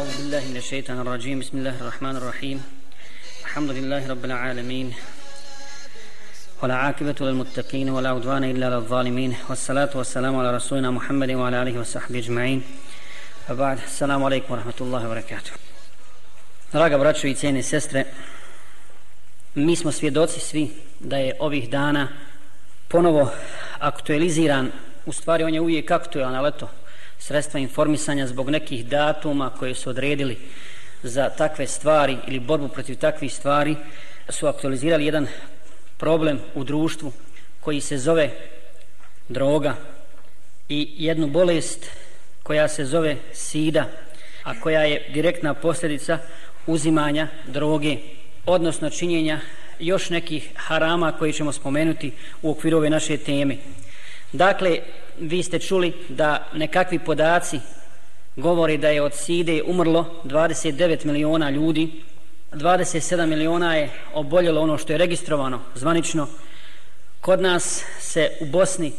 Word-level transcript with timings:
أعوذ 0.00 0.17
بالله 0.17 0.43
من 0.51 0.57
الشيطان 0.57 0.99
الرجيم 0.99 1.39
بسم 1.39 1.57
الله 1.57 1.81
الرحمن 1.81 2.15
الرحيم 2.15 2.63
الحمد 3.43 3.69
لله 3.69 4.07
رب 4.07 4.25
العالمين 4.25 4.93
ولا 6.63 6.75
عاقبة 6.75 7.15
للمتقين 7.21 7.89
ولا 7.89 8.09
عدوان 8.09 8.43
إلا 8.43 8.69
للظالمين 8.69 9.35
والصلاة 9.49 9.89
والسلام 9.95 10.35
على 10.35 10.55
رسولنا 10.55 10.91
محمد 10.91 11.31
وعلى 11.31 11.61
آله 11.61 11.79
وصحبه 11.79 12.19
أجمعين 12.19 12.63
وبعد 13.49 13.77
السلام 13.83 14.23
عليكم 14.23 14.53
ورحمة 14.53 14.79
الله 14.81 15.05
وبركاته 15.07 15.51
Draga 16.73 16.97
braćo 16.97 17.27
i 17.27 17.35
cijene 17.35 17.63
sestre, 17.63 18.05
mi 19.55 19.75
smo 19.75 19.91
svjedoci 19.91 20.39
svi 20.39 20.71
da 20.99 21.17
je 21.17 21.35
ovih 21.39 21.69
dana 21.69 22.07
ponovo 22.87 23.31
aktualiziran, 23.79 24.71
u 25.05 25.11
stvari 25.11 25.43
on 25.43 25.53
je 25.53 25.61
uvijek 25.61 25.91
aktualan, 25.91 26.35
ali 26.35 26.47
eto, 26.47 26.69
sredstva 27.21 27.59
informisanja 27.59 28.27
zbog 28.27 28.49
nekih 28.49 28.85
datuma 28.85 29.49
koje 29.49 29.75
su 29.75 29.89
odredili 29.89 30.37
za 31.03 31.29
takve 31.29 31.67
stvari 31.67 32.17
ili 32.27 32.39
borbu 32.39 32.67
protiv 32.67 32.95
takvih 32.95 33.33
stvari 33.33 33.75
su 34.29 34.47
aktualizirali 34.47 35.05
jedan 35.05 35.27
problem 35.97 36.39
u 36.55 36.63
društvu 36.63 37.11
koji 37.59 37.81
se 37.81 37.97
zove 37.97 38.29
droga 39.29 39.75
i 40.69 40.89
jednu 40.97 41.27
bolest 41.27 41.85
koja 42.43 42.67
se 42.67 42.85
zove 42.85 43.17
sida 43.33 43.85
a 44.43 44.59
koja 44.59 44.81
je 44.83 45.09
direktna 45.13 45.53
posljedica 45.53 46.19
uzimanja 46.67 47.27
droge 47.47 47.97
odnosno 48.45 48.89
činjenja 48.89 49.39
još 49.79 50.09
nekih 50.09 50.49
harama 50.55 51.11
koji 51.11 51.33
ćemo 51.33 51.51
spomenuti 51.51 52.11
u 52.41 52.51
okviru 52.51 52.77
ove 52.77 52.89
naše 52.89 53.17
teme. 53.17 53.57
Dakle 54.31 54.79
vi 55.21 55.43
ste 55.43 55.59
čuli 55.59 55.93
da 56.09 56.47
nekakvi 56.53 56.99
podaci 56.99 57.59
govori 58.35 58.77
da 58.77 58.89
je 58.89 59.01
od 59.01 59.13
side 59.13 59.61
umrlo 59.65 60.21
29 60.23 61.05
miliona 61.05 61.49
ljudi. 61.49 61.91
27 62.51 63.25
miliona 63.25 63.75
je 63.75 63.89
oboljelo 64.13 64.61
ono 64.61 64.77
što 64.77 64.93
je 64.93 64.97
registrovano 64.97 65.59
zvanično. 65.75 66.27
Kod 67.21 67.41
nas 67.41 67.83
se 67.99 68.29
u 68.41 68.45
Bosni 68.45 68.91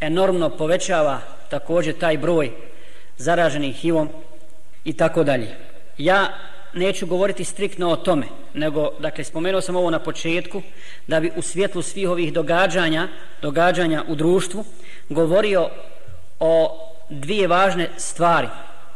enormno 0.00 0.50
povećava 0.50 1.20
također 1.50 1.98
taj 1.98 2.18
broj 2.18 2.50
zaraženih 3.16 3.76
HIV-om 3.76 4.08
i 4.84 4.92
tako 4.92 5.24
dalje. 5.24 5.56
Ja 5.98 6.28
neću 6.78 7.06
govoriti 7.06 7.44
striktno 7.44 7.90
o 7.90 7.96
tome 7.96 8.26
nego, 8.54 8.90
dakle, 8.98 9.24
spomenuo 9.24 9.60
sam 9.60 9.76
ovo 9.76 9.90
na 9.90 9.98
početku 9.98 10.62
da 11.06 11.20
bi 11.20 11.32
u 11.36 11.42
svjetlu 11.42 11.82
svih 11.82 12.08
ovih 12.08 12.32
događanja 12.32 13.08
događanja 13.42 14.04
u 14.08 14.14
društvu 14.14 14.64
govorio 15.08 15.68
o 16.40 16.80
dvije 17.10 17.48
važne 17.48 17.88
stvari 17.96 18.48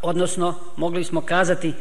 odnosno 0.02 0.54
mogli 0.76 1.04
smo 1.04 1.20
kazati 1.20 1.72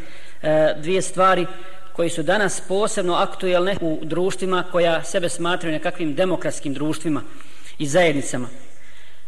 e, 0.42 0.74
dvije 0.78 1.02
stvari 1.02 1.46
koji 1.94 2.10
su 2.10 2.24
danas 2.24 2.62
posebno 2.68 3.14
aktuelne 3.14 3.78
u 3.82 4.00
društvima 4.02 4.64
koja 4.72 5.04
sebe 5.04 5.30
smatraju 5.30 5.74
nekakvim 5.74 6.16
demokratskim 6.16 6.74
društvima 6.74 7.22
i 7.80 7.88
zajednicama. 7.88 8.48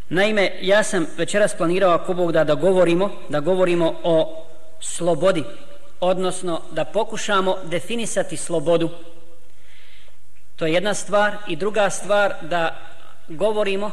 Naime, 0.10 0.52
ja 0.62 0.84
sam 0.84 1.06
večeras 1.18 1.56
planirao 1.58 1.92
ako 1.92 2.14
Bog 2.14 2.32
da 2.32 2.44
da 2.44 2.56
govorimo, 2.56 3.10
da 3.30 3.40
govorimo 3.40 3.96
o 4.04 4.46
slobodi, 4.80 5.44
odnosno 6.04 6.62
da 6.72 6.86
pokušamo 6.86 7.58
definisati 7.64 8.38
slobodu. 8.38 8.90
To 10.56 10.66
je 10.66 10.74
jedna 10.74 10.94
stvar. 10.94 11.36
I 11.48 11.56
druga 11.56 11.90
stvar 11.90 12.34
da 12.42 12.80
govorimo 13.28 13.92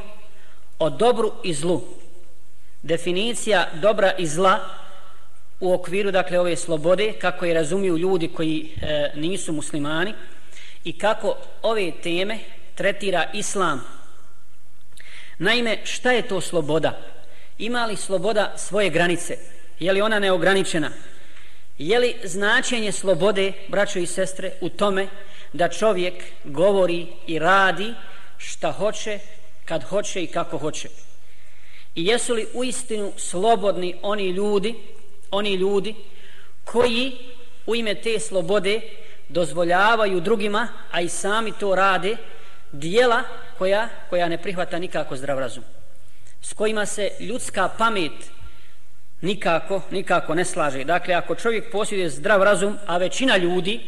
o 0.79 0.91
dobru 0.91 1.33
i 1.45 1.55
zlu. 1.55 1.83
Definicija 2.83 3.69
dobra 3.75 4.13
i 4.19 4.27
zla 4.27 4.59
u 5.61 5.75
okviru 5.75 6.11
dakle 6.11 6.41
ove 6.41 6.57
slobode 6.57 7.13
kako 7.13 7.45
je 7.45 7.55
razumiju 7.55 7.99
ljudi 7.99 8.29
koji 8.29 8.73
e, 8.83 9.11
nisu 9.15 9.53
muslimani 9.53 10.15
i 10.85 10.99
kako 10.99 11.37
ove 11.63 11.93
teme 12.03 12.39
tretira 12.75 13.31
islam. 13.33 13.85
Naime 15.39 15.79
šta 15.85 16.13
je 16.13 16.29
to 16.29 16.41
sloboda? 16.41 16.99
Ima 17.59 17.87
li 17.87 17.97
sloboda 17.97 18.53
svoje 18.57 18.91
granice? 18.91 19.37
Je 19.81 19.93
li 19.93 20.01
ona 20.01 20.19
neograničena? 20.19 20.91
Je 21.81 21.99
li 21.99 22.15
značenje 22.25 22.93
slobode 22.93 23.53
braćo 23.69 23.99
i 23.99 24.07
sestre 24.07 24.53
u 24.61 24.69
tome 24.69 25.09
da 25.53 25.69
čovjek 25.69 26.15
govori 26.45 27.07
i 27.27 27.39
radi 27.39 27.95
šta 28.39 28.73
hoće 28.73 29.19
kad 29.65 29.83
hoće 29.83 30.23
i 30.23 30.27
kako 30.27 30.59
hoće 30.59 30.89
i 31.95 32.07
jesu 32.07 32.35
li 32.35 32.47
u 32.55 32.65
istinu 32.65 33.13
slobodni 33.17 33.97
oni 34.03 34.29
ljudi 34.29 34.75
oni 35.31 35.55
ljudi 35.55 35.95
koji 36.65 37.13
u 37.67 37.77
ime 37.77 37.95
te 37.95 38.21
slobode 38.21 38.81
dozvoljavaju 39.29 40.21
drugima, 40.21 40.69
a 40.91 41.01
i 41.01 41.09
sami 41.09 41.53
to 41.53 41.75
rade, 41.75 42.17
dijela 42.73 43.23
koja, 43.59 43.89
koja 44.11 44.29
ne 44.29 44.43
prihvata 44.43 44.79
nikako 44.79 45.17
zdrav 45.17 45.39
razum. 45.39 45.65
S 46.43 46.53
kojima 46.53 46.87
se 46.87 47.11
ljudska 47.21 47.69
pamet 47.79 48.13
nikako, 49.21 49.81
nikako 49.91 50.35
ne 50.35 50.45
slaže. 50.45 50.85
Dakle, 50.85 51.15
ako 51.15 51.35
čovjek 51.35 51.73
posjeduje 51.73 52.11
zdrav 52.11 52.43
razum, 52.43 52.79
a 52.87 52.97
većina 52.97 53.37
ljudi, 53.37 53.81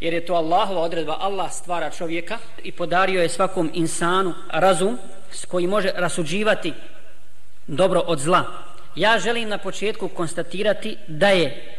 jer 0.00 0.14
je 0.14 0.26
to 0.26 0.34
Allahova 0.34 0.80
odredba, 0.80 1.16
Allah 1.20 1.52
stvara 1.52 1.90
čovjeka 1.90 2.38
i 2.62 2.72
podario 2.72 3.22
je 3.22 3.28
svakom 3.28 3.70
insanu 3.74 4.34
razum 4.50 4.98
s 5.30 5.44
koji 5.44 5.66
može 5.66 5.90
rasuđivati 5.94 6.72
dobro 7.66 8.00
od 8.00 8.18
zla, 8.18 8.44
ja 8.96 9.18
želim 9.18 9.48
na 9.48 9.58
početku 9.58 10.08
konstatirati 10.08 10.96
da 11.08 11.28
je 11.28 11.74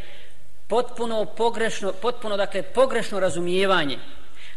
potpuno 0.68 1.26
pogrešno, 1.26 1.94
potpuno 2.02 2.38
dakle 2.38 2.62
pogrešno 2.64 3.20
razumijevanje, 3.20 4.00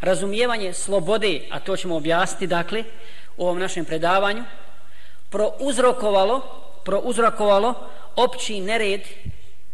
razumijevanje 0.00 0.72
slobode, 0.72 1.40
a 1.50 1.60
to 1.60 1.76
ćemo 1.76 1.96
objasniti 1.96 2.46
dakle 2.46 2.84
u 3.36 3.44
ovom 3.44 3.58
našem 3.58 3.84
predavanju, 3.84 4.44
prouzrokovalo, 5.30 6.61
prouzrokovalo 6.84 7.74
opći 8.16 8.60
nered, 8.60 9.00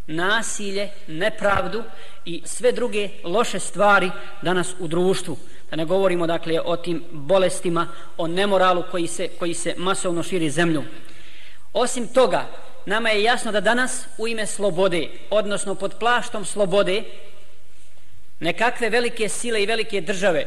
nasilje, 0.07 0.91
nepravdu 1.07 1.83
i 2.25 2.43
sve 2.45 2.73
druge 2.73 3.09
loše 3.25 3.59
stvari 3.59 4.11
danas 4.43 4.75
u 4.79 4.89
društvu. 4.89 5.37
Da 5.71 5.77
ne 5.77 5.85
govorimo 5.85 6.27
dakle 6.27 6.61
o 6.65 6.77
tim 6.77 7.05
bolestima, 7.13 7.89
o 8.17 8.27
nemoralu 8.27 8.85
koji 8.91 9.07
se, 9.07 9.29
koji 9.29 9.55
se 9.55 9.75
masovno 9.77 10.23
širi 10.23 10.51
zemlju. 10.51 10.85
Osim 11.73 12.09
toga, 12.09 12.47
nama 12.87 13.09
je 13.09 13.23
jasno 13.23 13.53
da 13.53 13.61
danas 13.61 14.07
u 14.19 14.29
ime 14.29 14.47
slobode, 14.47 15.09
odnosno 15.31 15.75
pod 15.75 15.95
plaštom 16.01 16.45
slobode, 16.45 17.03
nekakve 18.41 18.91
velike 18.91 19.29
sile 19.29 19.63
i 19.63 19.67
velike 19.67 20.01
države 20.01 20.47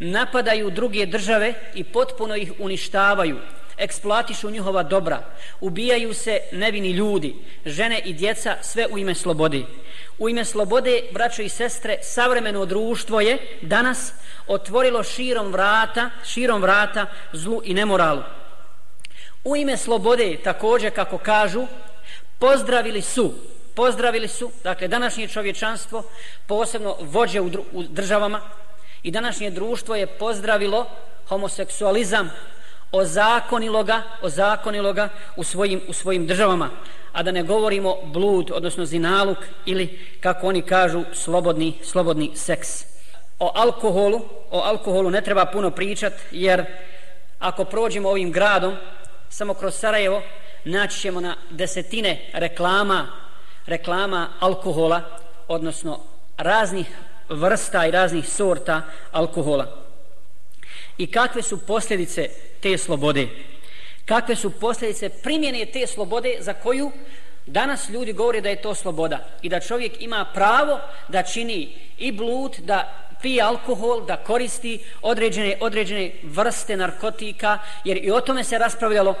napadaju 0.00 0.70
druge 0.70 1.06
države 1.06 1.54
i 1.74 1.84
potpuno 1.84 2.36
ih 2.36 2.52
uništavaju, 2.58 3.38
eksploatišu 3.80 4.50
njihova 4.50 4.82
dobra, 4.82 5.22
ubijaju 5.60 6.14
se 6.14 6.40
nevini 6.52 6.90
ljudi, 6.90 7.34
žene 7.66 7.98
i 8.04 8.12
djeca, 8.12 8.56
sve 8.62 8.86
u 8.90 8.98
ime 8.98 9.14
slobode. 9.14 9.62
U 10.18 10.28
ime 10.28 10.44
slobode, 10.44 11.02
braćo 11.12 11.42
i 11.42 11.48
sestre, 11.48 11.96
savremeno 12.02 12.66
društvo 12.66 13.20
je 13.20 13.38
danas 13.62 14.12
otvorilo 14.46 15.02
širom 15.02 15.52
vrata, 15.52 16.10
širom 16.24 16.62
vrata 16.62 17.06
zlu 17.32 17.60
i 17.64 17.74
nemoralu. 17.74 18.22
U 19.44 19.56
ime 19.56 19.76
slobode 19.76 20.36
također 20.44 20.94
kako 20.94 21.18
kažu 21.18 21.66
pozdravili 22.38 23.02
su 23.02 23.34
pozdravili 23.74 24.28
su 24.28 24.50
dakle 24.64 24.88
današnje 24.88 25.28
čovječanstvo 25.28 26.02
posebno 26.46 26.96
vođe 27.00 27.40
u, 27.40 27.50
u 27.72 27.82
državama 27.82 28.40
i 29.02 29.10
današnje 29.10 29.50
društvo 29.50 29.96
je 29.96 30.06
pozdravilo 30.06 30.86
homoseksualizam 31.28 32.30
ozakonilo 32.92 33.84
ga 33.84 34.02
ozakonilo 34.22 34.92
ga 34.92 35.08
u 35.36 35.44
svojim 35.44 35.80
u 35.88 35.92
svojim 35.92 36.26
državama. 36.26 36.70
A 37.12 37.22
da 37.22 37.32
ne 37.32 37.42
govorimo 37.42 37.96
blud 38.04 38.50
odnosno 38.54 38.84
zinaluk 38.84 39.38
ili 39.66 39.98
kako 40.20 40.46
oni 40.46 40.62
kažu 40.62 41.04
slobodni 41.12 41.78
slobodni 41.82 42.30
seks. 42.34 42.84
O 43.38 43.52
alkoholu 43.54 44.20
o 44.50 44.60
alkoholu 44.60 45.10
ne 45.10 45.20
treba 45.20 45.46
puno 45.46 45.70
pričat 45.70 46.12
jer 46.30 46.64
ako 47.38 47.64
prođemo 47.64 48.08
ovim 48.08 48.32
gradom 48.32 48.76
samo 49.28 49.54
kroz 49.54 49.74
Sarajevo 49.74 50.22
naći 50.64 51.00
ćemo 51.00 51.20
na 51.20 51.36
desetine 51.50 52.30
reklama 52.32 53.06
reklama 53.66 54.28
alkohola 54.40 55.02
odnosno 55.48 56.00
raznih 56.38 56.86
vrsta 57.28 57.86
i 57.86 57.90
raznih 57.90 58.28
sorta 58.28 58.82
alkohola 59.12 59.79
i 61.00 61.06
kakve 61.06 61.42
su 61.42 61.58
posljedice 61.66 62.28
te 62.60 62.78
slobode? 62.78 63.28
Kakve 64.04 64.36
su 64.36 64.50
posljedice 64.50 65.08
primjene 65.08 65.66
te 65.66 65.86
slobode 65.86 66.36
za 66.40 66.54
koju 66.54 66.90
danas 67.46 67.88
ljudi 67.88 68.12
govore 68.12 68.40
da 68.40 68.48
je 68.48 68.62
to 68.62 68.74
sloboda? 68.74 69.18
I 69.42 69.48
da 69.48 69.60
čovjek 69.60 70.02
ima 70.02 70.26
pravo 70.34 70.80
da 71.08 71.22
čini 71.22 71.72
i 71.98 72.12
blud 72.12 72.56
da 72.58 73.08
pije 73.22 73.42
alkohol, 73.42 74.06
da 74.06 74.16
koristi 74.16 74.78
određene, 75.02 75.56
određene 75.60 76.12
vrste 76.22 76.76
narkotika, 76.76 77.58
jer 77.84 78.04
i 78.04 78.10
o 78.10 78.20
tome 78.20 78.44
se 78.44 78.58
raspravljalo 78.58 79.14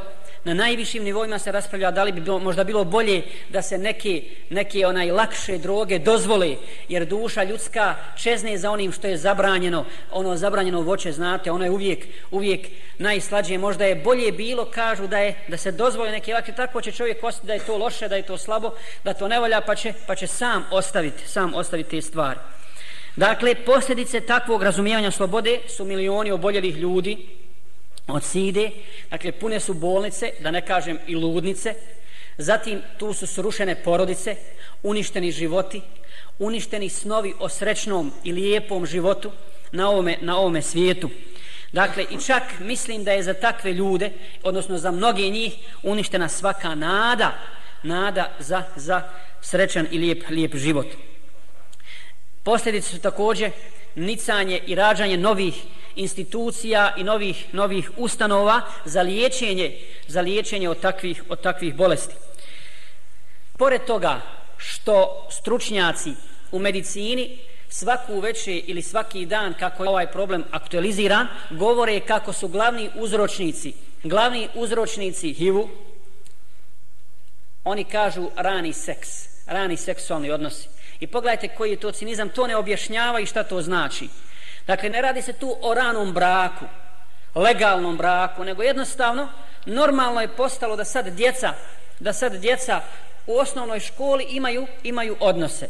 na 0.44 0.54
najvišim 0.54 1.04
nivoima 1.04 1.38
se 1.38 1.52
raspravlja 1.52 1.90
da 1.90 2.04
li 2.04 2.12
bi 2.12 2.20
bilo, 2.20 2.38
možda 2.38 2.64
bilo 2.64 2.84
bolje 2.84 3.22
da 3.48 3.62
se 3.62 3.78
neke, 3.78 4.22
neke 4.50 4.86
onaj 4.86 5.10
lakše 5.10 5.58
droge 5.58 5.98
dozvole, 5.98 6.56
jer 6.88 7.06
duša 7.06 7.42
ljudska 7.42 7.94
čezne 8.16 8.58
za 8.58 8.70
onim 8.70 8.92
što 8.92 9.06
je 9.06 9.16
zabranjeno, 9.16 9.84
ono 10.12 10.36
zabranjeno 10.36 10.80
voće, 10.80 11.12
znate, 11.12 11.50
ono 11.50 11.64
je 11.64 11.70
uvijek, 11.70 12.06
uvijek 12.30 12.68
najslađe, 12.98 13.58
možda 13.58 13.84
je 13.84 13.94
bolje 13.94 14.32
bilo, 14.32 14.64
kažu 14.64 15.06
da 15.06 15.18
je 15.18 15.34
da 15.48 15.56
se 15.56 15.72
dozvole 15.72 16.10
neke 16.10 16.34
lakše, 16.34 16.52
tako 16.52 16.80
će 16.80 16.92
čovjek 16.92 17.24
osjetiti 17.24 17.46
da 17.46 17.54
je 17.54 17.66
to 17.66 17.76
loše, 17.76 18.08
da 18.08 18.16
je 18.16 18.22
to 18.22 18.38
slabo, 18.38 18.70
da 19.04 19.14
to 19.14 19.28
ne 19.28 19.40
volja, 19.40 19.60
pa 19.60 19.74
će, 19.74 19.92
pa 20.06 20.14
će 20.14 20.26
sam 20.26 20.64
ostaviti, 20.70 21.28
sam 21.28 21.54
ostaviti 21.54 21.90
te 21.90 22.02
stvari. 22.02 22.38
Dakle, 23.16 23.54
posljedice 23.54 24.20
takvog 24.20 24.62
razumijevanja 24.62 25.10
slobode 25.10 25.60
su 25.68 25.84
milioni 25.84 26.30
oboljelih 26.30 26.76
ljudi 26.76 27.39
od 28.12 28.24
side, 28.24 28.70
dakle, 29.10 29.32
pune 29.32 29.60
su 29.60 29.74
bolnice, 29.74 30.30
da 30.40 30.50
ne 30.50 30.66
kažem 30.66 30.98
i 31.06 31.16
ludnice, 31.16 31.74
zatim 32.38 32.82
tu 32.98 33.12
su 33.12 33.26
srušene 33.26 33.74
porodice, 33.74 34.36
uništeni 34.82 35.32
životi, 35.32 35.80
uništeni 36.38 36.88
snovi 36.88 37.34
o 37.38 37.48
srećnom 37.48 38.12
i 38.24 38.32
lijepom 38.32 38.86
životu 38.86 39.30
na 39.72 39.90
ovome, 39.90 40.18
na 40.20 40.38
ovome 40.38 40.62
svijetu. 40.62 41.10
Dakle, 41.72 42.04
i 42.10 42.20
čak 42.26 42.42
mislim 42.60 43.04
da 43.04 43.12
je 43.12 43.22
za 43.22 43.34
takve 43.34 43.72
ljude, 43.72 44.10
odnosno 44.42 44.78
za 44.78 44.90
mnoge 44.90 45.22
njih, 45.22 45.54
uništena 45.82 46.28
svaka 46.28 46.74
nada, 46.74 47.38
nada 47.82 48.32
za, 48.38 48.62
za 48.76 49.02
srećan 49.40 49.86
i 49.90 49.98
lijep, 49.98 50.24
lijep 50.30 50.56
život. 50.56 50.86
Posljedice 52.42 52.88
su 52.88 52.98
također 52.98 53.50
nicanje 53.94 54.60
i 54.66 54.74
rađanje 54.74 55.16
novih 55.16 55.54
institucija 55.96 56.94
i 56.96 57.04
novih 57.04 57.54
novih 57.54 57.90
ustanova 57.96 58.60
za 58.84 59.02
liječenje 59.02 59.78
za 60.06 60.20
liječenje 60.20 60.68
od 60.68 60.80
takvih 60.80 61.24
od 61.28 61.40
takvih 61.40 61.74
bolesti. 61.74 62.14
Pored 63.58 63.84
toga 63.84 64.20
što 64.56 65.26
stručnjaci 65.30 66.12
u 66.52 66.58
medicini 66.58 67.38
svaku 67.68 68.20
veče 68.20 68.56
ili 68.56 68.82
svaki 68.82 69.26
dan 69.26 69.54
kako 69.58 69.84
je 69.84 69.88
ovaj 69.88 70.06
problem 70.06 70.44
aktualiziran, 70.50 71.26
govore 71.50 72.00
kako 72.00 72.32
su 72.32 72.48
glavni 72.48 72.90
uzročnici, 72.94 73.72
glavni 74.02 74.48
uzročnici 74.54 75.32
HIV-u, 75.32 75.68
oni 77.64 77.84
kažu 77.84 78.30
rani 78.36 78.72
seks, 78.72 79.08
rani 79.46 79.76
seksualni 79.76 80.30
odnosi. 80.30 80.68
I 81.00 81.06
pogledajte 81.06 81.48
koji 81.48 81.70
je 81.70 81.80
to 81.80 81.92
cinizam, 81.92 82.28
to 82.28 82.46
ne 82.46 82.56
objašnjava 82.56 83.20
i 83.20 83.26
šta 83.26 83.42
to 83.42 83.62
znači. 83.62 84.08
Dakle, 84.66 84.90
ne 84.90 85.02
radi 85.02 85.22
se 85.22 85.32
tu 85.32 85.56
o 85.62 85.74
ranom 85.74 86.12
braku, 86.12 86.64
legalnom 87.34 87.96
braku, 87.96 88.44
nego 88.44 88.62
jednostavno 88.62 89.28
normalno 89.66 90.20
je 90.20 90.36
postalo 90.36 90.76
da 90.76 90.84
sad 90.84 91.08
djeca, 91.08 91.52
da 92.00 92.12
sad 92.12 92.32
djeca 92.32 92.80
u 93.26 93.36
osnovnoj 93.36 93.80
školi 93.80 94.26
imaju 94.30 94.66
imaju 94.82 95.16
odnose. 95.20 95.68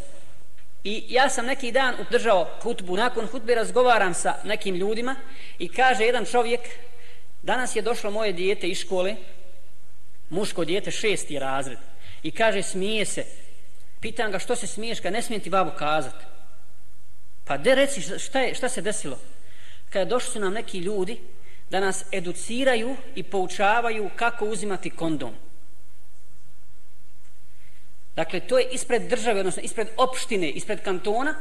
I 0.84 1.04
ja 1.08 1.28
sam 1.28 1.46
neki 1.46 1.72
dan 1.72 1.94
udržao 2.00 2.48
hutbu, 2.62 2.96
nakon 2.96 3.26
hutbe 3.26 3.54
razgovaram 3.54 4.14
sa 4.14 4.34
nekim 4.44 4.74
ljudima 4.74 5.16
i 5.58 5.68
kaže 5.68 6.04
jedan 6.04 6.24
čovjek, 6.24 6.60
danas 7.42 7.76
je 7.76 7.82
došlo 7.82 8.10
moje 8.10 8.32
dijete 8.32 8.68
iz 8.68 8.78
škole, 8.78 9.16
muško 10.30 10.64
dijete, 10.64 10.90
šesti 10.90 11.38
razred, 11.38 11.78
i 12.22 12.30
kaže, 12.30 12.62
smije 12.62 13.04
se, 13.04 13.24
Pitan 14.00 14.32
ga 14.32 14.38
što 14.38 14.56
se 14.56 14.66
smiješ 14.66 15.00
kad 15.00 15.12
ne 15.12 15.22
smijem 15.22 15.42
ti 15.42 15.50
babu 15.50 15.70
kazati. 15.78 16.24
Pa 17.50 17.56
de 17.58 17.74
reci 17.74 18.00
šta, 18.18 18.40
je, 18.40 18.54
šta 18.54 18.68
se 18.68 18.82
desilo? 18.82 19.18
Kada 19.88 20.04
došli 20.04 20.32
su 20.32 20.40
nam 20.40 20.52
neki 20.52 20.78
ljudi 20.78 21.16
da 21.70 21.80
nas 21.80 22.04
educiraju 22.12 22.96
i 23.14 23.22
poučavaju 23.22 24.10
kako 24.16 24.46
uzimati 24.46 24.90
kondom. 24.90 25.34
Dakle, 28.16 28.40
to 28.40 28.58
je 28.58 28.68
ispred 28.70 29.02
države, 29.02 29.40
odnosno 29.40 29.62
ispred 29.62 29.88
opštine, 29.96 30.50
ispred 30.50 30.82
kantona. 30.82 31.34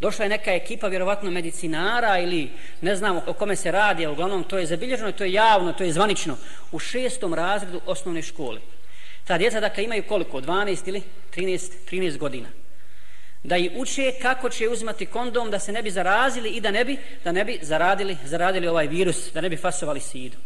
Došla 0.00 0.24
je 0.24 0.28
neka 0.28 0.52
ekipa, 0.52 0.88
vjerovatno 0.88 1.30
medicinara 1.30 2.18
ili 2.18 2.50
ne 2.80 2.96
znamo 2.96 3.22
o 3.26 3.32
kome 3.32 3.56
se 3.56 3.70
radi, 3.70 4.06
ali 4.06 4.12
uglavnom 4.12 4.44
to 4.44 4.58
je 4.58 4.66
zabilježeno, 4.66 5.12
to 5.12 5.24
je 5.24 5.32
javno, 5.32 5.72
to 5.72 5.84
je 5.84 5.92
zvanično, 5.92 6.36
u 6.72 6.78
šestom 6.78 7.34
razredu 7.34 7.80
osnovne 7.86 8.22
škole. 8.22 8.60
Ta 9.24 9.38
djeca 9.38 9.60
dakle 9.60 9.84
imaju 9.84 10.02
koliko? 10.08 10.40
12 10.40 10.88
ili 10.88 11.02
13, 11.34 11.72
13 11.90 12.18
godina. 12.18 12.59
Da 13.42 13.56
i 13.56 13.70
uče 13.76 14.12
kako 14.22 14.48
će 14.48 14.68
uzimati 14.68 15.06
kondom 15.06 15.50
da 15.50 15.58
se 15.58 15.72
ne 15.72 15.82
bi 15.82 15.90
zarazili 15.90 16.50
i 16.50 16.60
da 16.60 16.70
ne 16.70 16.84
bi, 16.84 16.98
da 17.24 17.32
ne 17.32 17.44
bi 17.44 17.58
zaradili, 17.62 18.16
zaradili 18.24 18.68
ovaj 18.68 18.86
virus, 18.86 19.32
da 19.34 19.40
ne 19.40 19.48
bi 19.48 19.56
fasovali 19.56 20.00
sidu. 20.00 20.36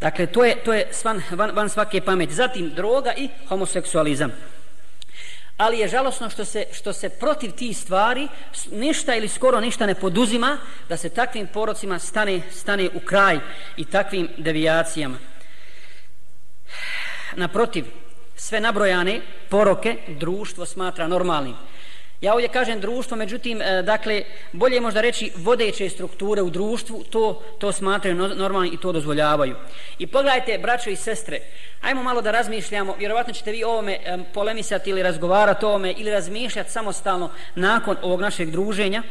Dakle, 0.00 0.26
to 0.26 0.44
je, 0.44 0.64
to 0.64 0.72
je 0.72 0.88
svan, 0.92 1.22
van, 1.30 1.50
van 1.50 1.68
svake 1.68 2.00
pameti. 2.00 2.34
Zatim, 2.34 2.70
droga 2.74 3.14
i 3.16 3.28
homoseksualizam. 3.48 4.32
Ali 5.56 5.78
je 5.78 5.88
žalosno 5.88 6.30
što 6.30 6.44
se, 6.44 6.64
što 6.72 6.92
se 6.92 7.08
protiv 7.08 7.50
tih 7.52 7.76
stvari 7.76 8.28
ništa 8.70 9.14
ili 9.14 9.28
skoro 9.28 9.60
ništa 9.60 9.86
ne 9.86 9.94
poduzima 9.94 10.58
da 10.88 10.96
se 10.96 11.08
takvim 11.08 11.46
porocima 11.46 11.98
stane, 11.98 12.40
stane 12.50 12.88
u 12.94 13.00
kraj 13.00 13.38
i 13.76 13.84
takvim 13.84 14.28
devijacijama 14.36 15.18
naprotiv, 17.36 17.84
sve 18.40 18.60
nabrojane 18.60 19.20
poroke 19.48 19.96
društvo 20.08 20.66
smatra 20.66 21.08
normalnim. 21.08 21.54
Ja 22.20 22.32
ovdje 22.32 22.48
kažem 22.48 22.80
društvo, 22.80 23.16
međutim, 23.16 23.62
e, 23.62 23.82
dakle, 23.82 24.22
bolje 24.52 24.74
je 24.74 24.80
možda 24.80 25.00
reći 25.00 25.32
vodeće 25.36 25.88
strukture 25.88 26.42
u 26.42 26.50
društvu, 26.50 27.04
to, 27.10 27.42
to 27.58 27.72
smatraju 27.72 28.16
normalni 28.16 28.70
i 28.72 28.76
to 28.76 28.92
dozvoljavaju. 28.92 29.56
I 29.98 30.06
pogledajte, 30.06 30.58
braćo 30.58 30.90
i 30.90 30.96
sestre, 30.96 31.40
ajmo 31.80 32.02
malo 32.02 32.22
da 32.22 32.30
razmišljamo, 32.30 32.96
vjerovatno 32.98 33.32
ćete 33.32 33.52
vi 33.52 33.64
ovome 33.64 33.92
e, 33.92 34.18
polemisati 34.34 34.90
ili 34.90 35.02
razgovarati 35.02 35.64
o 35.64 35.68
ovome 35.68 35.92
ili 35.92 36.10
razmišljati 36.10 36.72
samostalno 36.72 37.30
nakon 37.54 37.96
ovog 38.02 38.20
našeg 38.20 38.50
druženja. 38.50 39.02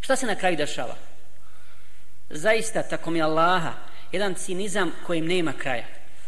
Šta 0.00 0.16
se 0.16 0.26
na 0.26 0.34
kraju 0.34 0.56
dešava? 0.56 0.94
Zaista, 2.30 2.82
tako 2.82 3.10
mi 3.10 3.22
Allaha, 3.22 3.72
jedan 4.12 4.34
cinizam 4.34 4.92
kojim 5.06 5.26
nema 5.26 5.52
kraja 5.52 5.84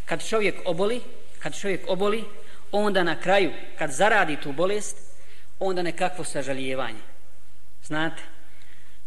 kad 0.06 0.28
čovjek 0.28 0.55
oboli, 0.64 1.00
kad 1.47 1.55
čovjek 1.55 1.81
oboli, 1.89 2.25
onda 2.73 3.03
na 3.03 3.21
kraju, 3.21 3.53
kad 3.79 3.91
zaradi 3.91 4.37
tu 4.37 4.53
bolest, 4.53 4.97
onda 5.59 5.83
nekakvo 5.83 6.25
sažalijevanje. 6.25 6.99
Znate, 7.85 8.23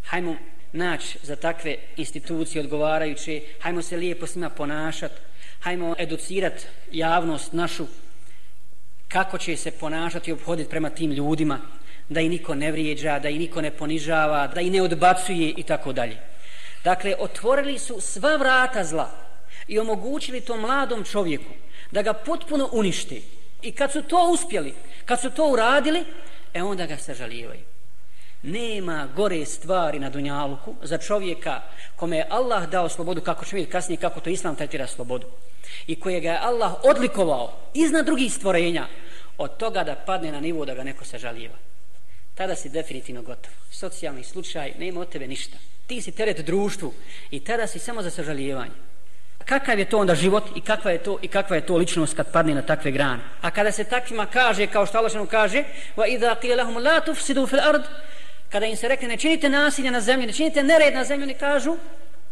hajmo 0.03 0.35
naći 0.71 1.19
za 1.23 1.35
takve 1.35 1.75
institucije 1.97 2.61
odgovarajuće, 2.61 3.41
hajmo 3.59 3.81
se 3.81 3.97
lijepo 3.97 4.27
s 4.27 4.35
njima 4.35 4.49
ponašati, 4.49 5.15
hajmo 5.59 5.95
educirat 5.97 6.67
javnost 6.91 7.53
našu 7.53 7.87
kako 9.07 9.37
će 9.37 9.57
se 9.57 9.71
ponašati 9.71 10.29
i 10.29 10.33
obhoditi 10.33 10.69
prema 10.69 10.89
tim 10.89 11.11
ljudima, 11.11 11.59
da 12.09 12.21
i 12.21 12.29
niko 12.29 12.55
ne 12.55 12.71
vrijeđa, 12.71 13.19
da 13.19 13.29
i 13.29 13.39
niko 13.39 13.61
ne 13.61 13.71
ponižava, 13.71 14.47
da 14.47 14.61
i 14.61 14.69
ne 14.69 14.81
odbacuje 14.81 15.53
i 15.57 15.63
tako 15.63 15.93
dalje. 15.93 16.17
Dakle, 16.83 17.15
otvorili 17.19 17.79
su 17.79 18.01
sva 18.01 18.35
vrata 18.35 18.83
zla, 18.83 19.29
i 19.67 19.79
omogućili 19.79 20.41
to 20.41 20.57
mladom 20.57 21.03
čovjeku 21.03 21.53
da 21.91 22.01
ga 22.01 22.13
potpuno 22.13 22.69
uništi. 22.71 23.23
I 23.61 23.71
kad 23.71 23.91
su 23.91 24.01
to 24.01 24.29
uspjeli, 24.33 24.73
kad 25.05 25.21
su 25.21 25.29
to 25.29 25.47
uradili, 25.47 26.05
e 26.53 26.63
onda 26.63 26.85
ga 26.85 26.97
sažalijevaju. 26.97 27.61
Nema 28.43 29.07
gore 29.15 29.45
stvari 29.45 29.99
na 29.99 30.09
Dunjaluku 30.09 30.75
za 30.81 30.97
čovjeka 30.97 31.61
kome 31.95 32.17
je 32.17 32.27
Allah 32.29 32.69
dao 32.69 32.89
slobodu, 32.89 33.21
kako 33.21 33.45
će 33.45 33.55
vidjeti 33.55 33.71
kasnije 33.71 33.97
kako 33.97 34.19
to 34.19 34.29
Islam 34.29 34.55
tretira 34.55 34.87
slobodu, 34.87 35.27
i 35.87 35.99
kojega 35.99 36.31
je 36.31 36.39
Allah 36.41 36.73
odlikovao 36.83 37.53
iznad 37.73 38.05
drugih 38.05 38.33
stvorenja, 38.33 38.87
od 39.37 39.57
toga 39.57 39.83
da 39.83 39.95
padne 39.95 40.31
na 40.31 40.39
nivo 40.39 40.65
da 40.65 40.73
ga 40.73 40.83
neko 40.83 41.05
sažalijeva. 41.05 41.55
Tada 42.35 42.55
si 42.55 42.69
definitivno 42.69 43.21
gotov. 43.21 43.51
Socijalni 43.71 44.23
slučaj, 44.23 44.73
nema 44.79 45.01
od 45.01 45.09
tebe 45.09 45.27
ništa. 45.27 45.57
Ti 45.87 46.01
si 46.01 46.11
teret 46.11 46.45
društvu 46.45 46.93
i 47.31 47.39
tada 47.39 47.67
si 47.67 47.79
samo 47.79 48.01
za 48.01 48.09
sažalijevanje 48.09 48.88
kakav 49.49 49.79
je 49.79 49.85
to 49.85 49.97
onda 49.97 50.15
život 50.15 50.43
i 50.55 50.61
kakva 50.61 50.91
je 50.91 50.97
to 50.97 51.17
i 51.21 51.27
kakva 51.27 51.55
je 51.55 51.65
to 51.65 51.77
ličnost 51.77 52.13
kad 52.13 52.31
padne 52.31 52.53
na 52.55 52.61
takve 52.61 52.91
grane. 52.91 53.19
A 53.41 53.51
kada 53.51 53.71
se 53.71 53.83
takvima 53.83 54.25
kaže 54.25 54.67
kao 54.67 54.85
što 54.85 54.97
Allah 54.97 55.27
kaže: 55.31 55.63
"Wa 55.97 56.07
idha 56.07 56.35
qila 56.41 56.57
lahum 56.57 56.77
la 56.77 56.99
tufsidu 56.99 57.47
fil 57.47 57.59
ard", 57.59 57.83
kada 58.49 58.65
im 58.65 58.75
se 58.75 58.87
rekne 58.87 59.07
ne 59.07 59.17
činite 59.17 59.49
nasilje 59.49 59.91
na 59.91 60.01
zemlji, 60.01 60.27
ne 60.27 60.33
činite 60.33 60.63
nered 60.63 60.93
na 60.93 61.03
zemlji, 61.03 61.23
oni 61.23 61.33
kažu: 61.33 61.77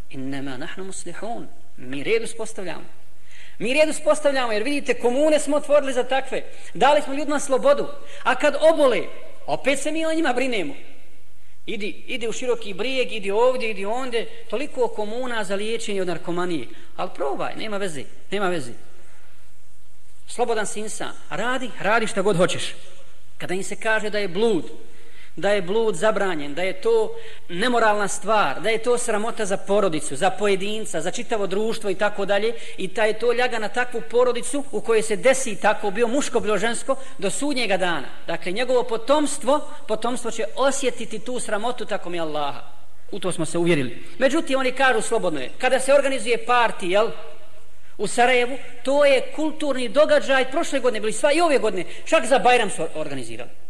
inna 0.09 0.57
nahnu 0.57 0.83
muslihun". 0.83 1.47
Mi 1.77 2.03
red 2.03 2.23
uspostavljamo. 2.23 2.85
Mi 3.59 3.73
red 3.73 3.89
uspostavljamo 3.89 4.51
jer 4.51 4.63
vidite 4.63 4.93
komune 4.93 5.39
smo 5.39 5.57
otvorili 5.57 5.93
za 5.93 6.03
takve. 6.03 6.41
Dali 6.73 7.01
smo 7.01 7.13
ljudima 7.13 7.39
slobodu. 7.39 7.87
A 8.23 8.35
kad 8.35 8.57
obole, 8.73 9.01
opet 9.47 9.79
se 9.79 9.91
mi 9.91 10.05
o 10.05 10.13
njima 10.13 10.33
brinemo. 10.33 10.73
Idi, 11.67 12.03
idi 12.07 12.27
u 12.27 12.31
široki 12.31 12.73
brijeg, 12.73 13.11
idi 13.11 13.31
ovdje, 13.31 13.71
idi 13.71 13.85
onde, 13.85 14.25
toliko 14.49 14.87
komuna 14.87 15.43
za 15.43 15.55
liječenje 15.55 16.01
od 16.01 16.07
narkomanije. 16.07 16.67
Ali 16.95 17.09
probaj, 17.15 17.55
nema 17.55 17.77
veze, 17.77 18.03
nema 18.31 18.49
veze. 18.49 18.71
Slobodan 20.27 20.65
si 20.65 20.79
insan, 20.79 21.13
radi, 21.29 21.69
radi 21.79 22.07
šta 22.07 22.21
god 22.21 22.37
hoćeš. 22.37 22.75
Kada 23.37 23.53
im 23.53 23.63
se 23.63 23.75
kaže 23.75 24.09
da 24.09 24.19
je 24.19 24.27
blud, 24.27 24.65
da 25.37 25.51
je 25.51 25.61
blud 25.61 25.95
zabranjen, 25.95 26.53
da 26.53 26.61
je 26.61 26.81
to 26.81 27.15
nemoralna 27.49 28.07
stvar, 28.07 28.61
da 28.61 28.69
je 28.69 28.77
to 28.77 28.97
sramota 28.97 29.45
za 29.45 29.57
porodicu, 29.57 30.15
za 30.15 30.29
pojedinca, 30.29 31.01
za 31.01 31.11
čitavo 31.11 31.47
društvo 31.47 31.89
i 31.89 31.95
tako 31.95 32.25
dalje, 32.25 32.53
i 32.77 32.87
da 32.87 33.03
je 33.03 33.19
to 33.19 33.33
ljaga 33.33 33.59
na 33.59 33.69
takvu 33.69 34.01
porodicu 34.09 34.63
u 34.71 34.81
kojoj 34.81 35.01
se 35.01 35.15
desi 35.15 35.55
tako, 35.55 35.91
bio 35.91 36.07
muško, 36.07 36.39
bilo 36.39 36.57
žensko, 36.57 36.95
do 37.17 37.29
sudnjega 37.29 37.77
dana. 37.77 38.07
Dakle, 38.27 38.51
njegovo 38.51 38.83
potomstvo, 38.83 39.67
potomstvo 39.87 40.31
će 40.31 40.45
osjetiti 40.55 41.19
tu 41.19 41.39
sramotu 41.39 41.85
tako 41.85 42.09
mi 42.09 42.19
Allaha. 42.19 42.61
U 43.11 43.19
to 43.19 43.31
smo 43.31 43.45
se 43.45 43.57
uvjerili. 43.57 44.03
Međutim, 44.17 44.59
oni 44.59 44.71
kažu 44.71 45.01
slobodno 45.01 45.39
je, 45.39 45.51
kada 45.57 45.79
se 45.79 45.93
organizuje 45.93 46.45
parti, 46.45 46.87
jel, 46.87 47.07
u 47.97 48.07
Sarajevu, 48.07 48.57
to 48.83 49.05
je 49.05 49.31
kulturni 49.35 49.89
događaj, 49.89 50.51
prošle 50.51 50.79
godine 50.79 50.99
bili 50.99 51.13
sva 51.13 51.31
i 51.31 51.41
ove 51.41 51.57
godine, 51.57 51.85
čak 52.05 52.25
za 52.25 52.39
Bajram 52.39 52.69
su 52.69 52.87
organizirali. 52.95 53.66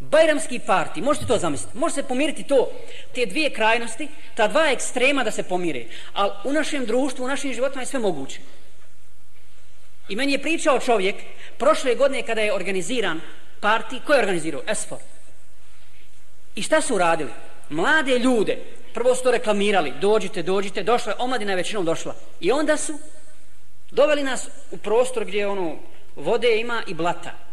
Bajramski 0.00 0.58
parti, 0.58 1.02
možete 1.02 1.26
to 1.26 1.38
zamisliti, 1.38 1.78
može 1.78 1.94
se 1.94 2.02
pomiriti 2.02 2.42
to, 2.42 2.70
te 3.14 3.26
dvije 3.26 3.50
krajnosti, 3.50 4.08
ta 4.34 4.48
dva 4.48 4.70
ekstrema 4.70 5.24
da 5.24 5.30
se 5.30 5.42
pomire, 5.42 5.84
ali 6.12 6.30
u 6.44 6.52
našem 6.52 6.86
društvu, 6.86 7.24
u 7.24 7.28
našim 7.28 7.54
životima 7.54 7.82
je 7.82 7.86
sve 7.86 8.00
moguće. 8.00 8.40
I 10.08 10.16
meni 10.16 10.32
je 10.32 10.42
pričao 10.42 10.80
čovjek, 10.80 11.16
prošle 11.58 11.94
godine 11.94 12.22
kada 12.22 12.40
je 12.40 12.54
organiziran 12.54 13.20
parti, 13.60 14.00
ko 14.06 14.12
je 14.12 14.18
organizirao? 14.18 14.62
Esfor. 14.68 14.98
I 16.54 16.62
šta 16.62 16.80
su 16.80 16.98
radili? 16.98 17.30
Mlade 17.68 18.18
ljude, 18.18 18.58
prvo 18.94 19.14
su 19.14 19.22
to 19.22 19.30
reklamirali, 19.30 19.92
dođite, 20.00 20.42
dođite, 20.42 20.82
došla 20.82 21.12
je, 21.12 21.16
omladina 21.18 21.52
je 21.52 21.56
većinom 21.56 21.84
došla. 21.84 22.14
I 22.40 22.52
onda 22.52 22.76
su 22.76 22.98
doveli 23.90 24.22
nas 24.22 24.48
u 24.70 24.76
prostor 24.76 25.24
gdje 25.24 25.46
ono, 25.46 25.76
vode 26.16 26.60
ima 26.60 26.82
i 26.86 26.94
blata. 26.94 27.43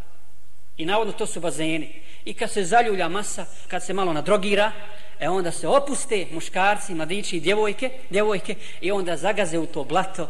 I 0.81 0.85
navodno 0.85 1.13
to 1.13 1.25
su 1.25 1.39
bazeni. 1.39 2.01
I 2.25 2.33
kad 2.33 2.51
se 2.51 2.63
zaljulja 2.63 3.09
masa, 3.09 3.45
kad 3.67 3.83
se 3.83 3.93
malo 3.93 4.13
nadrogira, 4.13 4.71
e 5.19 5.29
onda 5.29 5.51
se 5.51 5.67
opuste 5.67 6.27
muškarci, 6.31 6.95
mladići 6.95 7.38
i 7.38 7.39
djevojke, 7.39 7.91
djevojke 8.09 8.55
i 8.81 8.91
onda 8.91 9.17
zagaze 9.17 9.59
u 9.59 9.65
to 9.65 9.83
blato, 9.83 10.29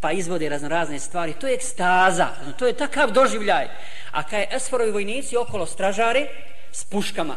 pa 0.00 0.12
izvode 0.12 0.48
razno 0.48 0.68
razne 0.68 0.98
stvari. 0.98 1.32
To 1.32 1.46
je 1.46 1.54
ekstaza, 1.54 2.28
to 2.58 2.66
je 2.66 2.76
takav 2.76 3.10
doživljaj. 3.10 3.68
A 4.10 4.22
kad 4.22 4.40
je 4.40 4.48
Esforovi 4.50 4.90
vojnici 4.90 5.36
okolo 5.36 5.66
stražare 5.66 6.26
s 6.72 6.84
puškama, 6.84 7.36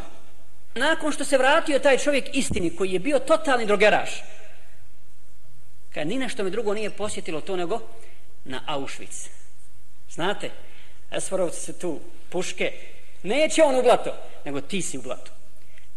nakon 0.76 1.12
što 1.12 1.26
se 1.26 1.38
vratio 1.38 1.80
taj 1.80 1.98
čovjek 1.98 2.26
istini 2.34 2.76
koji 2.76 2.92
je 2.92 3.00
bio 3.00 3.20
totalni 3.20 3.66
drogeraš, 3.66 4.24
kad 5.94 6.08
ni 6.08 6.18
nešto 6.18 6.44
mi 6.44 6.52
drugo 6.52 6.74
nije 6.74 6.90
posjetilo 6.90 7.42
to 7.42 7.56
nego 7.56 7.82
na 8.46 8.62
Auschwitz. 8.68 9.28
Znate, 10.10 10.50
Esforovci 11.12 11.60
se 11.60 11.80
tu 11.80 12.00
puške 12.32 12.72
Neće 13.24 13.64
on 13.64 13.76
u 13.76 13.84
blato, 13.84 14.14
nego 14.46 14.62
ti 14.62 14.82
si 14.82 14.98
u 14.98 15.02
blato. 15.02 15.32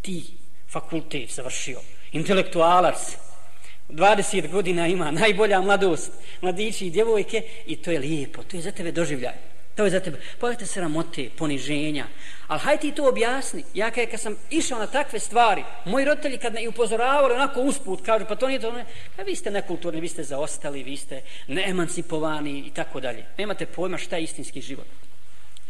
Ti, 0.03 0.25
fakultet 0.71 1.31
završio, 1.31 1.81
intelektualac, 2.13 3.17
20 3.89 4.51
godina 4.51 4.87
ima, 4.87 5.11
najbolja 5.11 5.61
mladost, 5.61 6.13
mladići 6.41 6.87
i 6.87 6.91
djevojke, 6.91 7.43
i 7.67 7.77
to 7.77 7.91
je 7.91 7.99
lijepo, 7.99 8.43
to 8.43 8.57
je 8.57 8.63
za 8.63 8.73
tebe 8.73 8.93
doživljaj. 8.93 9.35
To 9.75 9.85
je 9.85 9.91
za 9.91 10.01
tebe. 10.01 10.21
Pogledajte 10.41 10.67
se 10.67 10.81
poniženja. 11.39 12.07
Ali 12.47 12.61
hajde 12.61 12.81
ti 12.81 12.93
to 12.93 13.09
objasni. 13.09 13.65
Ja 13.75 13.91
kad, 13.91 14.11
kad 14.11 14.21
sam 14.21 14.37
išao 14.51 14.79
na 14.79 14.87
takve 14.87 15.19
stvari, 15.19 15.65
moji 15.85 16.05
roditelji 16.05 16.39
kad 16.39 16.55
me 16.55 16.63
i 16.63 16.69
upozoravali 16.69 17.35
onako 17.35 17.61
usput, 17.61 18.07
kažu, 18.07 18.25
pa 18.29 18.37
to 18.37 18.49
nije 18.49 18.61
to, 18.61 18.73
ne, 18.73 18.85
pa 19.17 19.23
vi 19.23 19.37
ste 19.37 19.51
nekulturni, 19.51 20.01
vi 20.01 20.09
ste 20.09 20.25
zaostali, 20.25 20.83
vi 20.83 20.97
ste 20.97 21.23
neemancipovani 21.49 22.59
i 22.59 22.71
tako 22.71 23.01
dalje. 23.01 23.27
Nemate 23.39 23.67
pojma 23.67 23.99
šta 23.99 24.17
je 24.17 24.23
istinski 24.23 24.61
život. 24.61 24.87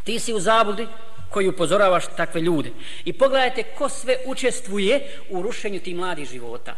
Ti 0.04 0.18
si 0.18 0.32
u 0.32 0.40
zabludi 0.40 0.86
koji 1.30 1.48
upozoravaš 1.48 2.04
takve 2.16 2.40
ljude. 2.40 2.70
I 3.04 3.12
pogledajte 3.12 3.62
ko 3.62 3.88
sve 3.88 4.16
učestvuje 4.26 5.00
u 5.30 5.42
rušenju 5.42 5.80
tih 5.80 5.96
mladih 5.96 6.28
života. 6.28 6.76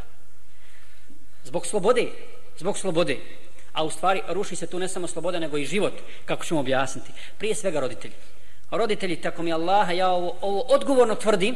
Zbog 1.44 1.66
slobode. 1.66 2.06
Zbog 2.58 2.78
slobode. 2.78 3.16
A 3.72 3.84
u 3.84 3.90
stvari 3.90 4.22
ruši 4.28 4.56
se 4.56 4.66
tu 4.66 4.78
ne 4.78 4.88
samo 4.88 5.06
sloboda, 5.06 5.38
nego 5.38 5.58
i 5.58 5.66
život, 5.66 5.92
kako 6.24 6.44
ćemo 6.44 6.60
objasniti. 6.60 7.10
Prije 7.38 7.54
svega 7.54 7.80
roditelji. 7.80 8.14
Roditelji, 8.70 9.16
tako 9.16 9.42
mi 9.42 9.52
Allaha, 9.52 9.92
ja 9.92 10.08
ovo, 10.10 10.36
ovo 10.40 10.60
odgovorno 10.60 11.14
tvrdim, 11.14 11.54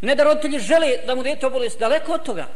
ne 0.00 0.14
da 0.14 0.24
roditelji 0.24 0.58
žele 0.58 0.96
da 1.06 1.14
mu 1.14 1.22
dete 1.22 1.46
oboli, 1.46 1.70
daleko 1.78 2.12
od 2.12 2.22
toga, 2.22 2.46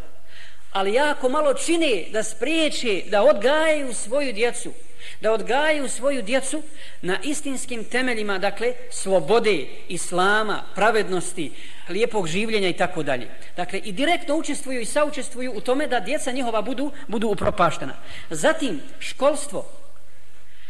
ali 0.73 0.95
jako 0.95 1.29
malo 1.29 1.55
čine 1.55 2.05
da 2.13 2.23
spriječe, 2.23 3.03
da 3.07 3.23
odgajaju 3.23 3.95
svoju 3.95 4.33
djecu, 4.33 4.73
da 5.21 5.33
odgajaju 5.33 5.89
svoju 5.89 6.23
djecu 6.23 6.63
na 7.03 7.19
istinskim 7.23 7.85
temeljima, 7.85 8.39
dakle, 8.39 8.73
slobode, 8.91 9.67
islama, 9.89 10.63
pravednosti, 10.75 11.53
lijepog 11.89 12.27
življenja 12.27 12.69
i 12.69 12.77
tako 12.77 13.03
dalje. 13.03 13.29
Dakle, 13.57 13.79
i 13.79 13.93
direktno 13.93 14.37
učestvuju 14.37 14.81
i 14.81 14.85
saučestvuju 14.85 15.53
u 15.55 15.61
tome 15.61 15.87
da 15.87 16.01
djeca 16.01 16.33
njihova 16.33 16.63
budu, 16.63 16.91
budu 17.09 17.29
upropaštena. 17.29 17.95
Zatim, 18.31 18.81
školstvo. 18.99 19.67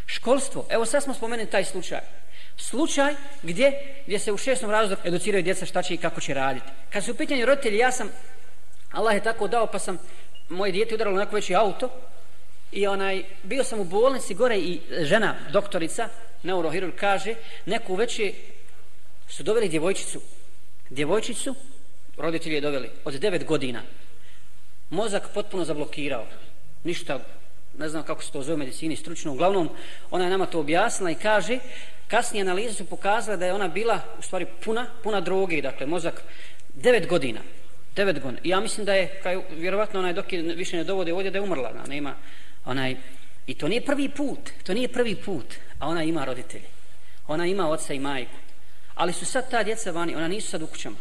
Školstvo. 0.06 0.66
Evo 0.70 0.84
sad 0.84 1.02
smo 1.02 1.14
spomenuli 1.14 1.50
taj 1.50 1.64
slučaj. 1.64 2.00
Slučaj 2.56 3.14
gdje, 3.42 3.72
gdje 4.06 4.18
se 4.18 4.32
u 4.32 4.36
šestom 4.36 4.70
razredu 4.70 5.00
educiraju 5.04 5.42
djeca 5.42 5.66
šta 5.66 5.82
će 5.82 5.94
i 5.94 5.96
kako 5.96 6.20
će 6.20 6.34
raditi. 6.34 6.66
Kad 6.92 7.04
su 7.04 7.10
u 7.10 7.14
pitanju 7.14 7.46
roditelji, 7.46 7.78
ja 7.78 7.92
sam, 7.92 8.10
Allah 8.90 9.14
je 9.14 9.22
tako 9.22 9.48
dao, 9.48 9.66
pa 9.66 9.78
sam 9.78 9.98
moje 10.48 10.72
dijete 10.72 10.94
udaralo 10.94 11.16
na 11.16 11.24
neko 11.24 11.34
veći 11.34 11.54
auto, 11.54 11.90
I 12.74 12.86
onaj, 12.86 13.22
bio 13.42 13.64
sam 13.64 13.80
u 13.80 13.84
bolnici 13.84 14.34
gore 14.34 14.58
i 14.58 14.80
žena, 15.00 15.34
doktorica, 15.52 16.08
neurohirurg, 16.42 16.94
kaže, 16.94 17.34
neku 17.66 17.94
veće 17.94 18.32
su 19.28 19.42
doveli 19.42 19.68
djevojčicu. 19.68 20.20
Djevojčicu, 20.90 21.54
roditelji 22.16 22.54
je 22.54 22.60
doveli, 22.60 22.90
od 23.04 23.14
9 23.14 23.44
godina. 23.44 23.82
Mozak 24.90 25.28
potpuno 25.34 25.64
zablokirao. 25.64 26.26
Ništa, 26.84 27.20
ne 27.78 27.88
znam 27.88 28.02
kako 28.02 28.22
se 28.22 28.32
to 28.32 28.42
zove 28.42 28.54
u 28.54 28.58
medicini, 28.58 28.96
stručno. 28.96 29.32
Uglavnom, 29.32 29.70
ona 30.10 30.24
je 30.24 30.30
nama 30.30 30.46
to 30.46 30.60
objasnila 30.60 31.10
i 31.10 31.14
kaže, 31.14 31.58
kasnije 32.08 32.42
analize 32.42 32.74
su 32.74 32.86
pokazale 32.86 33.36
da 33.36 33.46
je 33.46 33.54
ona 33.54 33.68
bila, 33.68 34.00
u 34.18 34.22
stvari, 34.22 34.46
puna, 34.64 34.86
puna 35.02 35.20
droge, 35.20 35.62
dakle, 35.62 35.86
mozak 35.86 36.22
9 36.76 37.06
godina. 37.06 37.40
9 37.96 38.20
godina. 38.20 38.40
I 38.42 38.48
ja 38.48 38.60
mislim 38.60 38.86
da 38.86 38.94
je, 38.94 39.20
kaj, 39.22 39.38
vjerovatno, 39.50 40.00
onaj 40.00 40.12
dok 40.12 40.32
je 40.32 40.42
više 40.42 40.76
ne 40.76 40.84
dovode 40.84 41.12
ovdje, 41.12 41.30
da 41.30 41.38
je 41.38 41.42
umrla. 41.42 41.72
Da, 41.72 41.86
nema, 41.86 42.14
onaj, 42.64 42.96
i 43.46 43.54
to 43.54 43.68
nije 43.68 43.84
prvi 43.84 44.08
put, 44.08 44.50
to 44.62 44.74
nije 44.74 44.88
prvi 44.88 45.16
put, 45.16 45.54
a 45.78 45.88
ona 45.88 46.02
ima 46.02 46.24
roditelje. 46.24 46.68
Ona 47.26 47.46
ima 47.46 47.68
oca 47.68 47.94
i 47.94 47.98
majku. 47.98 48.36
Ali 48.94 49.12
su 49.12 49.26
sad 49.26 49.50
ta 49.50 49.62
djeca 49.62 49.90
vani, 49.90 50.16
ona 50.16 50.28
nisu 50.28 50.50
sad 50.50 50.62
u 50.62 50.66
kućama. 50.66 50.96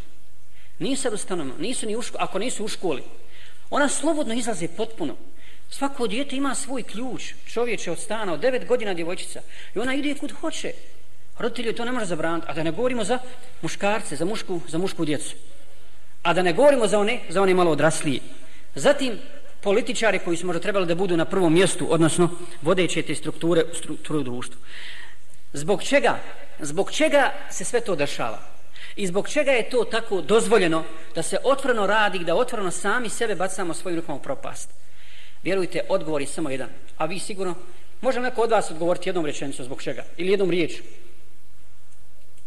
Nisu 0.79 1.01
sad 1.01 1.13
u 1.13 1.17
stanovima, 1.17 1.55
nisu 1.60 1.86
ni 1.86 1.96
u 1.96 2.01
školi, 2.01 2.24
ako 2.24 2.39
nisu 2.39 2.65
u 2.65 2.67
školi. 2.67 3.03
Ona 3.70 3.89
slobodno 3.89 4.34
izlaze 4.34 4.67
potpuno. 4.67 5.15
Svako 5.70 6.08
djete 6.08 6.36
ima 6.36 6.55
svoj 6.55 6.84
ključ, 6.84 7.34
čovječe 7.46 7.91
od 7.91 8.00
stana, 8.00 8.34
od 8.34 8.39
devet 8.39 8.65
godina 8.67 8.93
djevojčica. 8.93 9.41
I 9.75 9.79
ona 9.79 9.93
ide 9.93 10.15
kud 10.15 10.32
hoće. 10.32 10.74
Roditelji 11.39 11.75
to 11.75 11.86
ne 11.86 11.91
može 11.91 12.05
zabraniti. 12.05 12.48
A 12.50 12.53
da 12.53 12.63
ne 12.63 12.72
govorimo 12.72 13.03
za 13.03 13.20
muškarce, 13.62 14.15
za 14.15 14.25
mušku, 14.25 14.62
za 14.67 14.77
mušku 14.77 15.05
djecu. 15.05 15.36
A 16.24 16.34
da 16.34 16.41
ne 16.41 16.53
govorimo 16.53 16.88
za 16.88 17.00
one, 17.00 17.20
za 17.29 17.41
one 17.41 17.53
malo 17.53 17.72
odraslije. 17.72 18.20
Zatim, 18.75 19.20
političari 19.63 20.20
koji 20.20 20.38
su 20.38 20.46
možda 20.46 20.62
trebali 20.62 20.88
da 20.88 20.96
budu 20.96 21.17
na 21.17 21.25
prvom 21.25 21.53
mjestu, 21.53 21.88
odnosno 21.89 22.29
vodeće 22.62 23.01
te 23.01 23.15
strukture, 23.15 23.63
strukture 23.74 24.20
u 24.20 24.24
društvu. 24.24 24.60
Zbog 25.53 25.84
čega? 25.84 26.20
Zbog 26.60 26.91
čega 26.91 27.34
se 27.51 27.65
sve 27.65 27.82
to 27.82 27.96
dešava? 27.96 28.39
I 28.96 29.08
zbog 29.08 29.29
čega 29.29 29.51
je 29.51 29.70
to 29.70 29.84
tako 29.84 30.22
dozvoljeno 30.22 30.84
da 31.15 31.24
se 31.24 31.38
otvoreno 31.43 31.88
radi, 31.88 32.20
da 32.20 32.36
otvoreno 32.36 32.72
sami 32.72 33.10
sebe 33.10 33.36
bacamo 33.36 33.74
svojim 33.74 34.00
rukama 34.00 34.17
u 34.17 34.22
propast? 34.22 34.70
Vjerujte, 35.43 35.82
odgovor 35.89 36.22
je 36.22 36.27
samo 36.27 36.50
jedan. 36.50 36.70
A 36.98 37.05
vi 37.05 37.20
sigurno, 37.20 37.55
može 38.01 38.20
neko 38.20 38.41
od 38.41 38.51
vas 38.51 38.72
odgovoriti 38.72 39.10
jednom 39.10 39.25
rečenicom 39.25 39.65
zbog 39.65 39.82
čega? 39.82 40.03
Ili 40.17 40.32
jednom 40.32 40.50
riječu? 40.50 40.84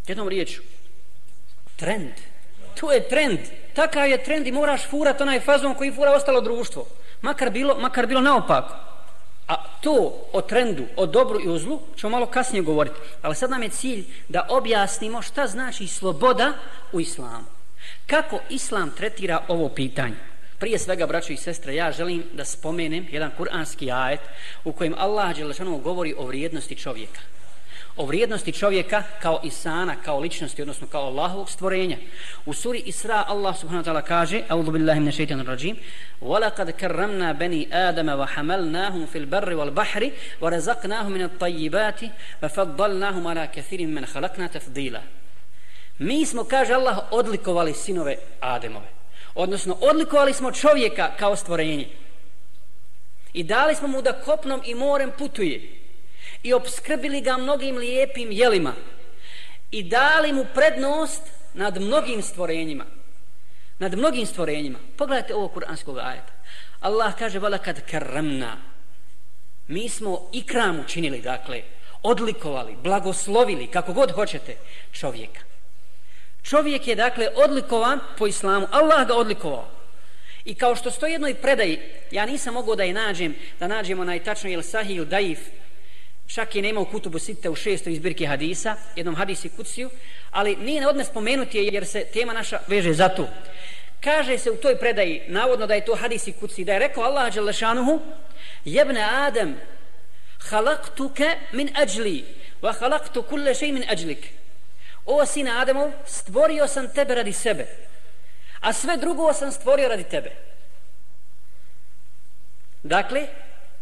Jednom 0.06 0.28
riječu. 0.28 0.62
Trend. 1.76 2.12
To 2.80 2.92
je 2.92 3.08
trend. 3.08 3.38
Takav 3.74 4.08
je 4.08 4.24
trend 4.24 4.46
i 4.46 4.52
moraš 4.52 4.86
furati 4.90 5.22
onaj 5.22 5.40
fazon 5.40 5.74
koji 5.74 5.92
fura 5.92 6.12
ostalo 6.12 6.40
društvo 6.40 6.86
makar 7.26 7.50
bilo, 7.50 7.78
makar 7.78 8.06
bilo 8.06 8.20
naopako. 8.20 8.74
A 9.48 9.54
to 9.80 10.26
o 10.32 10.40
trendu, 10.42 10.84
o 10.96 11.06
dobru 11.06 11.40
i 11.40 11.48
o 11.48 11.58
zlu 11.58 11.80
ćemo 11.96 12.10
malo 12.10 12.26
kasnije 12.26 12.62
govoriti. 12.62 12.96
Ali 13.22 13.34
sad 13.34 13.50
nam 13.50 13.62
je 13.62 13.68
cilj 13.68 14.04
da 14.28 14.46
objasnimo 14.48 15.22
šta 15.22 15.46
znači 15.46 15.86
sloboda 15.86 16.52
u 16.92 17.00
islamu. 17.00 17.46
Kako 18.06 18.38
islam 18.50 18.90
tretira 18.90 19.44
ovo 19.48 19.68
pitanje? 19.68 20.16
Prije 20.58 20.78
svega, 20.78 21.06
braćo 21.06 21.32
i 21.32 21.36
sestre, 21.36 21.74
ja 21.74 21.92
želim 21.92 22.24
da 22.32 22.44
spomenem 22.44 23.06
jedan 23.10 23.30
kuranski 23.36 23.90
ajet 23.92 24.20
u 24.64 24.72
kojem 24.72 24.94
Allah 24.98 25.36
govori 25.82 26.14
o 26.18 26.26
vrijednosti 26.26 26.76
čovjeka 26.76 27.20
o 27.97 28.05
vrijednosti 28.05 28.51
čovjeka 28.51 29.03
kao 29.21 29.39
insana, 29.43 29.95
kao 30.05 30.19
ličnosti, 30.19 30.61
odnosno 30.61 30.87
kao 30.87 31.01
Allahovog 31.01 31.49
stvorenja. 31.49 31.97
U 32.45 32.53
suri 32.53 32.83
Isra 32.85 33.23
Allah 33.27 33.57
subhanahu 33.57 33.85
wa 33.85 33.91
ta'ala 33.91 34.01
kaže, 34.01 34.41
A'udhu 34.49 34.71
billahi 34.71 34.99
min 34.99 35.11
shaitan 35.11 35.45
rajim, 35.45 35.77
وَلَقَدْ 36.21 36.71
كَرَّمْنَا 36.71 37.31
بَنِي 37.31 37.67
آدَمَ 37.71 38.09
وَحَمَلْنَاهُمْ 38.09 39.05
فِي 39.05 39.17
الْبَرِّ 39.17 39.53
وَالْبَحْرِ 39.53 40.11
وَرَزَقْنَاهُمْ 40.41 41.11
مِنَ 41.11 41.23
الطَّيِّبَاتِ 41.23 41.99
وَفَضَّلْنَاهُمْ 42.43 43.27
عَلَى 43.27 43.47
كَثِيرٍ 43.55 43.87
مِنْ 43.87 44.05
خَلَقْنَا 44.05 44.47
تَفْضِيلًا 44.47 45.01
Mi 45.99 46.25
smo, 46.25 46.43
kaže 46.43 46.73
Allah, 46.73 46.97
odlikovali 47.11 47.73
sinove 47.73 48.15
Ademove. 48.39 48.87
Odnosno, 49.35 49.77
odlikovali 49.81 50.33
smo 50.33 50.51
čovjeka 50.51 51.11
kao 51.19 51.35
stvorenje. 51.35 51.87
I 53.33 53.43
dali 53.43 53.75
smo 53.75 53.87
mu 53.87 54.01
da 54.01 54.13
kopnom 54.13 54.61
i 54.65 54.75
morem 54.75 55.11
putuje. 55.17 55.61
I 56.46 56.52
obskrbili 56.52 57.20
ga 57.20 57.36
mnogim 57.36 57.76
lijepim 57.76 58.32
jelima. 58.32 58.72
I 59.70 59.82
dali 59.82 60.32
mu 60.32 60.46
prednost 60.54 61.22
nad 61.54 61.80
mnogim 61.80 62.22
stvorenjima. 62.22 62.84
Nad 63.78 63.94
mnogim 63.94 64.26
stvorenjima. 64.26 64.78
Pogledajte 64.96 65.34
ovo 65.34 65.48
kuranskog 65.48 65.98
ajeta. 65.98 66.32
Allah 66.80 67.18
kaže, 67.18 67.38
vala 67.38 67.58
kad 67.58 67.90
karamna. 67.90 68.56
Mi 69.68 69.88
smo 69.88 70.28
ikram 70.32 70.80
učinili, 70.80 71.20
dakle, 71.20 71.62
odlikovali, 72.02 72.76
blagoslovili, 72.82 73.66
kako 73.66 73.92
god 73.92 74.10
hoćete, 74.10 74.56
čovjeka. 74.92 75.40
Čovjek 76.42 76.88
je 76.88 76.94
dakle 76.94 77.28
odlikovan 77.34 78.00
po 78.18 78.26
islamu. 78.26 78.66
Allah 78.70 79.06
ga 79.06 79.14
odlikovao. 79.14 79.68
I 80.44 80.54
kao 80.54 80.76
što 80.76 80.90
stoji 80.90 81.12
jednoj 81.12 81.34
predaji, 81.34 81.80
ja 82.10 82.26
nisam 82.26 82.54
mogao 82.54 82.76
da 82.76 82.82
je 82.82 82.92
nađem, 82.92 83.34
da 83.60 83.66
nađemo 83.66 84.04
najtačno 84.04 84.50
ili 84.50 84.62
sahih 84.62 84.96
ili 84.96 85.06
daif, 85.06 85.40
Šak 86.26 86.54
je 86.54 86.62
nema 86.62 86.80
u 86.80 86.84
kutubu 86.84 87.18
sitte 87.18 87.50
u 87.50 87.54
šestoj 87.54 87.92
izbirki 87.92 88.26
hadisa, 88.26 88.76
jednom 88.96 89.14
hadisi 89.14 89.48
kuciju, 89.48 89.90
ali 90.30 90.56
nije 90.56 90.80
ne 90.80 90.88
odne 90.88 91.04
spomenuti 91.04 91.58
jer 91.58 91.86
se 91.86 92.04
tema 92.12 92.32
naša 92.32 92.60
veže 92.66 92.92
za 92.92 93.08
to. 93.08 93.28
Kaže 94.00 94.38
se 94.38 94.50
u 94.50 94.56
toj 94.56 94.78
predaji, 94.78 95.22
navodno 95.28 95.66
da 95.66 95.74
je 95.74 95.84
to 95.84 95.94
hadisi 95.94 96.32
kuci, 96.32 96.64
da 96.64 96.72
je 96.72 96.78
rekao 96.78 97.04
Allah 97.04 97.34
Đelešanuhu, 97.34 98.00
jebne 98.64 99.02
Adem, 99.02 99.56
halaktuke 100.38 101.36
min 101.52 101.70
ajli, 101.74 102.24
wa 102.62 102.72
halaktu 102.78 103.22
kulle 103.22 103.54
šej 103.54 103.72
min 103.72 103.84
ajlik. 103.88 104.32
o 105.06 105.26
sine 105.26 105.50
Ademov, 105.50 105.90
stvorio 106.06 106.66
sam 106.68 106.88
tebe 106.94 107.14
radi 107.14 107.32
sebe, 107.32 107.66
a 108.60 108.72
sve 108.72 108.96
drugo 108.96 109.32
sam 109.32 109.52
stvorio 109.52 109.88
radi 109.88 110.04
tebe. 110.04 110.30
Dakle, 112.82 113.26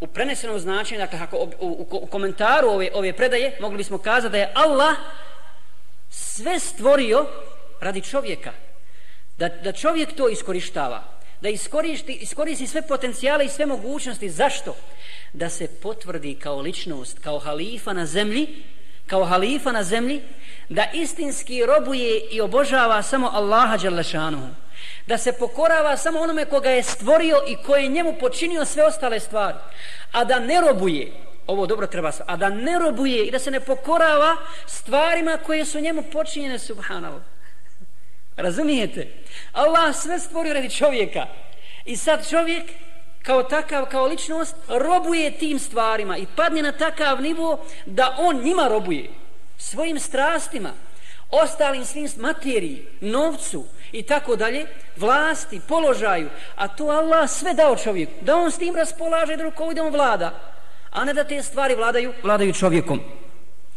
u 0.00 0.06
prenesenom 0.06 0.58
značenju, 0.58 0.98
dakle, 0.98 1.18
ako, 1.18 1.36
u, 1.36 1.50
u, 1.60 1.86
u 1.90 2.06
komentaru 2.06 2.68
ove, 2.68 2.90
ove 2.94 3.12
predaje, 3.12 3.56
mogli 3.60 3.76
bismo 3.76 3.98
kazati 3.98 4.32
da 4.32 4.38
je 4.38 4.52
Allah 4.54 4.96
sve 6.10 6.58
stvorio 6.58 7.26
radi 7.80 8.00
čovjeka. 8.00 8.52
Da, 9.38 9.48
da 9.48 9.72
čovjek 9.72 10.16
to 10.16 10.28
iskorištava. 10.28 11.04
Da 11.40 11.48
iskoristi, 11.48 12.12
iskoristi 12.12 12.66
sve 12.66 12.82
potencijale 12.88 13.44
i 13.44 13.48
sve 13.48 13.66
mogućnosti. 13.66 14.30
Zašto? 14.30 14.76
Da 15.32 15.48
se 15.48 15.68
potvrdi 15.82 16.34
kao 16.34 16.60
ličnost, 16.60 17.18
kao 17.18 17.38
halifa 17.38 17.92
na 17.92 18.06
zemlji, 18.06 18.62
kao 19.06 19.24
halifa 19.24 19.72
na 19.72 19.82
zemlji, 19.82 20.22
da 20.68 20.90
istinski 20.94 21.66
robuje 21.66 22.20
i 22.30 22.40
obožava 22.40 23.02
samo 23.02 23.30
Allaha 23.32 23.76
Đalešanuhu, 23.76 24.48
da 25.06 25.18
se 25.18 25.32
pokorava 25.32 25.96
samo 25.96 26.20
onome 26.20 26.44
koga 26.44 26.70
je 26.70 26.82
stvorio 26.82 27.42
i 27.46 27.56
koje 27.66 27.82
je 27.82 27.88
njemu 27.88 28.14
počinio 28.20 28.64
sve 28.64 28.84
ostale 28.84 29.20
stvari, 29.20 29.58
a 30.12 30.24
da 30.24 30.38
ne 30.38 30.60
robuje, 30.60 31.12
ovo 31.46 31.66
dobro 31.66 31.86
treba 31.86 32.12
a 32.26 32.36
da 32.36 32.48
ne 32.48 32.78
robuje 32.78 33.26
i 33.26 33.30
da 33.30 33.38
se 33.38 33.50
ne 33.50 33.60
pokorava 33.60 34.36
stvarima 34.66 35.38
koje 35.46 35.64
su 35.64 35.80
njemu 35.80 36.02
počinjene, 36.12 36.58
subhanallah. 36.58 37.22
Razumijete? 38.36 39.08
Allah 39.52 39.96
sve 39.96 40.18
stvorio 40.18 40.54
radi 40.54 40.70
čovjeka. 40.70 41.26
I 41.84 41.96
sad 41.96 42.28
čovjek 42.28 42.64
kao 43.22 43.42
takav, 43.42 43.86
kao 43.86 44.06
ličnost, 44.06 44.56
robuje 44.68 45.38
tim 45.38 45.58
stvarima 45.58 46.16
i 46.16 46.26
padne 46.36 46.62
na 46.62 46.72
takav 46.72 47.22
nivo 47.22 47.64
da 47.86 48.16
on 48.18 48.42
njima 48.42 48.68
robuje 48.68 49.10
svojim 49.58 50.00
strastima, 50.00 50.70
ostalim 51.30 51.84
svim 51.84 52.08
materiji, 52.16 52.86
novcu 53.00 53.64
i 53.92 54.02
tako 54.02 54.36
dalje, 54.36 54.66
vlasti, 54.96 55.60
položaju, 55.68 56.28
a 56.56 56.68
to 56.68 56.84
Allah 56.84 57.30
sve 57.30 57.54
dao 57.54 57.76
čovjeku, 57.76 58.12
da 58.20 58.36
on 58.36 58.50
s 58.50 58.58
tim 58.58 58.76
raspolaže, 58.76 59.36
da 59.36 59.42
rukovode 59.42 59.80
on 59.80 59.92
vlada, 59.92 60.40
a 60.90 61.04
ne 61.04 61.14
da 61.14 61.24
te 61.24 61.42
stvari 61.42 61.74
vladaju, 61.74 62.12
vladaju 62.22 62.52
čovjekom. 62.52 63.00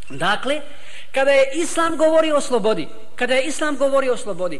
Dakle, 0.09 0.61
kada 1.11 1.31
je 1.31 1.51
Islam 1.53 1.97
govorio 1.97 2.37
o 2.37 2.41
slobodi, 2.41 2.87
kada 3.15 3.33
je 3.33 3.43
Islam 3.43 3.77
govorio 3.77 4.13
o 4.13 4.17
slobodi, 4.17 4.59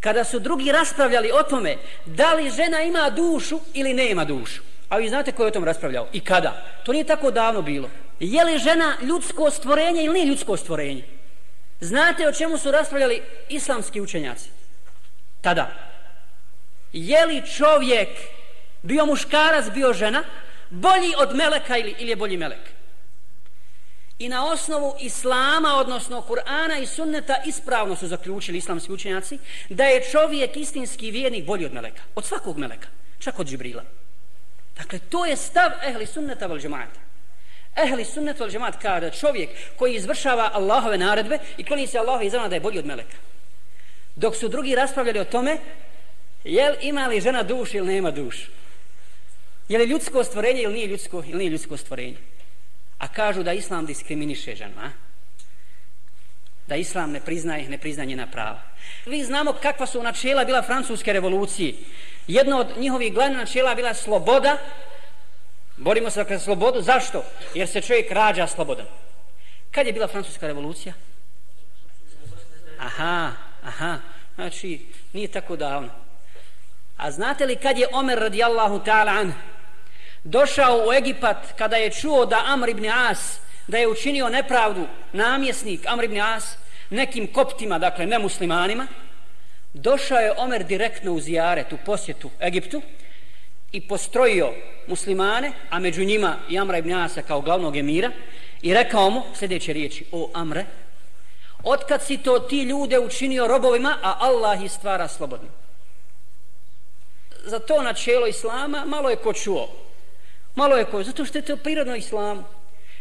kada 0.00 0.24
su 0.24 0.38
drugi 0.38 0.72
raspravljali 0.72 1.30
o 1.32 1.42
tome 1.42 1.76
da 2.06 2.34
li 2.34 2.50
žena 2.50 2.82
ima 2.82 3.10
dušu 3.10 3.60
ili 3.74 3.94
nema 3.94 4.24
dušu, 4.24 4.62
a 4.88 4.96
vi 4.96 5.08
znate 5.08 5.32
ko 5.32 5.42
je 5.42 5.48
o 5.48 5.50
tom 5.50 5.64
raspravljao 5.64 6.06
i 6.12 6.20
kada, 6.20 6.62
to 6.84 6.92
nije 6.92 7.04
tako 7.04 7.30
davno 7.30 7.62
bilo 7.62 7.88
je 8.20 8.44
li 8.44 8.58
žena 8.58 8.96
ljudsko 9.02 9.50
stvorenje 9.50 10.04
ili 10.04 10.14
nije 10.14 10.26
ljudsko 10.26 10.56
stvorenje? 10.56 11.04
Znate 11.80 12.28
o 12.28 12.32
čemu 12.32 12.58
su 12.58 12.70
raspravljali 12.70 13.22
islamski 13.48 14.00
učenjaci? 14.00 14.48
Tada. 15.40 15.72
Je 16.92 17.26
li 17.26 17.46
čovjek 17.56 18.08
bio 18.82 19.06
muškarac, 19.06 19.70
bio 19.74 19.92
žena, 19.92 20.22
bolji 20.70 21.12
od 21.18 21.36
meleka 21.36 21.76
ili, 21.76 21.94
ili 21.98 22.10
je 22.10 22.16
bolji 22.16 22.36
melek? 22.36 22.76
I 24.18 24.28
na 24.28 24.46
osnovu 24.46 24.94
islama, 25.00 25.74
odnosno 25.76 26.24
Kur'ana 26.28 26.82
i 26.82 26.86
sunneta, 26.86 27.42
ispravno 27.46 27.96
su 27.96 28.06
zaključili 28.06 28.58
islamski 28.58 28.92
učenjaci 28.92 29.38
da 29.68 29.84
je 29.84 30.10
čovjek 30.10 30.56
istinski 30.56 31.10
vjernik 31.10 31.44
bolji 31.44 31.66
od 31.66 31.72
meleka. 31.72 32.02
Od 32.14 32.24
svakog 32.24 32.58
meleka. 32.58 32.88
Čak 33.18 33.38
od 33.38 33.46
Džibrila. 33.46 33.84
Dakle, 34.76 34.98
to 34.98 35.26
je 35.26 35.36
stav 35.36 35.70
ehli 35.84 36.06
sunneta 36.06 36.46
val 36.46 36.58
džemata. 36.58 37.05
Ehli 37.76 38.04
sunnet 38.04 38.38
wal 38.40 38.50
džemat 38.50 38.76
kaže 38.82 39.10
čovjek 39.10 39.50
koji 39.76 39.94
izvršava 39.94 40.50
Allahove 40.52 40.98
naredbe 40.98 41.38
i 41.56 41.64
kloni 41.64 41.86
se 41.86 41.98
Allaha 41.98 42.22
izrana 42.22 42.48
da 42.48 42.56
je 42.56 42.60
bolji 42.60 42.78
od 42.78 42.86
meleka. 42.86 43.16
Dok 44.16 44.36
su 44.36 44.48
drugi 44.48 44.74
raspravljali 44.74 45.18
o 45.18 45.24
tome, 45.24 45.58
jel 46.44 46.74
ima 46.80 47.06
li 47.06 47.20
žena 47.20 47.42
dušu 47.42 47.76
ili 47.76 47.94
nema 47.94 48.10
dušu? 48.10 48.50
Je 49.68 49.78
li 49.78 49.84
ljudsko 49.84 50.24
stvorenje 50.24 50.62
ili 50.62 50.74
nije 50.74 50.86
ljudsko, 50.86 51.22
ili 51.26 51.38
nije 51.38 51.50
ljudsko 51.50 51.76
stvorenje? 51.76 52.16
A 52.98 53.08
kažu 53.08 53.42
da 53.42 53.52
Islam 53.52 53.86
diskriminiše 53.86 54.54
ženu, 54.54 54.74
a? 54.80 54.90
Da 56.66 56.76
Islam 56.76 57.12
ne 57.12 57.20
priznaje, 57.20 57.68
ne 57.68 57.78
priznaje 57.78 58.06
njena 58.06 58.26
prava. 58.26 58.62
Vi 59.06 59.24
znamo 59.24 59.52
kakva 59.52 59.86
su 59.86 60.02
načela 60.02 60.44
bila 60.44 60.62
francuske 60.62 61.12
revolucije. 61.12 61.74
Jedno 62.26 62.58
od 62.58 62.78
njihovih 62.78 63.12
glavnih 63.12 63.38
načela 63.38 63.74
bila 63.74 63.94
sloboda, 63.94 64.56
Borimo 65.76 66.10
se 66.10 66.24
za 66.28 66.38
slobodu. 66.38 66.82
Zašto? 66.82 67.24
Jer 67.54 67.68
se 67.68 67.80
čovjek 67.80 68.12
rađa 68.12 68.46
slobodan. 68.46 68.86
Kad 69.70 69.86
je 69.86 69.92
bila 69.92 70.08
francuska 70.08 70.46
revolucija? 70.46 70.94
Aha, 72.78 73.32
aha. 73.64 73.98
Znači, 74.34 74.86
nije 75.12 75.28
tako 75.28 75.56
davno. 75.56 75.88
A 76.96 77.10
znate 77.10 77.46
li 77.46 77.56
kad 77.56 77.78
je 77.78 77.88
Omer 77.92 78.18
radijallahu 78.18 78.78
ta'ala 78.78 79.20
an 79.20 79.32
došao 80.24 80.84
u 80.88 80.92
Egipat 80.92 81.36
kada 81.58 81.76
je 81.76 81.90
čuo 81.90 82.26
da 82.26 82.42
Amr 82.46 82.68
ibn 82.68 82.86
As 82.86 83.38
da 83.66 83.78
je 83.78 83.88
učinio 83.88 84.28
nepravdu 84.28 84.86
namjesnik 85.12 85.80
Amr 85.86 86.04
ibn 86.04 86.20
As 86.20 86.56
nekim 86.90 87.32
koptima, 87.32 87.78
dakle 87.78 88.06
nemuslimanima, 88.06 88.86
došao 89.72 90.18
je 90.18 90.32
Omer 90.36 90.64
direktno 90.64 91.12
u 91.12 91.20
zijaret, 91.20 91.72
u 91.72 91.78
posjetu 91.86 92.30
Egiptu 92.40 92.82
i 93.76 93.80
postrojio 93.80 94.52
muslimane, 94.86 95.52
a 95.70 95.78
među 95.78 96.04
njima 96.04 96.36
i 96.48 96.58
Amra 96.58 96.78
ibn 96.78 96.92
Asa 96.92 97.22
kao 97.22 97.40
glavnog 97.40 97.76
emira, 97.76 98.10
i 98.62 98.74
rekao 98.74 99.10
mu 99.10 99.22
sljedeće 99.34 99.72
riječi, 99.72 100.04
o 100.12 100.30
Amre, 100.34 100.64
otkad 101.64 102.04
si 102.04 102.16
to 102.18 102.38
ti 102.38 102.62
ljude 102.62 102.98
učinio 102.98 103.46
robovima, 103.46 103.98
a 104.02 104.16
Allah 104.20 104.64
ih 104.64 104.72
stvara 104.72 105.08
slobodnim. 105.08 105.50
Za 107.44 107.58
to 107.58 107.82
načelo 107.82 108.26
Islama 108.26 108.84
malo 108.84 109.10
je 109.10 109.16
ko 109.16 109.32
čuo. 109.32 109.68
Malo 110.54 110.76
je 110.76 110.84
ko, 110.84 111.02
zato 111.02 111.24
što 111.24 111.38
je 111.38 111.44
to 111.44 111.56
prirodno 111.56 111.96
Islamu. 111.96 112.44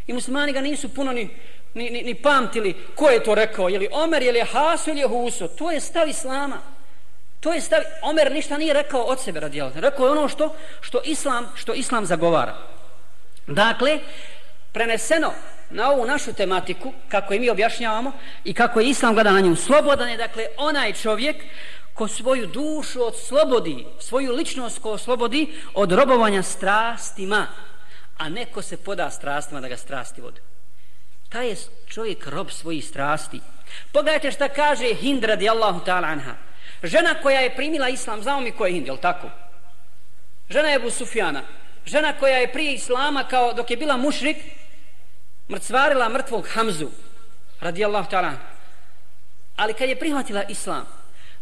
I 0.07 0.13
muslimani 0.13 0.53
ga 0.53 0.61
nisu 0.61 0.93
puno 0.93 1.11
ni, 1.11 1.29
ni, 1.73 1.89
ni, 1.89 2.01
ni 2.01 2.15
pamtili 2.15 2.75
ko 2.95 3.09
je 3.09 3.23
to 3.23 3.35
rekao, 3.35 3.69
je 3.69 3.79
li 3.79 3.89
Omer, 3.91 4.23
je 4.23 4.31
li 4.31 4.41
Hasu 4.51 4.89
je 4.89 4.95
li 4.95 5.03
Huso. 5.03 5.47
To 5.47 5.71
je 5.71 5.79
stav 5.79 6.09
Islama. 6.09 6.74
To 7.45 7.53
je 7.53 7.61
stav, 7.61 7.81
Omer 8.01 8.31
ništa 8.31 8.57
nije 8.57 8.73
rekao 8.73 9.01
od 9.01 9.21
sebe 9.21 9.39
radi 9.39 9.61
Allah. 9.61 9.77
Rekao 9.77 10.05
je 10.05 10.11
ono 10.11 10.27
što, 10.27 10.55
što, 10.81 11.01
islam, 11.05 11.51
što 11.55 11.73
islam 11.73 12.05
zagovara. 12.05 12.57
Dakle, 13.47 13.99
preneseno 14.71 15.33
na 15.69 15.91
ovu 15.91 16.05
našu 16.05 16.33
tematiku, 16.33 16.93
kako 17.07 17.33
i 17.33 17.39
mi 17.39 17.49
objašnjavamo, 17.49 18.11
i 18.43 18.53
kako 18.53 18.79
je 18.79 18.89
islam 18.89 19.13
gleda 19.13 19.31
na 19.31 19.39
nju 19.39 19.55
slobodan 19.55 20.09
je, 20.09 20.17
dakle, 20.17 20.45
onaj 20.57 20.93
čovjek 20.93 21.35
ko 21.93 22.07
svoju 22.07 22.47
dušu 22.47 23.03
od 23.03 23.15
slobodi, 23.19 23.85
svoju 23.99 24.33
ličnost 24.33 24.79
ko 24.79 24.97
slobodi 24.97 25.53
od 25.73 25.91
robovanja 25.91 26.43
strastima, 26.43 27.47
a 28.17 28.29
neko 28.29 28.61
se 28.61 28.77
poda 28.77 29.09
strastima 29.09 29.61
da 29.61 29.67
ga 29.67 29.77
strasti 29.77 30.21
vode. 30.21 30.41
Taj 31.29 31.47
je 31.47 31.55
čovjek 31.87 32.27
rob 32.27 32.49
svojih 32.49 32.85
strasti. 32.85 33.41
Pogledajte 33.91 34.31
šta 34.31 34.49
kaže 34.49 34.93
Hind 34.93 35.23
radijallahu 35.23 35.79
ta'ala 35.85 36.11
anha. 36.11 36.35
Žena 36.85 37.15
koja 37.21 37.39
je 37.39 37.55
primila 37.55 37.89
islam, 37.89 38.21
znamo 38.21 38.39
mi 38.39 38.51
ko 38.51 38.65
je 38.65 38.73
Hind, 38.73 38.87
jel 38.87 38.97
tako? 38.97 39.29
Žena 40.49 40.69
je 40.69 40.75
Ebu 40.75 40.89
Sufjana. 40.89 41.41
Žena 41.85 42.13
koja 42.19 42.37
je 42.37 42.51
prije 42.51 42.73
islama, 42.73 43.23
kao 43.23 43.53
dok 43.53 43.71
je 43.71 43.77
bila 43.77 43.97
mušrik, 43.97 44.37
mrcvarila 45.49 46.09
mrtvog 46.09 46.47
Hamzu, 46.47 46.89
radijallahu 47.59 48.09
ta'ala. 48.11 48.31
Ali 49.55 49.73
kad 49.73 49.89
je 49.89 49.99
prihvatila 49.99 50.43
islam, 50.43 50.85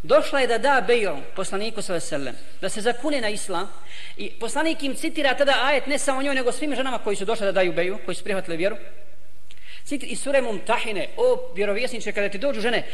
došla 0.02 0.40
je 0.40 0.46
da 0.46 0.58
da 0.58 0.84
bejom 0.86 1.22
poslaniku 1.36 1.82
sallam, 1.82 2.34
da 2.60 2.68
se 2.68 2.80
zakune 2.80 3.20
na 3.20 3.28
islam 3.28 3.68
i 4.16 4.30
poslanik 4.30 4.82
im 4.82 4.94
citira 4.94 5.34
tada 5.34 5.54
ajet 5.62 5.86
ne 5.86 5.98
samo 5.98 6.22
njoj 6.22 6.34
nego 6.34 6.52
svim 6.52 6.74
ženama 6.74 6.98
koji 6.98 7.16
su 7.16 7.24
došle 7.24 7.46
da 7.46 7.52
daju 7.52 7.72
beju, 7.72 7.98
koji 8.04 8.14
su 8.14 8.24
prihvatili 8.24 8.56
vjeru. 8.56 8.76
Citri 9.84 10.08
i 10.08 10.16
sure 10.16 10.42
Mumtahine, 10.42 11.08
o 11.16 11.52
vjerovjesniče, 11.54 12.12
kada 12.12 12.28
ti 12.28 12.38
dođu 12.38 12.60
žene, 12.60 12.86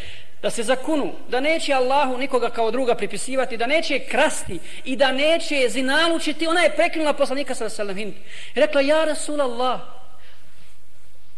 da 0.42 0.50
se 0.50 0.62
zakunu, 0.62 1.12
da 1.28 1.40
neće 1.40 1.72
Allahu 1.72 2.18
nikoga 2.18 2.50
kao 2.50 2.70
druga 2.70 2.94
pripisivati, 2.94 3.56
da 3.56 3.66
neće 3.66 3.98
krasti 3.98 4.58
i 4.84 4.96
da 4.96 5.12
neće 5.12 5.68
zinalučiti, 5.68 6.46
ona 6.46 6.60
je 6.60 6.74
prekinula 6.76 7.12
poslanika 7.12 7.54
sallam 7.54 7.96
hind. 7.96 8.14
Rekla, 8.54 8.80
ja 8.80 9.04
Rasulallah, 9.04 9.80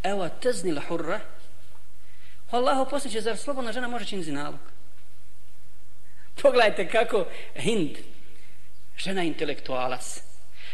evo 0.03 0.29
teznila 0.29 0.83
hurra, 0.89 1.21
Allahu 2.51 2.91
posliče, 2.91 3.21
zar 3.21 3.37
slobodna 3.37 3.73
žena 3.73 3.89
može 3.89 4.05
činiti 4.05 4.25
zinalog? 4.27 4.59
Pogledajte 6.43 6.89
kako 6.89 7.25
Hind, 7.55 7.97
žena 8.97 9.23
intelektualac, 9.23 10.21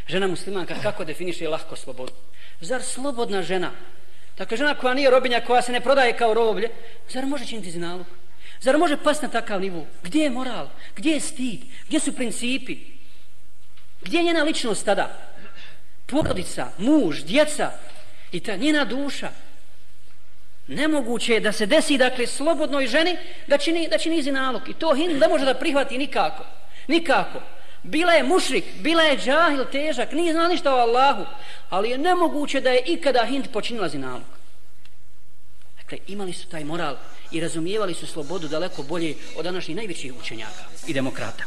žena 0.06 0.26
muslimanka, 0.26 0.74
kako 0.82 1.04
definiše 1.04 1.48
lahko 1.48 1.76
slobodu. 1.76 2.12
Zar 2.60 2.82
slobodna 2.82 3.42
žena, 3.42 3.70
dakle 4.38 4.56
žena 4.56 4.74
koja 4.74 4.94
nije 4.94 5.10
robinja, 5.10 5.40
koja 5.40 5.62
se 5.62 5.72
ne 5.72 5.80
prodaje 5.80 6.16
kao 6.16 6.34
roblje, 6.34 6.70
zar 7.08 7.26
može 7.26 7.46
činiti 7.46 7.70
zinalog? 7.70 8.06
Zar 8.60 8.78
može 8.78 8.96
pasti 8.96 9.26
na 9.26 9.32
takav 9.32 9.60
nivu? 9.60 9.86
Gdje 10.02 10.22
je 10.22 10.30
moral? 10.30 10.68
Gdje 10.96 11.10
je 11.12 11.20
stid? 11.20 11.60
Gdje 11.86 12.00
su 12.00 12.12
principi? 12.12 12.78
Gdje 14.00 14.18
je 14.18 14.24
njena 14.24 14.42
ličnost 14.42 14.84
tada? 14.84 15.18
Porodica, 16.06 16.70
muž, 16.78 17.22
djeca 17.22 17.70
i 18.32 18.40
ta 18.40 18.56
njena 18.56 18.84
duša. 18.84 19.30
Nemoguće 20.66 21.32
je 21.32 21.40
da 21.40 21.52
se 21.52 21.66
desi, 21.66 21.98
dakle, 21.98 22.26
slobodnoj 22.26 22.86
ženi 22.86 23.16
da 23.46 23.58
čini, 23.58 23.88
da 23.88 23.98
čini 23.98 24.22
zinalog. 24.22 24.68
I 24.68 24.74
to 24.74 24.94
Hind 24.94 25.20
ne 25.20 25.28
može 25.28 25.44
da 25.44 25.54
prihvati 25.54 25.98
nikako. 25.98 26.44
Nikako. 26.88 27.40
Bila 27.88 28.12
je 28.12 28.22
mušrik, 28.22 28.64
bila 28.80 29.02
je 29.02 29.18
džahil 29.18 29.64
težak, 29.72 30.12
nije 30.12 30.32
znao 30.32 30.48
ništa 30.48 30.74
o 30.74 30.78
Allahu, 30.78 31.24
ali 31.70 31.90
je 31.90 31.98
nemoguće 31.98 32.60
da 32.60 32.70
je 32.70 32.82
ikada 32.86 33.24
Hind 33.24 33.48
počinila 33.52 33.88
zinalog. 33.88 34.22
Dakle, 35.76 35.98
imali 36.06 36.32
su 36.32 36.48
taj 36.48 36.64
moral 36.64 36.96
i 37.30 37.40
razumijevali 37.40 37.94
su 37.94 38.06
slobodu 38.06 38.48
daleko 38.48 38.82
bolje 38.82 39.14
od 39.36 39.44
današnjih 39.44 39.76
najvećih 39.76 40.12
učenjaka 40.20 40.64
i 40.86 40.92
demokrata. 40.92 41.44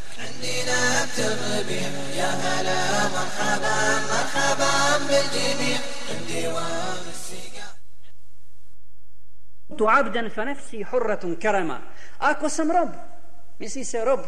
tu 9.78 9.88
abdan 9.90 10.30
fa 10.30 10.46
nafsi 10.46 10.84
hurratun 10.84 11.36
karama 11.42 11.80
ako 12.20 12.50
sam 12.50 12.72
rob 12.72 12.90
misli 13.60 13.84
se 13.84 14.06
rob 14.06 14.20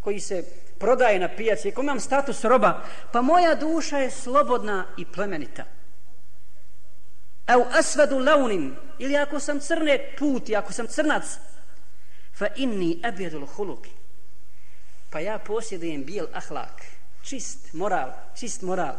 koji 0.00 0.20
se 0.20 0.44
prodaje 0.82 1.18
na 1.18 1.28
pijaci 1.28 1.68
ako 1.68 1.82
imam 1.82 2.00
status 2.00 2.44
roba 2.44 2.82
pa 3.12 3.22
moja 3.22 3.54
duša 3.54 3.98
je 3.98 4.10
slobodna 4.10 4.84
i 4.96 5.04
plemenita. 5.04 5.64
Au 7.46 7.64
asvadu 7.78 8.18
launin 8.18 8.74
ili 8.98 9.16
ako 9.16 9.40
sam 9.40 9.60
crne 9.60 9.98
puti 10.18 10.56
ako 10.56 10.72
sam 10.72 10.86
crnac 10.86 11.24
fa 12.34 12.46
inni 12.56 13.00
abjadul 13.04 13.46
huluki. 13.46 13.90
Pa 15.10 15.20
ja 15.20 15.38
posjedujem 15.38 16.04
bijel 16.04 16.26
ahlak 16.32 16.82
čist 17.22 17.72
moral 17.72 18.12
čist 18.34 18.62
moral. 18.62 18.94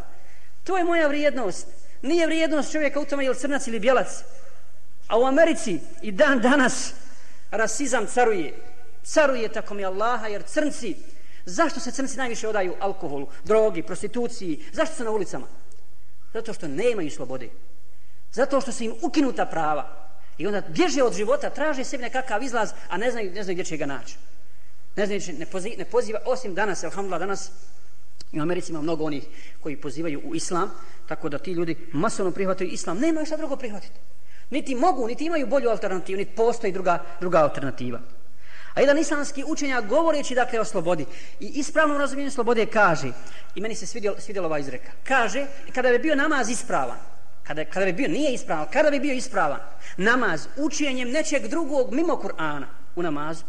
To 0.64 0.78
je 0.78 0.84
moja 0.84 1.08
vrijednost. 1.08 1.68
Nije 2.02 2.28
vrijednost 2.28 2.72
čovjeka 2.72 3.00
u 3.00 3.06
tome 3.06 3.24
je 3.24 3.30
li 3.30 3.36
crnac 3.36 3.68
ili 3.68 3.80
bijelac. 3.80 4.24
A 5.08 5.20
u 5.20 5.26
Americi 5.26 5.80
i 6.02 6.12
dan 6.12 6.40
danas 6.40 6.94
rasizam 7.52 8.08
caruje. 8.08 8.54
Caruje 9.04 9.50
tako 9.50 9.74
mi 9.74 9.86
Allaha 9.86 10.28
jer 10.28 10.44
crnci, 10.44 10.96
zašto 11.46 11.80
se 11.80 11.92
crnci 11.92 12.18
najviše 12.18 12.48
odaju 12.48 12.76
alkoholu, 12.80 13.28
drogi, 13.44 13.84
prostituciji, 13.84 14.66
zašto 14.72 14.96
su 14.96 15.04
na 15.04 15.12
ulicama? 15.12 15.48
Zato 16.34 16.54
što 16.54 16.68
ne 16.68 16.92
imaju 16.92 17.12
slobode. 17.12 17.50
Zato 18.32 18.62
što 18.62 18.72
su 18.72 18.84
im 18.84 18.94
ukinuta 19.02 19.46
prava. 19.46 20.10
I 20.38 20.48
onda 20.48 20.62
bježe 20.62 21.04
od 21.04 21.14
života, 21.14 21.50
traže 21.50 21.84
sebi 21.84 22.04
nekakav 22.04 22.44
izlaz, 22.44 22.72
a 22.90 22.98
ne 22.98 23.12
znaju, 23.12 23.32
ne 23.32 23.44
znaju 23.44 23.56
gdje 23.56 23.66
će 23.66 23.78
ga 23.78 23.86
naći. 23.86 24.16
Ne 24.96 25.06
znaju, 25.06 25.22
ne, 25.40 25.46
poziva, 25.46 25.76
ne 25.78 25.86
poziva, 25.86 26.20
osim 26.26 26.56
danas, 26.56 26.84
alhamdulillah, 26.84 27.20
danas 27.20 27.52
u 28.34 28.42
Americi 28.42 28.72
ima 28.72 28.82
mnogo 28.82 29.04
onih 29.04 29.24
koji 29.60 29.82
pozivaju 29.82 30.22
u 30.26 30.36
islam, 30.36 30.72
tako 31.08 31.30
da 31.30 31.38
ti 31.38 31.52
ljudi 31.52 31.78
masovno 31.92 32.32
prihvataju 32.32 32.70
islam, 32.70 33.00
nema 33.00 33.26
šta 33.26 33.38
drugo 33.38 33.56
prihvatiti. 33.56 34.00
Niti 34.50 34.76
mogu, 34.76 35.08
niti 35.08 35.26
imaju 35.26 35.48
bolju 35.48 35.70
alternativu, 35.70 36.18
niti 36.18 36.36
postoji 36.36 36.74
druga, 36.74 37.04
druga 37.20 37.38
alternativa. 37.38 38.00
A 38.74 38.80
jedan 38.80 38.98
islamski 38.98 39.44
učenjak 39.48 39.86
govoreći 39.86 40.36
dakle 40.36 40.60
o 40.60 40.66
slobodi 40.66 41.06
i 41.40 41.48
ispravnom 41.48 41.98
razumijenju 41.98 42.32
slobode 42.32 42.66
kaže, 42.66 43.12
i 43.56 43.62
meni 43.62 43.76
se 43.76 43.86
svidjela, 43.86 44.20
svidjela 44.20 44.48
ova 44.48 44.60
izreka, 44.60 44.92
kaže, 45.04 45.46
kada 45.76 45.90
bi 45.90 46.00
bio 46.00 46.16
namaz 46.16 46.50
ispravan, 46.50 46.98
kada, 47.44 47.66
kada 47.66 47.86
bi 47.86 47.94
bio, 47.94 48.08
nije 48.08 48.34
ispravan, 48.34 48.68
kada 48.74 48.92
bi 48.92 49.00
bio 49.00 49.14
ispravan, 49.14 49.60
namaz 49.98 50.48
učenjem 50.58 51.10
nečeg 51.10 51.48
drugog 51.48 51.94
mimo 51.94 52.14
Kur'ana 52.14 52.66
u 52.96 53.04
namazu, 53.04 53.44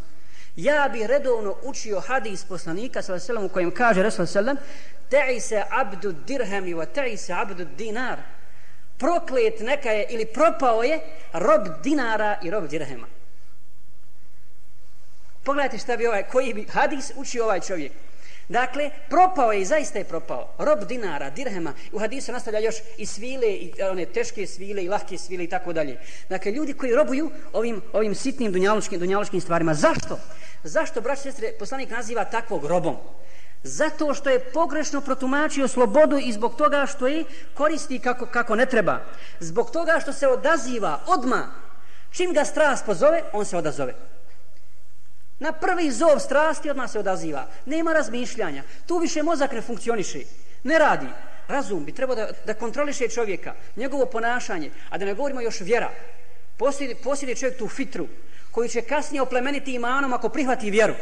ja 0.57 0.89
bi 0.93 1.07
redovno 1.07 1.55
učio 1.63 2.01
hadis 2.01 2.45
poslanika 2.45 3.03
sallallahu 3.03 3.47
u 3.47 3.49
kojem 3.49 3.71
kaže 3.71 4.03
Rasul 4.03 4.27
sallam 4.27 4.57
ta'i 5.11 5.41
se 5.41 5.63
abdu 5.71 6.13
dirhami 6.13 6.75
wa 6.75 6.87
ta'isa 6.95 7.41
abdu 7.41 7.65
dinar 7.65 8.19
proklet 8.99 9.61
neka 9.61 9.91
je 9.91 10.07
ili 10.11 10.27
propao 10.27 10.83
je 10.83 11.01
rob 11.33 11.83
dinara 11.83 12.39
i 12.43 12.51
rob 12.51 12.69
dirhema. 12.69 13.07
Pogledajte 15.45 15.79
šta 15.79 15.97
bi 15.97 16.07
ovaj, 16.07 16.23
koji 16.23 16.55
bi 16.55 16.67
hadis 16.73 17.13
učio 17.17 17.45
ovaj 17.45 17.61
čovjek. 17.61 17.93
Dakle, 18.49 18.91
propao 19.09 19.53
je 19.53 19.61
i 19.61 19.65
zaista 19.65 19.99
je 19.99 20.05
propao. 20.05 20.55
Rob 20.59 20.85
dinara, 20.89 21.31
dirhema. 21.31 21.73
U 21.93 21.99
hadisu 21.99 22.33
nastavlja 22.33 22.59
još 22.59 22.75
i 22.99 23.07
svile, 23.07 23.47
i 23.47 23.73
one 23.91 24.07
teške 24.07 24.47
svile, 24.47 24.85
i 24.85 24.89
lahke 24.89 25.19
svile 25.19 25.45
i 25.45 25.49
tako 25.49 25.73
dalje. 25.73 25.99
Dakle, 26.29 26.53
ljudi 26.53 26.73
koji 26.73 26.95
robuju 26.95 27.31
ovim, 27.53 27.83
ovim 27.93 28.15
sitnim 28.15 28.53
dunjalučkim, 28.53 28.99
dunjalučkim 28.99 29.41
stvarima. 29.41 29.75
Zašto? 29.75 30.19
Zašto, 30.63 31.01
braći 31.01 31.23
sestre, 31.23 31.53
poslanik 31.59 31.91
naziva 31.91 32.25
takvog 32.25 32.65
robom? 32.65 32.97
zato 33.65 34.15
što 34.15 34.31
je 34.31 34.41
pogrešno 34.53 35.01
protumačio 35.01 35.69
slobodu 35.69 36.19
i 36.19 36.33
zbog 36.33 36.57
toga 36.57 36.87
što 36.87 37.07
je 37.07 37.25
koristi 37.55 37.99
kako, 37.99 38.27
kako 38.27 38.55
ne 38.55 38.67
treba. 38.67 39.01
Zbog 39.41 39.71
toga 39.71 39.99
što 40.03 40.13
se 40.13 40.29
odaziva 40.29 41.01
odma 41.07 41.47
čim 42.11 42.33
ga 42.33 42.45
strast 42.45 42.87
pozove, 42.87 43.23
on 43.33 43.45
se 43.45 43.57
odazove. 43.57 43.95
Na 45.45 45.53
prvi 45.53 45.91
zov 45.91 46.19
strasti 46.19 46.71
odmah 46.71 46.91
se 46.91 46.99
odaziva. 46.99 47.47
Nema 47.67 47.93
razmišljanja. 47.93 48.63
Tu 48.87 48.99
više 48.99 49.23
mozak 49.23 49.53
ne 49.53 49.61
funkcioniše. 49.61 50.23
Ne 50.63 50.79
radi. 50.79 51.07
Razum 51.49 51.85
bi 51.85 51.93
trebao 51.93 52.17
da, 52.17 52.29
da 52.47 52.55
kontroliše 52.55 53.09
čovjeka, 53.09 53.55
njegovo 53.77 54.07
ponašanje, 54.07 54.71
a 54.91 54.99
da 54.99 55.05
ne 55.05 55.15
govorimo 55.15 55.41
još 55.41 55.61
vjera. 55.61 55.91
Posjedi, 56.57 56.95
posljedi 56.95 57.37
čovjek 57.37 57.59
tu 57.59 57.69
fitru, 57.69 58.07
koju 58.51 58.69
će 58.69 58.83
kasnije 58.83 59.23
oplemeniti 59.23 59.75
imanom 59.75 60.13
ako 60.13 60.29
prihvati 60.29 60.71
vjeru 60.71 60.95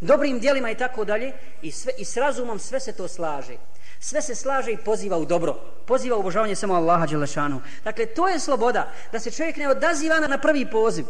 dobrim 0.00 0.40
dijelima 0.40 0.70
i 0.70 0.74
tako 0.74 1.04
dalje 1.04 1.32
i 1.62 1.72
sve 1.72 1.92
i 1.98 2.04
s 2.04 2.16
razumom 2.16 2.58
sve 2.58 2.80
se 2.80 2.92
to 2.92 3.08
slaže 3.08 3.56
sve 4.00 4.22
se 4.22 4.34
slaže 4.34 4.72
i 4.72 4.76
poziva 4.76 5.16
u 5.18 5.24
dobro 5.24 5.54
poziva 5.86 6.16
u 6.16 6.20
obožavanje 6.20 6.56
samo 6.56 6.74
Allaha 6.74 7.06
dželešanu 7.06 7.60
dakle 7.84 8.06
to 8.06 8.28
je 8.28 8.40
sloboda 8.40 8.92
da 9.12 9.20
se 9.20 9.30
čovjek 9.30 9.56
ne 9.56 9.68
odaziva 9.68 10.20
na 10.20 10.38
prvi 10.38 10.70
poziv 10.70 11.04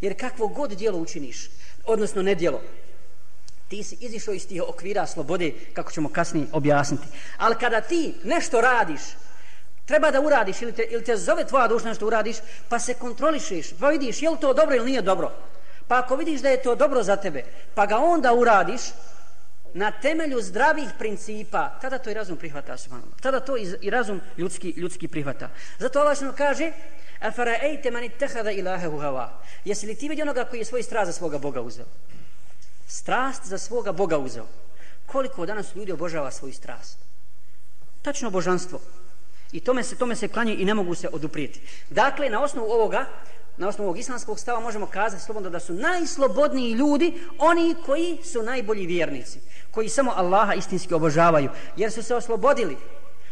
jer 0.00 0.20
kakvo 0.20 0.48
god 0.48 0.70
djelo 0.70 0.98
učiniš 0.98 1.50
odnosno 1.86 2.22
nedjelo. 2.22 2.60
ti 3.68 3.82
si 3.82 3.96
izišao 4.00 4.34
iz 4.34 4.48
tih 4.48 4.62
okvira 4.68 5.06
slobode 5.06 5.52
kako 5.72 5.92
ćemo 5.92 6.08
kasnije 6.08 6.46
objasniti 6.52 7.06
ali 7.36 7.54
kada 7.54 7.80
ti 7.80 8.14
nešto 8.24 8.60
radiš 8.60 9.00
treba 9.86 10.10
da 10.10 10.20
uradiš 10.20 10.62
ili 10.62 10.72
te, 10.72 10.82
ili 10.82 11.04
te 11.04 11.16
zove 11.16 11.46
tvoja 11.46 11.68
duša 11.68 11.88
nešto 11.88 12.06
uradiš 12.06 12.36
pa 12.68 12.78
se 12.78 12.94
kontrolišeš 12.94 13.66
pa 13.80 13.88
vidiš 13.88 14.22
je 14.22 14.30
li 14.30 14.40
to 14.40 14.54
dobro 14.54 14.76
ili 14.76 14.90
nije 14.90 15.02
dobro 15.02 15.30
Pa 15.90 15.98
ako 15.98 16.16
vidiš 16.16 16.40
da 16.40 16.48
je 16.48 16.62
to 16.62 16.74
dobro 16.74 17.02
za 17.02 17.16
tebe, 17.16 17.44
pa 17.74 17.86
ga 17.86 17.98
onda 17.98 18.34
uradiš 18.34 18.80
na 19.74 19.90
temelju 19.90 20.42
zdravih 20.42 20.88
principa, 20.98 21.78
tada 21.80 21.98
to 21.98 22.10
i 22.10 22.14
razum 22.14 22.36
prihvata 22.36 22.76
subhanallah. 22.76 23.20
Tada 23.20 23.40
to 23.40 23.56
i 23.80 23.90
razum 23.90 24.20
ljudski, 24.38 24.70
ljudski 24.76 25.08
prihvata. 25.08 25.48
Zato 25.78 26.00
Allah 26.00 26.18
kaže 26.36 26.72
Afara'ejte 27.20 27.90
man 27.90 28.04
ittehada 28.04 28.50
ilahehu 28.50 28.98
hava. 28.98 29.40
Jesi 29.64 29.86
li 29.86 29.94
ti 29.94 30.08
vidio 30.08 30.22
onoga 30.22 30.44
koji 30.44 30.60
je 30.60 30.64
svoj 30.64 30.82
strast 30.82 31.06
za 31.06 31.12
svoga 31.12 31.38
Boga 31.38 31.60
uzeo? 31.60 31.86
Strast 32.88 33.46
za 33.46 33.58
svoga 33.58 33.92
Boga 33.92 34.18
uzeo. 34.18 34.46
Koliko 35.06 35.46
danas 35.46 35.74
ljudi 35.74 35.92
obožava 35.92 36.30
svoju 36.30 36.52
strast? 36.52 36.98
Tačno 38.02 38.30
božanstvo. 38.30 38.80
I 39.52 39.60
tome 39.60 39.82
se, 39.82 39.96
tome 39.96 40.16
se 40.16 40.28
klanje 40.28 40.54
i 40.54 40.64
ne 40.64 40.74
mogu 40.74 40.94
se 40.94 41.08
oduprijeti. 41.12 41.60
Dakle, 41.90 42.30
na 42.30 42.42
osnovu 42.42 42.70
ovoga, 42.70 43.06
na 43.56 43.68
osnovu 43.68 43.88
ovog 43.88 43.98
islamskog 43.98 44.38
stava 44.38 44.60
možemo 44.60 44.86
kazati 44.86 45.24
slobodno 45.24 45.50
da 45.50 45.60
su 45.60 45.74
najslobodniji 45.74 46.72
ljudi 46.72 47.20
oni 47.38 47.74
koji 47.86 48.18
su 48.24 48.42
najbolji 48.42 48.86
vjernici, 48.86 49.40
koji 49.70 49.88
samo 49.88 50.12
Allaha 50.16 50.54
istinski 50.54 50.94
obožavaju, 50.94 51.50
jer 51.76 51.92
su 51.92 52.02
se 52.02 52.14
oslobodili 52.14 52.76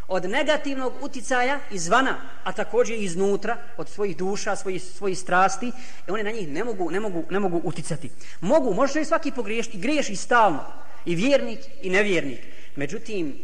od 0.08 0.24
negativnog 0.24 0.92
uticaja 1.00 1.60
izvana, 1.70 2.20
a 2.44 2.52
također 2.52 2.98
i 2.98 3.04
iznutra, 3.04 3.56
od 3.76 3.88
svojih 3.88 4.16
duša, 4.16 4.56
svojih, 4.56 4.82
svojih 4.82 5.18
strasti, 5.18 5.72
i 6.08 6.10
one 6.10 6.22
na 6.22 6.30
njih 6.30 6.48
ne 6.48 6.64
mogu, 6.64 6.90
ne 6.90 7.00
mogu, 7.00 7.24
ne 7.30 7.40
mogu 7.40 7.60
uticati. 7.64 8.10
Mogu, 8.40 8.74
može 8.74 9.00
i 9.00 9.04
svaki 9.04 9.30
pogriješiti, 9.30 9.76
i 9.76 9.80
griješ 9.80 10.10
i 10.10 10.16
stalno, 10.16 10.64
i 11.04 11.14
vjernik 11.14 11.58
i 11.82 11.90
nevjernik. 11.90 12.40
Međutim, 12.76 13.38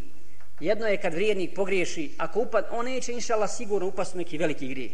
jedno 0.61 0.87
je 0.87 1.01
kad 1.01 1.15
vjernik 1.15 1.55
pogriješi, 1.55 2.11
ako 2.19 2.41
upad, 2.41 2.67
on 2.71 2.85
neće 2.85 3.13
inšala 3.13 3.49
sigurno 3.49 3.89
upast 3.89 4.15
u 4.15 4.19
neki 4.19 4.39
veliki 4.39 4.69
grije. 4.69 4.91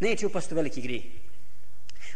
Neće 0.00 0.26
upast 0.26 0.52
u 0.52 0.54
veliki 0.54 0.80
grije. 0.80 1.02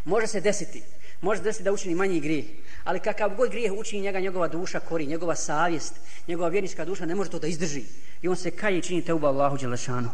Može 0.04 0.26
se 0.26 0.40
desiti, 0.40 0.82
može 1.24 1.38
se 1.38 1.44
desiti 1.44 1.64
da 1.64 1.72
učini 1.72 1.94
manji 1.94 2.20
grijeh, 2.20 2.44
ali 2.84 3.00
kakav 3.00 3.34
god 3.36 3.50
grijeh 3.50 3.72
učini 3.72 4.02
njega, 4.02 4.20
njegova 4.20 4.48
duša 4.48 4.80
kori, 4.80 5.06
njegova 5.06 5.34
savjest, 5.34 5.94
njegova 6.28 6.48
vjernička 6.48 6.84
duša 6.84 7.06
ne 7.06 7.14
može 7.14 7.30
to 7.30 7.38
da 7.38 7.46
izdrži. 7.46 7.82
I 8.22 8.28
on 8.28 8.36
se 8.36 8.50
kaje 8.50 8.78
i 8.78 8.82
čini 8.82 9.04
teuba 9.04 9.28
Allahu 9.28 9.56
Đelešanu. 9.56 10.10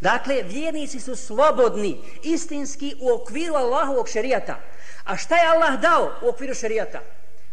Dakle, 0.00 0.42
vjernici 0.42 1.00
su 1.00 1.16
slobodni, 1.16 2.00
istinski 2.22 2.94
u 3.00 3.12
okviru 3.12 3.54
Allahovog 3.54 4.08
šerijata. 4.08 4.60
A 5.04 5.16
šta 5.16 5.36
je 5.36 5.48
Allah 5.48 5.80
dao 5.80 6.12
u 6.22 6.28
okviru 6.28 6.54
šerijata? 6.54 7.00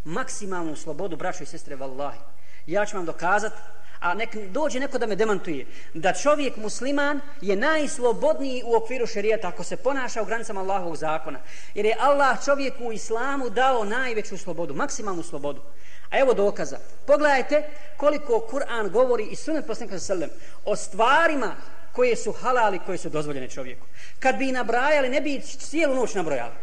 Maksimalnu 0.05 0.75
slobodu, 0.75 1.15
braćo 1.15 1.43
i 1.43 1.45
sestre, 1.45 1.75
vallahi. 1.75 2.19
Ja 2.67 2.85
ću 2.85 2.95
vam 2.95 3.05
dokazati 3.05 3.55
a 4.01 4.13
nek 4.13 4.35
dođe 4.35 4.79
neko 4.79 4.97
da 4.97 5.05
me 5.05 5.15
demantuje, 5.15 5.65
da 5.93 6.13
čovjek 6.13 6.57
musliman 6.57 7.21
je 7.41 7.55
najslobodniji 7.55 8.63
u 8.65 8.75
okviru 8.75 9.07
šerijata 9.07 9.47
ako 9.47 9.63
se 9.63 9.77
ponaša 9.77 10.21
u 10.21 10.25
granicama 10.25 10.61
Allahovog 10.61 10.95
zakona. 10.95 11.39
Jer 11.75 11.85
je 11.85 11.97
Allah 11.99 12.45
čovjeku 12.45 12.85
u 12.85 12.91
islamu 12.91 13.49
dao 13.49 13.83
najveću 13.85 14.37
slobodu, 14.37 14.73
maksimalnu 14.73 15.23
slobodu. 15.23 15.61
A 16.09 16.19
evo 16.19 16.33
dokaza. 16.33 16.77
Pogledajte 17.07 17.69
koliko 17.97 18.47
Kur'an 18.51 18.89
govori 18.89 19.23
i 19.23 19.35
sunet 19.35 19.67
poslanika 19.67 19.99
sallam 19.99 20.29
o 20.65 20.75
stvarima 20.75 21.55
koje 21.91 22.15
su 22.15 22.31
halali, 22.31 22.79
koje 22.85 22.97
su 22.97 23.09
dozvoljene 23.09 23.49
čovjeku. 23.49 23.85
Kad 24.19 24.37
bi 24.37 24.51
nabrajali, 24.51 25.09
ne 25.09 25.21
bi 25.21 25.41
cijelu 25.41 25.95
noć 25.95 26.13
nabrojali. 26.13 26.53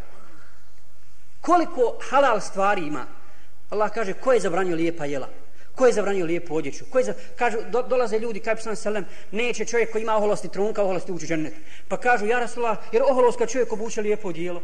Koliko 1.41 1.97
halal 2.09 2.41
stvari 2.41 2.81
ima? 2.81 3.05
Allah 3.69 3.91
kaže, 3.93 4.13
ko 4.13 4.33
je 4.33 4.39
zabranio 4.39 4.75
lijepa 4.75 5.05
jela? 5.05 5.27
Ko 5.79 5.85
je 5.85 5.93
zabranio 5.93 6.25
lijepu 6.25 6.55
odjeću? 6.55 6.85
Ko 6.89 6.97
je 6.97 7.03
za... 7.03 7.13
Kažu, 7.35 7.57
do, 7.71 7.81
dolaze 7.81 8.19
ljudi, 8.19 8.39
kaj 8.39 8.57
sam 8.57 8.75
selem, 8.75 9.05
neće 9.31 9.65
čovjek 9.65 9.91
koji 9.91 10.01
ima 10.01 10.17
oholosti 10.17 10.49
trunka, 10.51 10.83
oholosti 10.83 11.11
ući 11.11 11.27
džennet. 11.27 11.53
Pa 11.87 11.97
kažu, 11.97 12.25
ja 12.25 12.39
Rasulullah, 12.39 12.77
jer 12.91 13.03
oholost 13.03 13.37
kad 13.37 13.49
čovjek 13.49 13.73
obuče 13.73 14.01
lijepo 14.01 14.27
odijelo. 14.27 14.61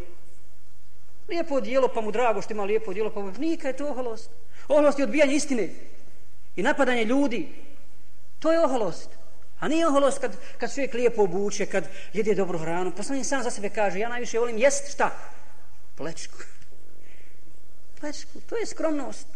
Lijepo 1.30 1.56
odijelo, 1.56 1.88
pa 1.88 2.02
mu 2.02 2.12
drago 2.12 2.42
što 2.42 2.54
ima 2.54 2.64
lijepo 2.64 2.92
odijelo, 2.92 3.10
pa 3.10 3.20
mu... 3.20 3.32
Nika 3.38 3.68
je 3.68 3.78
to 3.78 3.88
oholost. 3.88 4.30
Oholost 4.68 5.00
je 5.00 5.06
odbijanje 5.06 5.36
istine 5.36 5.70
i 6.56 6.64
napadanje 6.64 7.06
ljudi. 7.06 7.48
To 8.40 8.52
je 8.52 8.60
oholost. 8.60 9.10
A 9.60 9.68
nije 9.68 9.88
oholost 9.88 10.20
kad, 10.20 10.38
kad 10.58 10.76
čovjek 10.76 10.94
lijepo 10.94 11.24
obuče, 11.24 11.66
kad 11.66 11.88
jede 12.14 12.36
dobru 12.36 12.58
hranu. 12.58 12.92
Pa 12.98 13.04
sam 13.04 13.24
sam 13.24 13.44
za 13.44 13.52
sebe 13.52 13.70
kaže, 13.70 14.00
ja 14.00 14.10
najviše 14.10 14.40
volim 14.40 14.58
jest 14.58 14.94
šta? 14.94 15.12
Plečku. 15.96 16.38
Plečku, 18.00 18.40
to 18.50 18.58
je 18.58 18.66
skromnost. 18.66 19.28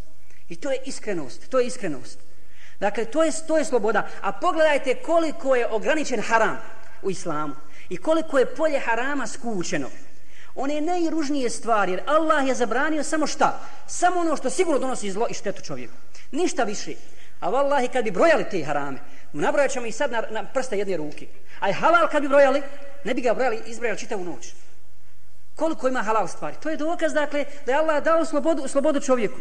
I 0.50 0.56
to 0.56 0.72
je 0.72 0.82
iskrenost, 0.86 1.50
to 1.50 1.60
je 1.60 1.68
iskrenost. 1.68 2.20
Dakle, 2.80 3.06
to 3.06 3.24
je, 3.24 3.32
to 3.48 3.58
je 3.58 3.66
sloboda. 3.66 4.08
A 4.22 4.32
pogledajte 4.32 4.96
koliko 4.96 5.56
je 5.56 5.68
ograničen 5.68 6.22
haram 6.22 6.58
u 7.02 7.12
islamu. 7.12 7.56
I 7.90 7.98
koliko 7.98 8.40
je 8.40 8.56
polje 8.56 8.80
harama 8.80 9.28
skučeno. 9.28 9.90
One 10.56 10.82
najružnije 10.82 11.50
stvari, 11.50 11.92
jer 11.92 12.02
Allah 12.06 12.48
je 12.48 12.56
zabranio 12.56 13.04
samo 13.04 13.28
šta? 13.28 13.60
Samo 13.88 14.20
ono 14.20 14.38
što 14.38 14.50
sigurno 14.50 14.80
donosi 14.80 15.12
zlo 15.12 15.28
i 15.30 15.34
štetu 15.34 15.62
čovjeku. 15.62 15.94
Ništa 16.32 16.64
više. 16.64 16.94
A 17.40 17.50
vallahi 17.50 17.88
kad 17.88 18.04
bi 18.04 18.12
brojali 18.12 18.46
te 18.52 18.64
harame, 18.64 19.00
nabrojat 19.34 19.72
ćemo 19.72 19.86
i 19.86 19.92
sad 19.92 20.12
na, 20.12 20.24
na 20.30 20.44
prste 20.44 20.78
jedne 20.78 20.98
ruke. 20.98 21.28
A 21.60 21.68
je 21.68 21.74
halal 21.74 22.08
kad 22.12 22.22
bi 22.22 22.28
brojali, 22.28 22.62
ne 23.04 23.14
bi 23.14 23.22
ga 23.22 23.34
brojali, 23.34 23.62
izbrojali 23.66 24.00
čitavu 24.00 24.24
noć. 24.24 24.54
Koliko 25.56 25.88
ima 25.88 26.02
halal 26.02 26.28
stvari? 26.28 26.56
To 26.64 26.70
je 26.70 26.78
dokaz, 26.78 27.14
dakle, 27.14 27.46
da 27.66 27.72
je 27.72 27.78
Allah 27.78 28.04
dao 28.04 28.26
slobodu, 28.26 28.68
slobodu 28.68 29.00
čovjeku. 29.00 29.38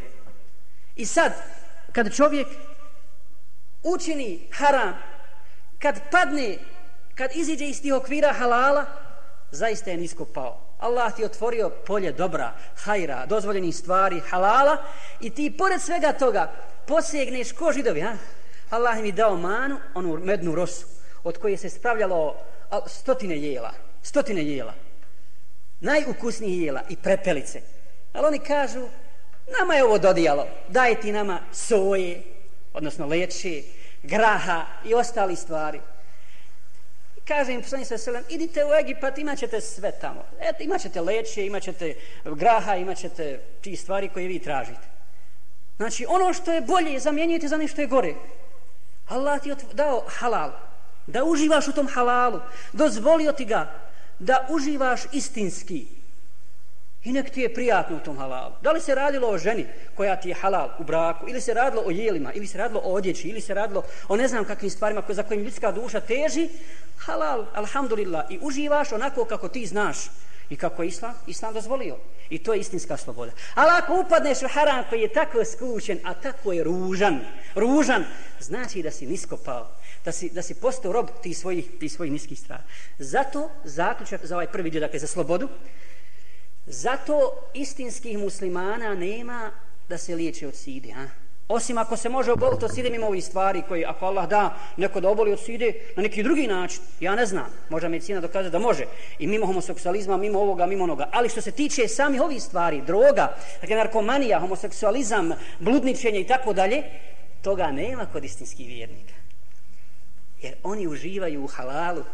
I 0.98 1.06
sad, 1.06 1.32
kad 1.92 2.14
čovjek 2.14 2.46
učini 3.82 4.48
haram, 4.52 4.94
kad 5.78 6.10
padne, 6.10 6.58
kad 7.14 7.30
iziđe 7.34 7.68
iz 7.68 7.82
tih 7.82 7.94
okvira 7.94 8.32
halala, 8.32 8.84
zaista 9.50 9.90
je 9.90 9.96
nisko 9.96 10.24
pao. 10.24 10.60
Allah 10.78 11.16
ti 11.16 11.24
otvorio 11.24 11.70
polje 11.70 12.12
dobra, 12.12 12.52
hajra, 12.76 13.26
dozvoljenih 13.26 13.76
stvari, 13.76 14.20
halala 14.30 14.76
i 15.20 15.30
ti 15.30 15.54
pored 15.58 15.80
svega 15.80 16.12
toga 16.12 16.52
posegneš 16.86 17.52
ko 17.52 17.72
židovi, 17.72 18.00
ha? 18.00 18.16
Allah 18.70 18.98
mi 19.02 19.12
dao 19.12 19.36
manu, 19.36 19.78
onu 19.94 20.18
mednu 20.24 20.54
rosu, 20.54 20.86
od 21.24 21.38
koje 21.38 21.56
se 21.56 21.70
spravljalo 21.70 22.36
stotine 22.86 23.38
jela, 23.38 23.72
stotine 24.02 24.44
jela, 24.44 24.74
najukusnijih 25.80 26.62
jela 26.62 26.82
i 26.88 26.96
prepelice. 26.96 27.62
Ali 28.12 28.26
oni 28.26 28.38
kažu, 28.38 28.88
Nama 29.58 29.74
je 29.74 29.84
ovo 29.84 29.98
dodijalo. 29.98 30.46
Daj 30.68 31.00
ti 31.00 31.12
nama 31.12 31.40
soje, 31.52 32.22
odnosno 32.74 33.06
leće, 33.06 33.62
graha 34.02 34.66
i 34.84 34.94
ostali 34.94 35.36
stvari. 35.36 35.80
Kaže 37.28 37.52
im 37.52 37.62
poslanik 37.62 37.86
sa 37.86 37.98
selam, 37.98 38.24
idite 38.28 38.64
u 38.64 38.74
Egipat, 38.80 39.18
imat 39.18 39.38
ćete 39.38 39.60
sve 39.60 39.92
tamo. 40.00 40.24
Eto, 40.40 40.62
imat 40.62 40.80
ćete 40.80 41.00
leće, 41.00 41.46
imat 41.46 41.62
ćete 41.62 41.94
graha, 42.24 42.76
imat 42.76 42.96
ćete 42.98 43.40
ti 43.60 43.76
stvari 43.76 44.08
koje 44.08 44.28
vi 44.28 44.38
tražite. 44.38 44.88
Znači, 45.76 46.06
ono 46.08 46.32
što 46.32 46.52
je 46.52 46.60
bolje, 46.60 46.98
zamjenjujete 46.98 47.48
za 47.48 47.56
nešto 47.56 47.80
je 47.80 47.86
gore. 47.86 48.14
Allah 49.08 49.42
ti 49.42 49.48
je 49.48 49.56
dao 49.72 50.04
halal, 50.06 50.52
da 51.06 51.24
uživaš 51.24 51.68
u 51.68 51.72
tom 51.72 51.88
halalu, 51.88 52.40
dozvolio 52.72 53.32
ti 53.32 53.44
ga 53.44 53.72
da 54.18 54.46
uživaš 54.50 55.00
istinski, 55.12 55.86
I 57.04 57.12
nek 57.12 57.30
ti 57.30 57.40
je 57.40 57.54
prijatno 57.54 57.96
u 57.96 58.00
tom 58.00 58.18
halalu. 58.18 58.54
Da 58.62 58.72
li 58.72 58.80
se 58.80 58.94
radilo 58.94 59.28
o 59.28 59.38
ženi 59.38 59.66
koja 59.94 60.16
ti 60.16 60.28
je 60.28 60.34
halal 60.34 60.70
u 60.78 60.84
braku, 60.84 61.28
ili 61.28 61.40
se 61.40 61.54
radilo 61.54 61.82
o 61.86 61.90
jelima, 61.90 62.32
ili 62.32 62.46
se 62.46 62.58
radilo 62.58 62.80
o 62.84 62.92
odjeći, 62.92 63.28
ili 63.28 63.40
se 63.40 63.54
radilo 63.54 63.82
o 64.08 64.16
ne 64.16 64.28
znam 64.28 64.44
kakvim 64.44 64.70
stvarima 64.70 65.02
koje, 65.02 65.16
za 65.16 65.22
kojim 65.22 65.42
ljudska 65.42 65.72
duša 65.72 66.00
teži, 66.00 66.48
halal, 66.96 67.46
alhamdulillah, 67.54 68.24
i 68.30 68.38
uživaš 68.42 68.92
onako 68.92 69.24
kako 69.24 69.48
ti 69.48 69.66
znaš 69.66 69.96
i 70.50 70.56
kako 70.56 70.82
je 70.82 70.88
islam, 70.88 71.14
islam 71.26 71.54
dozvolio. 71.54 71.96
I 72.30 72.38
to 72.38 72.52
je 72.52 72.60
istinska 72.60 72.96
sloboda. 72.96 73.32
Ali 73.54 73.70
ako 73.78 74.00
upadneš 74.00 74.42
u 74.42 74.48
haram 74.48 74.84
koji 74.90 75.00
je 75.00 75.12
tako 75.12 75.44
skućen, 75.44 75.98
a 76.04 76.14
tako 76.14 76.52
je 76.52 76.64
ružan, 76.64 77.20
ružan, 77.54 78.04
znači 78.40 78.82
da 78.82 78.90
si 78.90 79.06
nisko 79.06 79.36
pao, 79.36 79.68
da 80.04 80.12
si, 80.12 80.30
da 80.30 80.42
si 80.42 80.54
postao 80.54 80.92
rob 80.92 81.08
ti 81.22 81.34
svojih, 81.34 81.70
ti 81.80 81.88
svojih 81.88 82.12
niskih 82.12 82.40
strana. 82.40 82.64
Zato 82.98 83.50
zaključak 83.64 84.26
za 84.26 84.34
ovaj 84.34 84.46
prvi 84.46 84.70
dio, 84.70 84.80
dakle 84.80 84.98
za 84.98 85.06
slobodu, 85.06 85.48
Zato 86.68 87.32
istinskih 87.54 88.18
muslimana 88.18 88.94
nema 88.94 89.50
da 89.88 89.98
se 89.98 90.14
liječe 90.14 90.48
od 90.48 90.54
side. 90.54 90.92
A? 90.92 91.06
Osim 91.48 91.78
ako 91.78 91.96
se 91.96 92.08
može 92.08 92.32
oboliti 92.32 92.64
od 92.64 92.74
side 92.74 92.90
mimo 92.90 93.06
ovih 93.06 93.24
stvari 93.24 93.62
koji, 93.68 93.84
ako 93.84 94.06
Allah 94.06 94.28
da 94.28 94.56
neko 94.76 95.00
da 95.00 95.08
oboli 95.08 95.32
od 95.32 95.40
side 95.40 95.72
na 95.96 96.02
neki 96.02 96.22
drugi 96.22 96.46
način, 96.46 96.80
ja 97.00 97.14
ne 97.14 97.26
znam, 97.26 97.46
možda 97.68 97.88
medicina 97.88 98.20
dokaže 98.20 98.50
da 98.50 98.58
može. 98.58 98.84
I 99.18 99.26
mimo 99.26 99.46
homoseksualizma, 99.46 100.16
mimo 100.16 100.40
ovoga, 100.40 100.66
mimo 100.66 100.84
onoga. 100.84 101.08
Ali 101.12 101.28
što 101.28 101.40
se 101.40 101.50
tiče 101.50 101.88
sami 101.88 102.20
ovih 102.20 102.42
stvari, 102.42 102.82
droga, 102.86 103.36
dakle 103.60 103.76
narkomanija, 103.76 104.40
homoseksualizam, 104.40 105.32
bludničenje 105.58 106.20
i 106.20 106.26
tako 106.26 106.52
dalje, 106.52 106.82
toga 107.42 107.70
nema 107.70 108.06
kod 108.06 108.24
istinskih 108.24 108.68
vjernika. 108.68 109.14
Jer 110.42 110.54
oni 110.62 110.86
uživaju 110.86 111.44
u 111.44 111.46
halalu, 111.46 112.04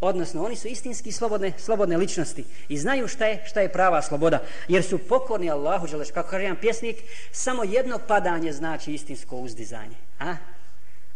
odnosno 0.00 0.44
oni 0.44 0.56
su 0.56 0.68
istinski 0.68 1.12
slobodne, 1.12 1.52
slobodne 1.58 1.96
ličnosti 1.96 2.44
i 2.68 2.78
znaju 2.78 3.08
šta 3.08 3.26
je, 3.26 3.42
šta 3.46 3.60
je 3.60 3.72
prava 3.72 4.02
sloboda, 4.02 4.38
jer 4.68 4.84
su 4.84 4.98
pokorni 4.98 5.50
Allahu, 5.50 5.86
želeš, 5.86 6.10
kako 6.10 6.30
kaže 6.30 6.44
jedan 6.44 6.60
pjesnik, 6.60 6.96
samo 7.32 7.64
jedno 7.64 7.98
padanje 7.98 8.52
znači 8.52 8.92
istinsko 8.92 9.36
uzdizanje. 9.36 9.96
A? 10.20 10.36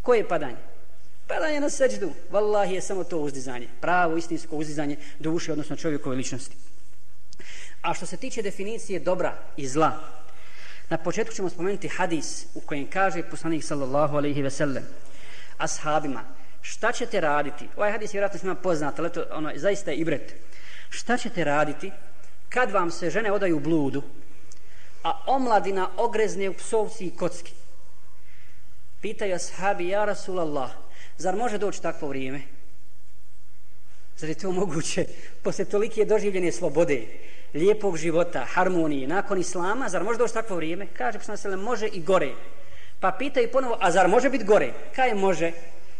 Koje 0.02 0.28
padanje? 0.28 0.56
Padanje 1.26 1.60
na 1.60 1.70
seđdu. 1.70 2.12
Wallahi 2.30 2.72
je 2.72 2.80
samo 2.80 3.04
to 3.04 3.18
uzdizanje. 3.18 3.68
Pravo 3.80 4.16
istinsko 4.16 4.56
uzdizanje 4.56 4.96
duše, 5.18 5.52
odnosno 5.52 5.76
čovjekove 5.76 6.16
ličnosti. 6.16 6.56
A 7.82 7.94
što 7.94 8.06
se 8.06 8.16
tiče 8.16 8.42
definicije 8.42 9.00
dobra 9.00 9.38
i 9.56 9.68
zla, 9.68 10.00
na 10.90 10.98
početku 10.98 11.34
ćemo 11.34 11.48
spomenuti 11.48 11.88
hadis 11.88 12.46
u 12.54 12.60
kojem 12.60 12.86
kaže 12.90 13.22
poslanik 13.22 13.64
sallallahu 13.64 14.16
alaihi 14.16 14.42
ve 14.42 14.50
sellem 14.50 14.84
ashabima, 15.58 16.24
šta 16.68 16.92
ćete 16.92 17.20
raditi? 17.20 17.68
Ovaj 17.76 17.92
hadis 17.92 18.10
je 18.10 18.16
vjerojatno 18.16 18.38
svima 18.38 18.54
poznat, 18.54 18.98
ali 18.98 19.12
to 19.12 19.24
ono, 19.30 19.52
zaista 19.56 19.90
je 19.90 19.96
ibret. 19.96 20.34
Šta 20.90 21.16
ćete 21.16 21.44
raditi 21.44 21.92
kad 22.48 22.70
vam 22.70 22.90
se 22.90 23.10
žene 23.10 23.32
odaju 23.32 23.56
u 23.56 23.60
bludu, 23.60 24.02
a 25.04 25.22
omladina 25.26 25.88
ogrezne 25.96 26.48
u 26.48 26.54
psovci 26.54 27.06
i 27.06 27.16
kocki? 27.16 27.52
Pitaju 29.00 29.34
ashabi, 29.34 29.88
ja 29.88 30.04
Rasulallah, 30.04 30.70
zar 31.16 31.36
može 31.36 31.58
doći 31.58 31.82
takvo 31.82 32.08
vrijeme? 32.08 32.40
Zar 34.16 34.28
je 34.28 34.34
to 34.34 34.52
moguće? 34.52 35.06
Posle 35.44 35.64
tolike 35.64 36.04
doživljene 36.04 36.52
slobode, 36.52 37.06
lijepog 37.54 37.96
života, 37.96 38.44
harmonije, 38.44 39.08
nakon 39.08 39.38
islama, 39.38 39.88
zar 39.88 40.04
može 40.04 40.18
doći 40.18 40.34
takvo 40.34 40.56
vrijeme? 40.56 40.86
Kaže, 40.86 41.36
se 41.36 41.56
može 41.56 41.86
i 41.86 42.02
gore. 42.02 42.34
Pa 43.00 43.12
pitaju 43.18 43.48
ponovo, 43.52 43.78
a 43.80 43.90
zar 43.90 44.08
može 44.08 44.30
biti 44.30 44.44
gore? 44.44 44.72
Kaj 44.96 45.14
može? 45.14 45.52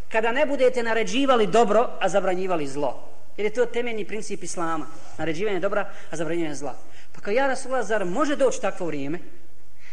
Kada 0.09 0.31
ne 0.31 0.45
budete 0.45 0.83
naređivali 0.83 1.47
dobro, 1.47 1.89
a 1.99 2.09
zabranjivali 2.09 2.67
zlo. 2.67 3.09
Jer 3.37 3.45
je 3.45 3.53
to 3.53 3.65
temeljni 3.65 4.05
princip 4.05 4.43
Islama. 4.43 4.87
Naređivanje 5.17 5.59
dobra, 5.59 5.89
a 6.11 6.15
zabranjivanje 6.15 6.55
zla. 6.55 6.75
Pa 7.15 7.21
kao 7.21 7.31
ja 7.31 7.47
Rasulullah, 7.47 7.85
zar 7.85 8.05
može 8.05 8.35
doći 8.35 8.61
takvo 8.61 8.87
vrijeme? 8.87 9.19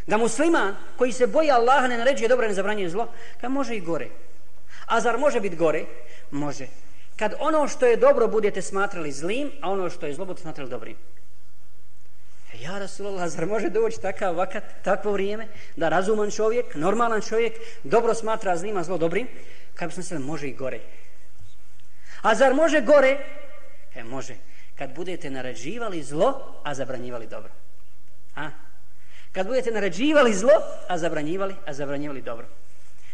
Da 0.07 0.17
musliman 0.17 0.77
koji 0.97 1.13
se 1.13 1.27
boji 1.27 1.51
Allaha 1.51 1.87
ne 1.87 1.99
naređuje 1.99 2.29
dobro, 2.29 2.47
ne 2.47 2.55
zabranjuje 2.55 2.91
zlo, 2.91 3.09
kad 3.41 3.51
može 3.51 3.77
i 3.77 3.81
gore. 3.81 4.09
A 4.87 5.01
zar 5.01 5.19
može 5.19 5.41
biti 5.41 5.57
gore? 5.57 5.85
Može. 6.31 6.67
Kad 7.17 7.35
ono 7.41 7.69
što 7.69 7.87
je 7.87 7.97
dobro 7.97 8.29
budete 8.29 8.63
smatrali 8.63 9.13
zlim, 9.13 9.51
a 9.61 9.71
ono 9.71 9.91
što 9.91 10.07
je 10.07 10.15
zlo 10.15 10.25
budete 10.25 10.43
smatrali 10.43 10.71
dobrim. 10.71 10.97
E, 12.53 12.63
ja 12.63 12.79
Rasulullah, 12.79 13.29
zar 13.29 13.47
može 13.47 13.71
doći 13.71 14.01
takav 14.01 14.37
vakat, 14.37 14.65
takvo 14.85 15.13
vrijeme, 15.13 15.49
da 15.77 15.89
razuman 15.89 16.31
čovjek, 16.31 16.75
normalan 16.75 17.21
čovjek, 17.21 17.55
dobro 17.85 18.15
smatra 18.15 18.57
zlima, 18.57 18.83
zlo 18.83 18.99
dobrim, 18.99 19.29
kad 19.77 19.93
sam 19.93 20.03
se 20.03 20.19
može 20.19 20.49
i 20.49 20.55
gore. 20.55 20.81
A 22.23 22.35
zar 22.35 22.55
može 22.55 22.81
gore? 22.81 23.19
E, 23.95 24.05
može. 24.05 24.35
Kad 24.79 24.95
budete 24.95 25.31
naređivali 25.31 26.03
zlo, 26.03 26.61
a 26.65 26.75
zabranjivali 26.75 27.27
dobro. 27.27 27.51
A? 28.37 28.51
Kad 29.33 29.47
budete 29.47 29.71
naređivali 29.71 30.35
zlo, 30.35 30.53
a 30.89 30.99
zabranjivali, 30.99 31.55
a 31.67 31.73
zabranjivali 31.73 32.23
dobro. 32.23 32.47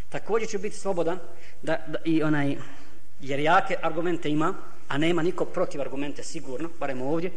Također 0.09 0.49
će 0.49 0.57
biti 0.57 0.75
slobodan 0.75 1.19
da, 1.61 1.77
da, 1.87 1.97
i 2.05 2.23
onaj, 2.23 2.57
jer 3.21 3.39
jake 3.39 3.75
argumente 3.81 4.29
ima, 4.29 4.53
a 4.87 4.97
nema 4.97 5.21
niko 5.21 5.45
protiv 5.45 5.81
argumente 5.81 6.23
sigurno, 6.23 6.69
barem 6.79 7.01
ovdje, 7.01 7.31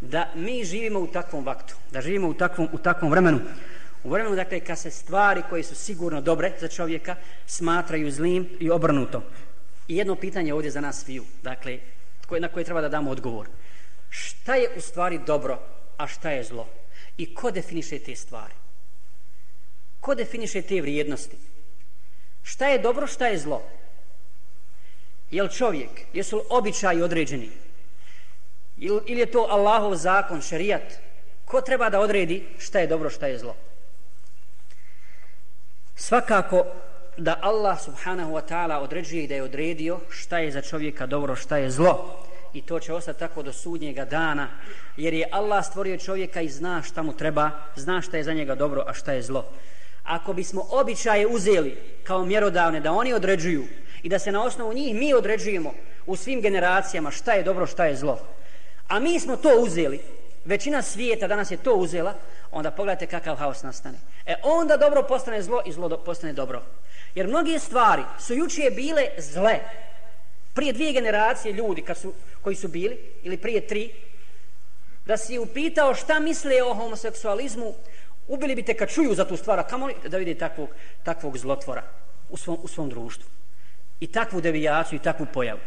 da 0.00 0.30
mi 0.34 0.64
živimo 0.64 1.00
u 1.00 1.06
takvom 1.06 1.44
vaktu, 1.44 1.74
da 1.90 2.00
živimo 2.00 2.28
u 2.28 2.34
takvom, 2.34 2.68
u 2.72 2.78
takvom 2.78 3.10
vremenu. 3.10 3.40
U 4.08 4.10
vremenu, 4.10 4.36
dakle, 4.36 4.60
kad 4.60 4.78
se 4.78 4.90
stvari 4.90 5.42
koje 5.50 5.62
su 5.62 5.74
sigurno 5.74 6.20
dobre 6.20 6.52
za 6.60 6.68
čovjeka 6.68 7.16
smatraju 7.46 8.10
zlim 8.10 8.48
i 8.60 8.70
obrnuto. 8.70 9.22
I 9.88 9.96
jedno 9.96 10.14
pitanje 10.16 10.54
ovdje 10.54 10.70
za 10.70 10.80
nas 10.80 11.04
sviju, 11.04 11.24
dakle, 11.42 11.78
na 12.40 12.48
koje 12.48 12.64
treba 12.64 12.80
da 12.80 12.88
damo 12.88 13.10
odgovor. 13.10 13.48
Šta 14.10 14.54
je 14.54 14.70
u 14.76 14.80
stvari 14.80 15.20
dobro, 15.26 15.58
a 15.96 16.06
šta 16.06 16.30
je 16.30 16.44
zlo? 16.44 16.68
I 17.16 17.34
ko 17.34 17.50
definiše 17.50 17.98
te 17.98 18.16
stvari? 18.16 18.54
Ko 20.00 20.14
definiše 20.14 20.62
te 20.62 20.80
vrijednosti? 20.80 21.36
Šta 22.42 22.68
je 22.68 22.78
dobro, 22.78 23.06
šta 23.06 23.26
je 23.26 23.38
zlo? 23.38 23.62
Je 25.30 25.48
čovjek? 25.48 25.90
Jesu 26.12 26.36
li 26.36 26.42
običaji 26.50 27.02
određeni? 27.02 27.50
Ili 28.78 29.20
je 29.20 29.30
to 29.30 29.46
Allahov 29.50 29.94
zakon, 29.94 30.42
šerijat? 30.42 30.98
Ko 31.44 31.60
treba 31.60 31.90
da 31.90 32.00
odredi 32.00 32.46
šta 32.58 32.78
je 32.78 32.86
dobro, 32.86 33.10
šta 33.10 33.26
je 33.26 33.38
zlo? 33.38 33.67
Svakako 35.98 36.64
da 37.16 37.38
Allah 37.42 37.80
subhanahu 37.80 38.32
wa 38.32 38.42
ta'ala 38.48 38.78
određuje 38.78 39.24
i 39.24 39.26
da 39.26 39.34
je 39.34 39.42
odredio 39.42 39.98
šta 40.08 40.38
je 40.38 40.52
za 40.52 40.62
čovjeka 40.62 41.06
dobro, 41.06 41.36
šta 41.36 41.56
je 41.56 41.70
zlo. 41.70 42.22
I 42.54 42.62
to 42.62 42.80
će 42.80 42.92
ostati 42.92 43.18
tako 43.18 43.42
do 43.42 43.52
sudnjega 43.52 44.04
dana, 44.04 44.48
jer 44.96 45.14
je 45.14 45.28
Allah 45.32 45.64
stvorio 45.64 45.98
čovjeka 45.98 46.40
i 46.40 46.48
zna 46.48 46.82
šta 46.82 47.02
mu 47.02 47.12
treba, 47.12 47.50
zna 47.76 48.02
šta 48.02 48.16
je 48.16 48.24
za 48.24 48.32
njega 48.32 48.54
dobro, 48.54 48.84
a 48.86 48.94
šta 48.94 49.12
je 49.12 49.22
zlo. 49.22 49.44
Ako 50.04 50.32
bismo 50.32 50.66
običaje 50.70 51.26
uzeli 51.26 51.76
kao 52.04 52.24
mjerodavne, 52.24 52.80
da 52.80 52.92
oni 52.92 53.12
određuju 53.12 53.64
i 54.02 54.08
da 54.08 54.18
se 54.18 54.32
na 54.32 54.42
osnovu 54.42 54.72
njih 54.72 54.94
mi 54.94 55.14
određujemo 55.14 55.74
u 56.06 56.16
svim 56.16 56.40
generacijama 56.40 57.10
šta 57.10 57.32
je 57.32 57.42
dobro, 57.42 57.66
šta 57.66 57.86
je 57.86 57.96
zlo. 57.96 58.18
A 58.88 59.00
mi 59.00 59.20
smo 59.20 59.36
to 59.36 59.50
uzeli, 59.60 60.00
većina 60.44 60.82
svijeta 60.82 61.26
danas 61.26 61.50
je 61.50 61.56
to 61.56 61.74
uzela, 61.74 62.14
onda 62.50 62.70
pogledajte 62.70 63.06
kakav 63.06 63.36
haos 63.36 63.62
nastane. 63.62 63.98
E 64.26 64.34
onda 64.42 64.76
dobro 64.76 65.02
postane 65.02 65.42
zlo 65.42 65.62
i 65.66 65.72
zlo 65.72 65.98
postane 66.04 66.32
dobro. 66.32 66.62
Jer 67.14 67.26
mnoge 67.26 67.58
stvari 67.58 68.02
su 68.18 68.34
jučije 68.34 68.70
bile 68.70 69.08
zle. 69.18 69.58
Prije 70.54 70.72
dvije 70.72 70.92
generacije 70.92 71.52
ljudi 71.52 71.82
kad 71.82 71.98
su, 71.98 72.12
koji 72.42 72.56
su 72.56 72.68
bili, 72.68 72.98
ili 73.22 73.36
prije 73.36 73.66
tri, 73.66 73.92
da 75.06 75.16
si 75.16 75.38
upitao 75.38 75.94
šta 75.94 76.20
misle 76.20 76.62
o 76.62 76.74
homoseksualizmu, 76.74 77.74
ubili 78.28 78.54
bi 78.54 78.62
te 78.62 78.74
kad 78.74 78.88
čuju 78.88 79.14
za 79.14 79.24
tu 79.24 79.36
stvar, 79.36 79.62
kamo 79.70 79.86
li 79.86 79.94
da 80.08 80.18
vidi 80.18 80.34
takvog, 80.34 80.68
takvog 81.02 81.38
zlotvora 81.38 81.82
u 82.30 82.36
svom, 82.36 82.58
u 82.62 82.68
svom 82.68 82.90
društvu. 82.90 83.28
I 84.00 84.06
takvu 84.06 84.40
devijaciju 84.40 84.96
i 84.96 85.02
takvu 85.02 85.26
pojavu. 85.34 85.60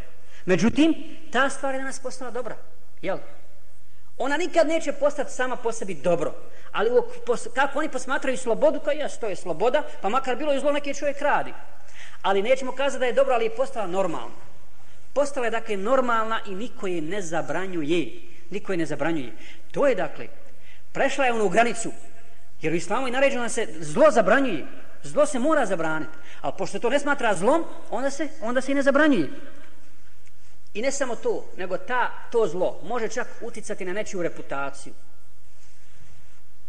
Međutim, 0.44 0.94
ta 1.32 1.50
stvar 1.50 1.74
je 1.74 1.78
danas 1.78 1.98
postala 1.98 2.30
dobra. 2.30 2.56
Jel? 3.02 3.18
Ona 4.18 4.36
nikad 4.36 4.68
neće 4.68 4.92
postati 4.92 5.32
sama 5.32 5.56
po 5.56 5.72
sebi 5.72 5.94
dobro. 5.94 6.34
Ali 6.72 6.90
kako 7.54 7.78
oni 7.78 7.88
posmatraju 7.88 8.38
slobodu, 8.38 8.80
kao 8.80 8.92
jas, 8.92 9.18
to 9.18 9.26
je 9.26 9.36
sloboda, 9.36 9.82
pa 10.00 10.08
makar 10.08 10.36
bilo 10.36 10.52
je 10.52 10.60
zlo, 10.60 10.72
neki 10.72 10.94
čovjek 10.94 11.20
radi. 11.20 11.52
Ali 12.22 12.42
nećemo 12.42 12.72
kazati 12.72 13.00
da 13.00 13.06
je 13.06 13.12
dobro, 13.12 13.34
ali 13.34 13.44
je 13.44 13.56
postala 13.56 13.86
normalna. 13.86 14.34
Postala 15.12 15.46
je, 15.46 15.50
dakle, 15.50 15.76
normalna 15.76 16.40
i 16.46 16.54
niko 16.54 16.86
je 16.86 17.00
ne 17.00 17.22
zabranjuje. 17.22 18.12
Niko 18.50 18.72
je 18.72 18.76
ne 18.76 18.86
zabranjuje. 18.86 19.32
To 19.70 19.86
je, 19.86 19.94
dakle, 19.94 20.28
prešla 20.92 21.24
je 21.24 21.32
onu 21.32 21.48
granicu. 21.48 21.92
Jer 22.62 22.72
u 22.72 22.76
islamu 22.76 23.06
je 23.06 23.12
naređeno 23.12 23.42
da 23.42 23.48
se 23.48 23.68
zlo 23.80 24.10
zabranjuje. 24.10 24.66
Zlo 25.02 25.26
se 25.26 25.38
mora 25.38 25.66
zabraniti. 25.66 26.12
Ali 26.40 26.52
pošto 26.58 26.78
to 26.78 26.90
ne 26.90 26.98
smatra 26.98 27.34
zlom, 27.34 27.64
onda 27.90 28.10
se, 28.10 28.28
onda 28.40 28.60
se 28.60 28.72
i 28.72 28.74
ne 28.74 28.82
zabranjuje. 28.82 29.30
I 30.74 30.82
ne 30.82 30.92
samo 30.92 31.16
to, 31.16 31.44
nego 31.56 31.78
ta, 31.78 32.10
to 32.30 32.46
zlo 32.46 32.80
može 32.84 33.08
čak 33.08 33.26
uticati 33.40 33.84
na 33.84 33.92
nečiju 33.92 34.22
reputaciju. 34.22 34.92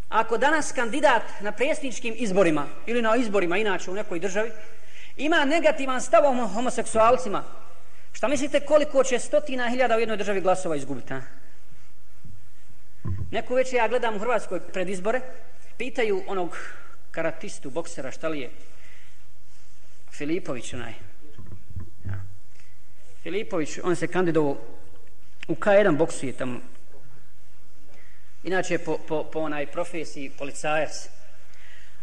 Ako 0.09 0.37
danas 0.37 0.71
kandidat 0.71 1.21
na 1.41 1.51
predsjedničkim 1.51 2.15
izborima 2.17 2.67
ili 2.85 3.01
na 3.01 3.15
izborima 3.15 3.57
inače 3.57 3.91
u 3.91 3.93
nekoj 3.93 4.19
državi 4.19 4.51
ima 5.17 5.45
negativan 5.45 6.01
stav 6.01 6.25
o 6.25 6.47
homoseksualcima, 6.47 7.43
šta 8.13 8.27
mislite 8.27 8.59
koliko 8.59 9.03
će 9.03 9.19
stotina 9.19 9.69
hiljada 9.69 9.95
u 9.95 9.99
jednoj 9.99 10.17
državi 10.17 10.41
glasova 10.41 10.75
izgubiti? 10.75 11.13
A? 11.13 11.21
Neku 13.31 13.55
večer 13.55 13.73
ja 13.73 13.87
gledam 13.87 14.15
u 14.15 14.19
Hrvatskoj 14.19 14.59
pred 14.59 14.89
izbore, 14.89 15.21
pitaju 15.77 16.23
onog 16.27 16.57
karatistu, 17.11 17.69
boksera, 17.69 18.11
šta 18.11 18.27
li 18.27 18.39
je? 18.39 18.49
Filipović 20.11 20.73
onaj, 20.73 20.93
Filipović, 23.23 23.79
on 23.83 23.95
se 23.95 24.07
kandidovao 24.07 24.57
u 25.47 25.55
K1 25.55 25.97
boksu 25.97 26.25
je 26.25 26.33
tamo. 26.33 26.59
Inače 28.43 28.77
po, 28.77 28.97
po, 29.07 29.23
po 29.23 29.39
onaj 29.39 29.67
profesiji 29.67 30.31
policajac. 30.37 31.09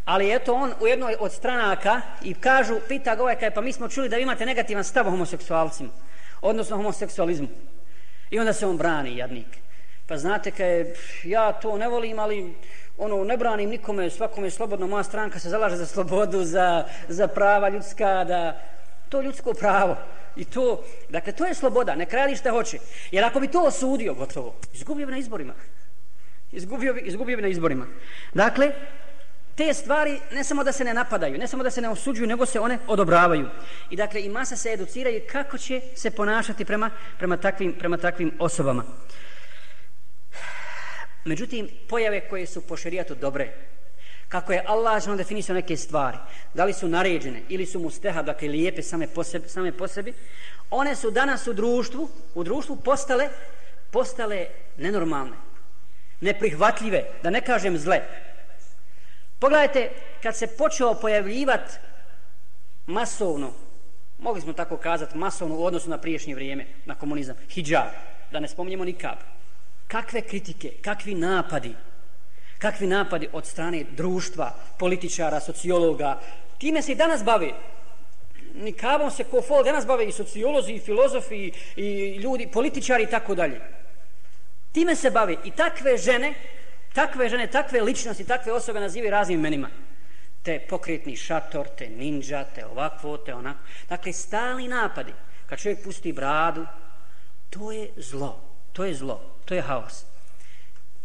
Ali 0.04 0.35
eto 0.35 0.54
on 0.54 0.72
u 0.80 0.87
jednoj 0.87 1.16
od 1.20 1.33
stranaka 1.33 2.00
i 2.22 2.35
kažu, 2.35 2.80
pita 2.88 3.14
ga 3.14 3.22
ovaj 3.22 3.38
kaj, 3.38 3.50
pa 3.50 3.61
mi 3.61 3.72
smo 3.72 3.88
čuli 3.88 4.09
da 4.09 4.16
vi 4.16 4.22
imate 4.22 4.46
negativan 4.46 4.85
stav 4.85 5.06
o 5.06 5.11
homoseksualcima, 5.11 5.88
odnosno 6.40 6.76
homoseksualizmu. 6.76 7.48
I 8.30 8.38
onda 8.38 8.52
se 8.52 8.66
on 8.66 8.76
brani, 8.76 9.16
jadnik. 9.16 9.59
Pa 10.06 10.16
znate 10.16 10.50
kaj, 10.50 10.85
ja 11.24 11.52
to 11.52 11.78
ne 11.78 11.88
volim, 11.88 12.18
ali 12.18 12.54
ono, 12.98 13.24
ne 13.24 13.37
branim 13.37 13.70
nikome, 13.70 14.11
svakome 14.11 14.46
je 14.46 14.50
slobodno, 14.50 14.87
moja 14.87 15.02
stranka 15.02 15.38
se 15.38 15.48
zalaže 15.48 15.76
za 15.76 15.87
slobodu, 15.87 16.44
za, 16.44 16.85
za 17.09 17.28
prava 17.28 17.68
ljudska, 17.68 18.24
da 18.24 18.61
to 19.09 19.20
ljudsko 19.22 19.54
pravo. 19.54 19.96
I 20.37 20.45
to, 20.45 20.85
dakle, 21.09 21.33
to 21.33 21.47
je 21.47 21.55
sloboda, 21.55 21.95
ne 21.95 22.07
radi 22.12 22.37
šta 22.37 22.51
hoće. 22.51 22.79
Jer 23.11 23.25
ako 23.25 23.40
bi 23.40 23.49
to 23.49 23.62
osudio, 23.64 24.14
gotovo, 24.14 24.55
izgubio 24.75 25.07
bi 25.07 25.12
na 25.12 25.19
izborima. 25.19 25.55
Izgubio 26.53 26.95
bi, 26.95 27.01
izgubio 27.01 27.37
bi 27.37 27.43
na 27.43 27.49
izborima. 27.49 27.87
Dakle, 28.35 28.73
te 29.55 29.75
stvari 29.75 30.21
ne 30.33 30.45
samo 30.45 30.64
da 30.64 30.73
se 30.73 30.85
ne 30.85 30.95
napadaju, 30.95 31.38
ne 31.38 31.47
samo 31.47 31.62
da 31.62 31.71
se 31.71 31.81
ne 31.81 31.88
osuđuju, 31.88 32.27
nego 32.27 32.47
se 32.47 32.61
one 32.61 32.79
odobravaju. 32.87 33.49
I 33.90 33.97
dakle, 33.97 34.23
i 34.23 34.29
masa 34.29 34.57
se 34.57 34.73
educiraju 34.73 35.21
kako 35.33 35.59
će 35.59 35.81
se 35.95 36.11
ponašati 36.11 36.64
prema, 36.64 36.90
prema, 37.19 37.37
takvim, 37.37 37.73
prema 37.79 37.97
takvim 37.97 38.33
osobama. 38.38 38.85
Međutim, 41.25 41.69
pojave 41.88 42.29
koje 42.29 42.47
su 42.47 42.61
po 42.61 42.77
šerijatu 42.77 43.14
dobre, 43.14 43.53
kako 44.31 44.53
je 44.53 44.64
Allah 44.66 45.03
žena 45.03 45.16
definisao 45.16 45.55
neke 45.55 45.77
stvari, 45.77 46.19
da 46.55 46.64
li 46.64 46.73
su 46.73 46.88
naređene 46.88 47.43
ili 47.49 47.66
su 47.66 47.81
mustehab, 47.81 48.27
dakle 48.27 48.49
lijepe 48.49 48.83
same 48.83 49.07
po, 49.07 49.25
sebi, 49.25 49.49
same 49.49 49.73
po 49.73 49.88
sebi, 49.88 50.14
one 50.71 50.97
su 50.97 51.11
danas 51.11 51.47
u 51.47 51.53
društvu, 51.53 52.09
u 52.35 52.45
društvu 52.45 52.77
postale, 52.77 53.29
postale 53.90 54.47
nenormalne, 54.77 55.37
neprihvatljive, 56.21 57.05
da 57.23 57.31
ne 57.31 57.40
kažem 57.40 57.79
zle. 57.79 58.01
Pogledajte, 59.38 59.90
kad 60.23 60.37
se 60.37 60.47
počeo 60.47 60.95
pojavljivati 60.95 61.73
masovno, 62.87 63.53
mogli 64.19 64.40
smo 64.40 64.53
tako 64.53 64.77
kazati, 64.77 65.19
masovno 65.19 65.57
u 65.57 65.64
odnosu 65.64 65.91
na 65.91 65.99
priješnje 65.99 66.35
vrijeme, 66.35 66.66
na 66.85 66.95
komunizam, 66.95 67.37
hijab, 67.49 67.91
da 68.33 68.41
ne 68.41 68.49
spominjemo 68.49 68.85
nikab, 68.85 69.18
kakve 69.89 70.22
kritike, 70.22 70.72
kakvi 70.83 71.14
napadi, 71.14 71.74
kakvi 72.61 72.86
napadi 72.86 73.28
od 73.32 73.46
strane 73.46 73.84
društva, 73.96 74.54
političara, 74.78 75.40
sociologa, 75.40 76.20
time 76.58 76.82
se 76.82 76.92
i 76.92 76.94
danas 76.94 77.24
bavi. 77.24 77.54
Nikavom 78.54 79.11
se 79.11 79.24
ko 79.24 79.42
fol 79.42 79.64
danas 79.64 79.86
bave 79.86 80.04
i 80.08 80.12
sociolozi, 80.12 80.72
i 80.72 80.78
filozofi, 80.78 81.36
i, 81.36 81.52
i 81.76 82.16
ljudi, 82.16 82.46
političari 82.52 83.02
i 83.02 83.11
tako 83.11 83.34
dalje. 83.34 83.61
Time 84.72 84.96
se 84.96 85.11
bavi 85.11 85.38
i 85.44 85.50
takve 85.50 85.96
žene, 85.98 86.34
takve 86.94 87.28
žene, 87.28 87.46
takve 87.46 87.80
ličnosti, 87.82 88.24
takve 88.24 88.52
osobe 88.52 88.80
nazivaju 88.80 89.11
raznim 89.11 89.38
imenima. 89.38 89.70
te 90.42 90.58
pokretni 90.68 91.16
šator, 91.16 91.68
te 91.78 91.88
ninja, 91.88 92.44
te 92.54 92.66
ovakvo, 92.66 93.16
te 93.16 93.34
onako. 93.34 93.58
Dakle, 93.88 94.12
stalni 94.12 94.68
napadi. 94.68 95.12
Kad 95.46 95.58
čovjek 95.58 95.84
pusti 95.84 96.12
bradu, 96.12 96.66
to 97.50 97.72
je 97.72 97.90
zlo. 97.96 98.40
To 98.72 98.84
je 98.84 98.94
zlo. 98.94 99.20
To 99.44 99.54
je 99.54 99.62
haos. 99.62 100.04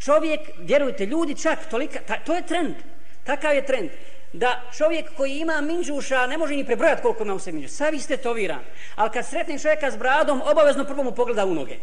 Čovjek, 0.06 0.42
vjerujte, 0.58 1.06
ljudi 1.06 1.36
čak 1.36 1.60
tolika, 1.70 2.00
ta, 2.08 2.20
to 2.26 2.34
je 2.34 2.46
trend. 2.46 2.76
Takav 3.24 3.56
je 3.56 3.66
trend 3.66 3.90
da 4.34 4.62
čovjek 4.78 5.16
koji 5.18 5.38
ima 5.38 5.62
minđuša 5.62 6.28
ne 6.28 6.38
može 6.38 6.56
ni 6.56 6.66
prebrojati 6.66 7.02
koliko 7.02 7.24
ima 7.24 7.34
u 7.34 7.40
sebi 7.40 7.58
minđuša. 7.58 7.76
Sav 7.76 7.94
istetoviran. 7.94 8.60
Ali 8.96 9.12
kad 9.12 9.26
sretni 9.26 9.60
čovjeka 9.60 9.92
s 9.92 9.98
bradom, 9.98 10.42
obavezno 10.46 10.86
prvo 10.86 11.04
mu 11.04 11.12
pogleda 11.12 11.46
u 11.46 11.54
noge. 11.54 11.78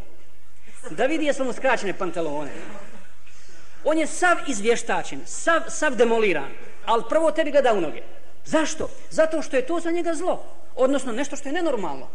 Da 0.91 1.07
vidi 1.07 1.25
jesu 1.25 1.45
mu 1.45 1.53
skraćene 1.53 1.99
pantalone. 1.99 2.51
On 3.85 3.99
je 3.99 4.07
sav 4.07 4.37
izvještačen, 4.47 5.23
sav, 5.27 5.61
sav 5.69 5.95
demoliran. 5.95 6.51
Ali 6.87 7.03
prvo 7.09 7.31
tebi 7.31 7.51
gleda 7.51 7.73
u 7.73 7.81
noge. 7.81 8.03
Zašto? 8.45 8.89
Zato 9.11 9.43
što 9.43 9.57
je 9.57 9.67
to 9.67 9.81
za 9.81 9.91
njega 9.91 10.15
zlo. 10.15 10.45
Odnosno 10.77 11.13
nešto 11.13 11.37
što 11.37 11.49
je 11.49 11.53
nenormalno. 11.53 12.09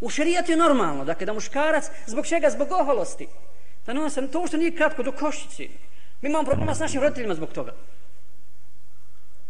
U 0.00 0.10
šerijatu 0.10 0.50
je 0.50 0.56
normalno. 0.56 1.04
Dakle, 1.04 1.26
da 1.26 1.32
muškarac, 1.32 1.84
zbog 2.06 2.26
čega? 2.26 2.50
Zbog 2.50 2.72
oholosti. 2.72 3.28
Da 3.86 3.92
nosa, 3.92 4.26
to 4.26 4.46
što 4.46 4.56
nije 4.56 4.76
kratko 4.76 5.02
do 5.02 5.12
košici. 5.12 5.70
Mi 6.20 6.28
imamo 6.28 6.44
problema 6.44 6.74
s 6.74 6.80
našim 6.80 7.02
roditeljima 7.02 7.34
zbog 7.34 7.52
toga. 7.52 7.72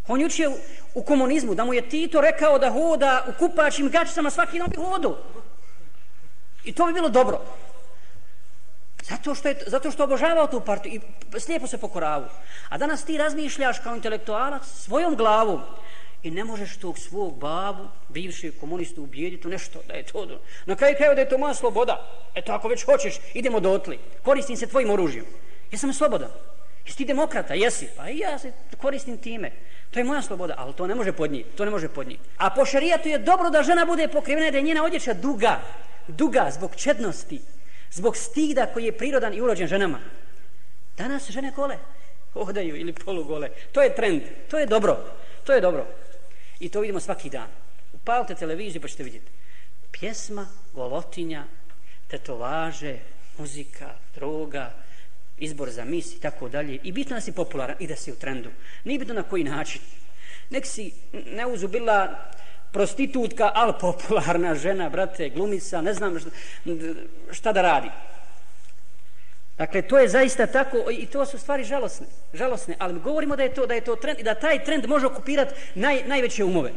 On 0.08 0.20
je 0.20 0.26
učio 0.26 0.52
u 0.94 1.02
komunizmu, 1.02 1.54
da 1.54 1.64
mu 1.64 1.74
je 1.74 1.88
Tito 1.88 2.20
rekao 2.20 2.58
da 2.58 2.70
hoda 2.70 3.24
u 3.28 3.32
kupačim 3.38 3.88
gačicama 3.88 4.30
svaki 4.30 4.58
dan 4.58 4.68
bi 4.70 4.76
hodu. 4.76 5.16
I 6.64 6.72
to 6.72 6.86
bi 6.86 6.92
bilo 6.92 7.08
dobro. 7.08 7.40
Zato 9.02 9.34
što, 9.34 9.48
je, 9.48 9.64
zato 9.66 9.90
što 9.90 10.04
obožavao 10.04 10.46
tu 10.46 10.60
partiju 10.60 11.00
i 11.36 11.40
slijepo 11.40 11.66
se 11.66 11.78
pokoravu. 11.78 12.26
A 12.68 12.78
danas 12.78 13.04
ti 13.04 13.18
razmišljaš 13.18 13.78
kao 13.78 13.94
intelektualac 13.94 14.62
svojom 14.66 15.16
glavom 15.16 15.60
i 16.22 16.30
ne 16.30 16.44
možeš 16.44 16.76
tog 16.76 16.98
svog 16.98 17.38
babu, 17.38 17.88
bivšeg 18.08 18.54
komunistu, 18.60 19.02
ubijediti 19.02 19.48
nešto 19.48 19.80
da 19.88 19.94
je 19.94 20.02
to... 20.02 20.40
Na 20.66 20.76
kraju 20.76 20.96
kraju 20.96 21.14
da 21.14 21.20
je 21.20 21.28
to 21.28 21.38
moja 21.38 21.54
sloboda. 21.54 22.08
Eto, 22.34 22.52
ako 22.52 22.68
već 22.68 22.84
hoćeš, 22.84 23.14
idemo 23.34 23.60
do 23.60 23.70
otli. 23.70 23.98
Koristim 24.22 24.56
se 24.56 24.66
tvojim 24.66 24.90
oružjem. 24.90 25.24
Jesam 25.72 25.92
slobodan. 25.92 26.30
Jesi 26.86 26.96
ti 26.98 27.04
demokrata? 27.04 27.54
Jesi. 27.54 27.88
Pa 27.96 28.08
i 28.08 28.18
ja 28.18 28.38
se 28.38 28.52
koristim 28.80 29.18
time. 29.18 29.50
To 29.90 30.00
je 30.00 30.04
moja 30.04 30.22
sloboda, 30.22 30.54
ali 30.58 30.72
to 30.72 30.86
ne 30.86 30.94
može 30.94 31.12
podnijeti. 31.12 31.56
To 31.56 31.64
ne 31.64 31.70
može 31.70 31.88
podnijeti. 31.88 32.24
A 32.36 32.50
po 32.50 32.64
šarijatu 32.64 33.08
je 33.08 33.18
dobro 33.18 33.50
da 33.50 33.62
žena 33.62 33.84
bude 33.84 34.08
pokrivena 34.08 34.50
da 34.50 34.56
je 34.56 34.62
njena 34.62 34.84
odjeća 34.84 35.14
duga. 35.14 35.60
Duga 36.08 36.50
zbog 36.50 36.76
čednosti. 36.76 37.40
Zbog 37.90 38.16
stida 38.16 38.66
koji 38.66 38.84
je 38.84 38.98
prirodan 38.98 39.34
i 39.34 39.40
urođen 39.40 39.68
ženama. 39.68 39.98
Danas 40.96 41.30
žene 41.30 41.52
gole. 41.56 41.78
hodaju 42.32 42.76
ili 42.76 42.92
polugole. 42.92 43.48
To 43.72 43.82
je 43.82 43.94
trend. 43.94 44.22
To 44.50 44.58
je 44.58 44.66
dobro. 44.66 44.96
To 45.44 45.52
je 45.52 45.60
dobro. 45.60 45.86
I 46.62 46.68
to 46.68 46.80
vidimo 46.80 47.00
svaki 47.00 47.30
dan. 47.30 47.48
Upalite 47.92 48.34
televiziju 48.34 48.82
pa 48.82 48.88
ćete 48.88 49.02
vidjeti. 49.02 49.30
Pjesma, 49.90 50.46
golotinja, 50.72 51.44
tetovaže, 52.08 52.98
muzika, 53.38 53.90
droga, 54.14 54.70
izbor 55.38 55.70
za 55.70 55.84
mis 55.84 56.14
i 56.14 56.20
tako 56.20 56.48
dalje. 56.48 56.78
I 56.82 56.92
bitno 56.92 57.14
da 57.16 57.20
si 57.20 57.32
popularan 57.32 57.76
i 57.78 57.86
da 57.86 57.96
si 57.96 58.12
u 58.12 58.16
trendu. 58.16 58.50
Nije 58.84 58.98
bitno 58.98 59.14
na 59.14 59.22
koji 59.22 59.44
način. 59.44 59.80
Nek 60.50 60.66
si 60.66 60.92
neuzubila 61.12 62.30
prostitutka, 62.72 63.50
ali 63.54 63.72
popularna 63.80 64.54
žena, 64.54 64.88
brate, 64.88 65.28
glumica, 65.28 65.80
ne 65.80 65.94
znam 65.94 66.20
šta, 66.20 66.30
šta 67.32 67.52
da 67.52 67.62
radi. 67.62 67.88
Dakle, 69.62 69.82
to 69.82 69.98
je 69.98 70.08
zaista 70.08 70.46
tako 70.46 70.90
i 70.90 71.06
to 71.06 71.26
su 71.26 71.38
stvari 71.38 71.64
žalosne, 71.64 72.06
žalosne, 72.34 72.76
ali 72.78 73.00
govorimo 73.00 73.36
da 73.36 73.42
je 73.42 73.54
to 73.54 73.66
da 73.66 73.74
je 73.74 73.80
to 73.80 73.96
trend 73.96 74.18
i 74.20 74.22
da 74.22 74.34
taj 74.34 74.64
trend 74.64 74.88
može 74.88 75.06
okupirati 75.06 75.54
naj, 75.74 76.02
najveće 76.06 76.44
umove. 76.44 76.72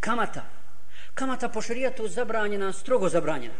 Kamata. 0.00 0.42
Kamata 1.14 1.48
po 1.48 1.62
šerijatu 1.62 2.08
zabranjena, 2.08 2.72
strogo 2.72 3.08
zabranjena. 3.08 3.54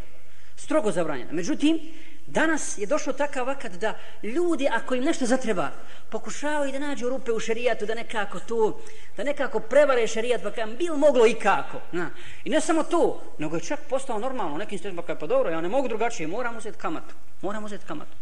Strogo 0.56 0.92
zabranjena. 0.92 1.32
Međutim, 1.32 1.78
Danas 2.26 2.78
je 2.78 2.86
došlo 2.86 3.12
takav 3.12 3.46
vakat 3.46 3.72
da 3.72 3.98
ljudi, 4.22 4.68
ako 4.72 4.94
im 4.94 5.04
nešto 5.04 5.26
zatreba, 5.26 5.70
pokušavaju 6.10 6.72
da 6.72 6.78
nađu 6.78 7.08
rupe 7.08 7.32
u 7.32 7.40
šerijatu, 7.40 7.86
da 7.86 7.94
nekako 7.94 8.38
to, 8.38 8.80
da 9.16 9.24
nekako 9.24 9.60
prevare 9.60 10.06
šerijat, 10.06 10.42
pa 10.42 10.50
kam 10.50 10.76
bil 10.76 10.96
moglo 10.96 11.26
i 11.26 11.34
kako. 11.34 11.80
Na. 11.92 12.10
I 12.44 12.50
ne 12.50 12.60
samo 12.60 12.82
to, 12.82 13.22
nego 13.38 13.56
je 13.56 13.62
čak 13.62 13.80
postao 13.90 14.18
normalno, 14.18 14.56
nekim 14.56 14.78
stvarima, 14.78 15.02
pa 15.02 15.14
pa 15.14 15.26
dobro, 15.26 15.50
ja 15.50 15.60
ne 15.60 15.68
mogu 15.68 15.88
drugačije, 15.88 16.26
moram 16.26 16.56
uzeti 16.56 16.78
kamatu, 16.78 17.14
moram 17.42 17.64
uzeti 17.64 17.86
kamatu. 17.86 18.16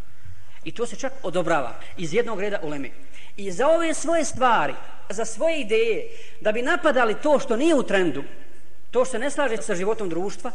I 0.64 0.72
to 0.72 0.86
se 0.86 0.96
čak 0.96 1.12
odobrava 1.22 1.74
iz 1.96 2.14
jednog 2.14 2.40
reda 2.40 2.60
u. 2.62 2.90
I 3.36 3.52
za 3.52 3.68
ove 3.68 3.94
svoje 3.94 4.24
stvari, 4.24 4.74
za 5.10 5.24
svoje 5.24 5.60
ideje, 5.60 6.08
da 6.40 6.52
bi 6.52 6.62
napadali 6.62 7.14
to 7.22 7.38
što 7.38 7.56
nije 7.56 7.74
u 7.74 7.82
trendu, 7.82 8.24
to 8.90 9.04
što 9.04 9.12
se 9.12 9.18
ne 9.18 9.30
slaže 9.30 9.56
sa 9.56 9.74
životom 9.74 10.08
društva, 10.08 10.50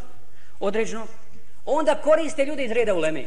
određeno, 0.60 1.08
onda 1.66 1.96
koriste 1.96 2.46
ljude 2.46 2.66
iz 2.66 2.72
reda 2.72 2.94
u 2.94 3.00
Leme. 3.00 3.26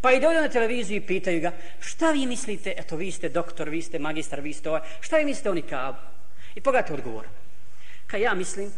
Pa 0.00 0.12
i 0.12 0.20
dođu 0.20 0.40
na 0.40 0.48
televiziju 0.48 0.96
i 0.96 1.06
pitaju 1.06 1.40
ga, 1.40 1.52
šta 1.80 2.10
vi 2.10 2.26
mislite, 2.26 2.74
eto 2.76 2.96
vi 2.96 3.12
ste 3.12 3.28
doktor, 3.28 3.68
vi 3.68 3.82
ste 3.82 3.98
magistar, 3.98 4.40
vi 4.40 4.52
ste 4.52 4.68
ovaj, 4.68 4.80
šta 5.00 5.16
vi 5.16 5.24
mislite 5.24 5.50
o 5.50 5.54
nikabu? 5.54 5.98
I 6.54 6.60
pogledajte 6.60 6.94
odgovor. 6.94 7.26
Ka 8.06 8.16
ja 8.16 8.34
mislim 8.34 8.72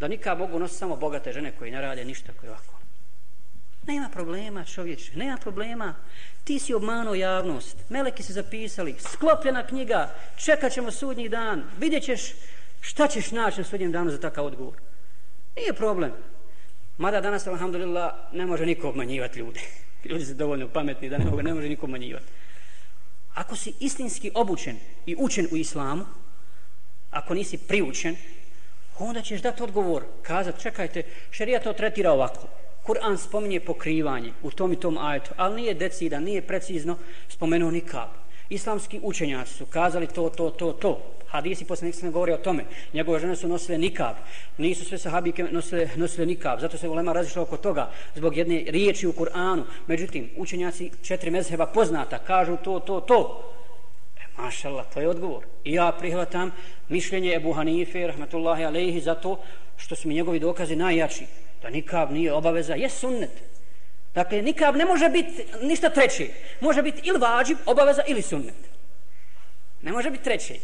da 0.00 0.08
nikab 0.08 0.38
mogu 0.38 0.58
nositi 0.58 0.78
samo 0.78 0.96
bogate 0.96 1.32
žene 1.32 1.52
koje 1.58 1.70
ne 1.70 1.80
rade 1.80 2.04
ništa 2.04 2.32
koje 2.40 2.50
ovako. 2.50 2.74
Nema 3.86 4.08
problema 4.12 4.64
čovječe, 4.64 5.12
nema 5.16 5.36
problema. 5.36 5.94
Ti 6.44 6.58
si 6.58 6.74
obmanuo 6.74 7.14
javnost, 7.14 7.76
meleki 7.88 8.22
se 8.22 8.32
zapisali, 8.32 8.96
sklopljena 8.98 9.66
knjiga, 9.66 10.14
čekat 10.36 10.72
ćemo 10.72 10.90
sudnji 10.90 11.28
dan, 11.28 11.64
vidjet 11.78 12.04
ćeš 12.04 12.32
šta 12.80 13.08
ćeš 13.08 13.30
naći 13.30 13.60
na 13.60 13.64
sudnjem 13.64 13.92
danu 13.92 14.10
za 14.10 14.20
takav 14.20 14.46
odgovor. 14.46 14.74
Nije 15.56 15.72
problem. 15.72 16.12
Mada 16.98 17.20
danas, 17.20 17.46
alhamdulillah, 17.46 18.12
ne 18.32 18.46
može 18.46 18.66
niko 18.66 18.88
obmanjivati 18.88 19.38
ljude. 19.38 19.60
Ljudi 20.10 20.24
su 20.24 20.34
dovoljno 20.34 20.68
pametni 20.68 21.08
da 21.08 21.18
ne, 21.18 21.24
mogu, 21.24 21.42
ne 21.42 21.54
može 21.54 21.68
niko 21.68 21.86
obmanjivati. 21.86 22.26
Ako 23.34 23.56
si 23.56 23.72
istinski 23.80 24.30
obučen 24.34 24.76
i 25.06 25.16
učen 25.18 25.48
u 25.52 25.56
islamu, 25.56 26.04
ako 27.10 27.34
nisi 27.34 27.58
priučen, 27.58 28.16
onda 28.98 29.22
ćeš 29.22 29.42
dati 29.42 29.62
odgovor, 29.62 30.02
kazati, 30.22 30.62
čekajte, 30.62 31.02
šerija 31.30 31.60
to 31.60 31.72
tretira 31.72 32.12
ovako. 32.12 32.48
Kur'an 32.86 33.18
spominje 33.18 33.60
pokrivanje 33.60 34.32
u 34.42 34.50
tom 34.50 34.72
i 34.72 34.80
tom 34.80 34.98
ajetu, 34.98 35.30
ali 35.36 35.56
nije 35.56 35.74
decidan, 35.74 36.22
nije 36.22 36.46
precizno 36.46 36.98
spomenuo 37.28 37.70
nikab. 37.70 38.08
Islamski 38.48 39.00
učenjaci 39.02 39.54
su 39.54 39.66
kazali 39.66 40.06
to, 40.06 40.28
to, 40.28 40.50
to, 40.50 40.72
to 40.72 41.13
hadisi 41.34 41.64
poslanik 41.64 41.94
sam 41.94 42.12
govori 42.12 42.32
o 42.32 42.36
tome. 42.36 42.64
Njegove 42.92 43.18
žene 43.20 43.36
su 43.36 43.48
nosile 43.48 43.78
nikab. 43.78 44.14
Nisu 44.58 44.84
sve 44.84 44.98
sahabike 44.98 45.44
nosile, 45.44 45.88
nosile 45.96 46.26
nikab. 46.26 46.60
Zato 46.60 46.78
se 46.78 46.88
ulema 46.88 47.12
razišla 47.12 47.42
oko 47.42 47.56
toga 47.56 47.90
zbog 48.14 48.36
jedne 48.36 48.64
riječi 48.66 49.06
u 49.06 49.12
Kur'anu. 49.12 49.62
Međutim, 49.86 50.30
učenjaci 50.36 50.90
četiri 51.02 51.30
mezheba 51.30 51.66
poznata 51.66 52.18
kažu 52.18 52.56
to, 52.56 52.80
to, 52.80 53.00
to. 53.00 53.50
E, 54.16 54.42
mašallah, 54.42 54.86
to 54.94 55.00
je 55.00 55.08
odgovor. 55.08 55.44
I 55.64 55.72
ja 55.72 55.92
prihvatam 55.98 56.50
mišljenje 56.88 57.34
Ebu 57.34 57.52
Hanife, 57.52 58.06
rahmetullahi 58.06 58.64
alaihi, 58.64 59.00
zato 59.00 59.38
što 59.76 59.94
su 59.94 60.08
mi 60.08 60.14
njegovi 60.14 60.38
dokazi 60.38 60.76
najjači. 60.76 61.26
Da 61.62 61.70
nikab 61.70 62.10
nije 62.10 62.32
obaveza, 62.32 62.74
je 62.74 62.90
sunnet. 62.90 63.30
Dakle, 64.14 64.42
nikab 64.42 64.76
ne 64.76 64.84
može 64.84 65.08
biti 65.08 65.42
ništa 65.62 65.90
treće. 65.90 66.28
Može 66.60 66.82
biti 66.82 67.00
ili 67.04 67.18
vađib, 67.18 67.58
obaveza, 67.66 68.02
ili 68.06 68.22
sunnet. 68.22 68.54
Ne 69.82 69.92
može 69.92 70.10
biti 70.10 70.24
treće. 70.24 70.54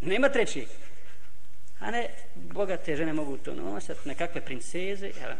Nema 0.00 0.28
treći. 0.28 0.66
A 1.80 1.90
ne, 1.90 2.08
bogate 2.34 2.96
žene 2.96 3.12
mogu 3.12 3.36
to 3.36 3.54
nosati, 3.54 4.08
nekakve 4.08 4.40
princeze. 4.40 5.06
Jel? 5.06 5.32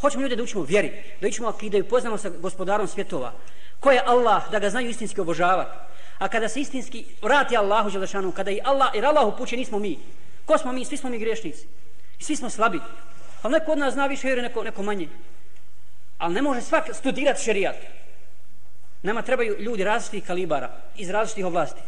Hoćemo 0.00 0.22
ljude 0.22 0.36
da 0.36 0.42
učimo 0.42 0.62
vjeri, 0.62 0.92
da 1.20 1.28
učimo 1.28 1.48
akideju, 1.48 1.88
poznamo 1.88 2.18
sa 2.18 2.28
gospodarom 2.28 2.88
svjetova. 2.88 3.32
Ko 3.80 3.90
je 3.90 4.02
Allah, 4.06 4.50
da 4.50 4.58
ga 4.58 4.70
znaju 4.70 4.90
istinski 4.90 5.20
obožavati. 5.20 5.78
A 6.18 6.28
kada 6.28 6.48
se 6.48 6.60
istinski 6.60 7.04
vrati 7.22 7.56
Allahu 7.56 7.90
Đelešanu, 7.90 8.32
kada 8.32 8.50
i 8.50 8.60
Allah, 8.64 8.90
jer 8.94 9.06
Allah 9.06 9.26
upuće, 9.26 9.56
nismo 9.56 9.78
mi. 9.78 9.98
Ko 10.46 10.58
smo 10.58 10.72
mi? 10.72 10.84
Svi 10.84 10.96
smo 10.96 11.10
mi 11.10 11.18
grešnici. 11.18 11.66
I 12.18 12.24
svi 12.24 12.36
smo 12.36 12.50
slabi. 12.50 12.80
Ali 13.42 13.52
neko 13.52 13.72
od 13.72 13.78
nas 13.78 13.94
zna 13.94 14.06
više 14.06 14.26
vjeru, 14.26 14.42
neko, 14.42 14.64
neko 14.64 14.82
manje. 14.82 15.08
Ali 16.18 16.34
ne 16.34 16.42
može 16.42 16.60
svak 16.60 16.84
studirati 16.94 17.42
šerijat. 17.42 17.76
Nama 19.02 19.22
trebaju 19.22 19.56
ljudi 19.60 19.84
različitih 19.84 20.26
kalibara, 20.26 20.70
iz 20.96 21.10
različitih 21.10 21.46
oblasti. 21.46 21.80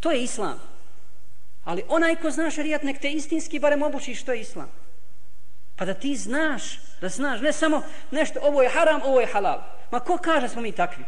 To 0.00 0.10
je 0.10 0.22
islam. 0.22 0.60
Ali 1.68 1.82
onaj 1.88 2.16
ko 2.16 2.30
zna 2.30 2.50
šarijat, 2.50 2.82
nek 2.82 2.98
te 2.98 3.10
istinski 3.10 3.58
barem 3.58 3.82
obuči 3.82 4.14
što 4.14 4.32
je 4.32 4.40
islam. 4.40 4.70
Pa 5.76 5.84
da 5.84 5.94
ti 5.94 6.16
znaš, 6.16 6.78
da 7.00 7.08
znaš, 7.08 7.40
ne 7.40 7.52
samo 7.52 7.82
nešto, 8.10 8.40
ovo 8.42 8.62
je 8.62 8.68
haram, 8.68 9.00
ovo 9.04 9.20
je 9.20 9.26
halal. 9.26 9.60
Ma 9.90 10.00
ko 10.00 10.16
kaže 10.18 10.48
smo 10.48 10.62
mi 10.62 10.72
takvi? 10.72 11.04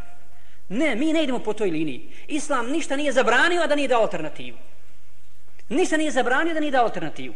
Ne, 0.69 0.95
mi 0.95 1.13
ne 1.13 1.23
idemo 1.23 1.39
po 1.39 1.53
toj 1.53 1.69
liniji. 1.69 2.11
Islam 2.27 2.69
ništa 2.69 2.95
nije 2.95 3.11
zabranio, 3.11 3.61
a 3.61 3.67
da 3.67 3.75
nije 3.75 3.87
dao 3.87 4.01
alternativu. 4.01 4.57
Ništa 5.69 5.97
nije 5.97 6.11
zabranio, 6.11 6.53
da 6.53 6.59
nije 6.59 6.71
dao 6.71 6.83
alternativu. 6.83 7.33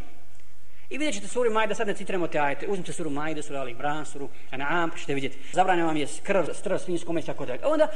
I 0.89 0.97
vidjet 0.97 1.15
ćete 1.15 1.27
suru 1.27 1.51
Majda, 1.51 1.75
sad 1.75 1.87
ne 1.87 1.93
citiramo 1.93 2.27
te 2.27 2.39
ajete. 2.39 2.67
Uzmite 2.67 2.93
suru 2.93 3.09
Majda, 3.09 3.41
suru 3.41 3.59
Ali 3.59 3.71
Imran, 3.71 4.05
suru 4.05 4.29
Anam, 4.51 4.91
pa 4.91 4.97
ćete 4.97 5.13
vidjeti. 5.13 5.37
Zabranio 5.53 5.85
vam 5.85 5.97
je 5.97 6.07
krv, 6.23 6.43
strv, 6.53 6.77
svinjsko 6.77 7.13
meso, 7.13 7.25
tako 7.25 7.45
da. 7.45 7.57
Onda, 7.63 7.87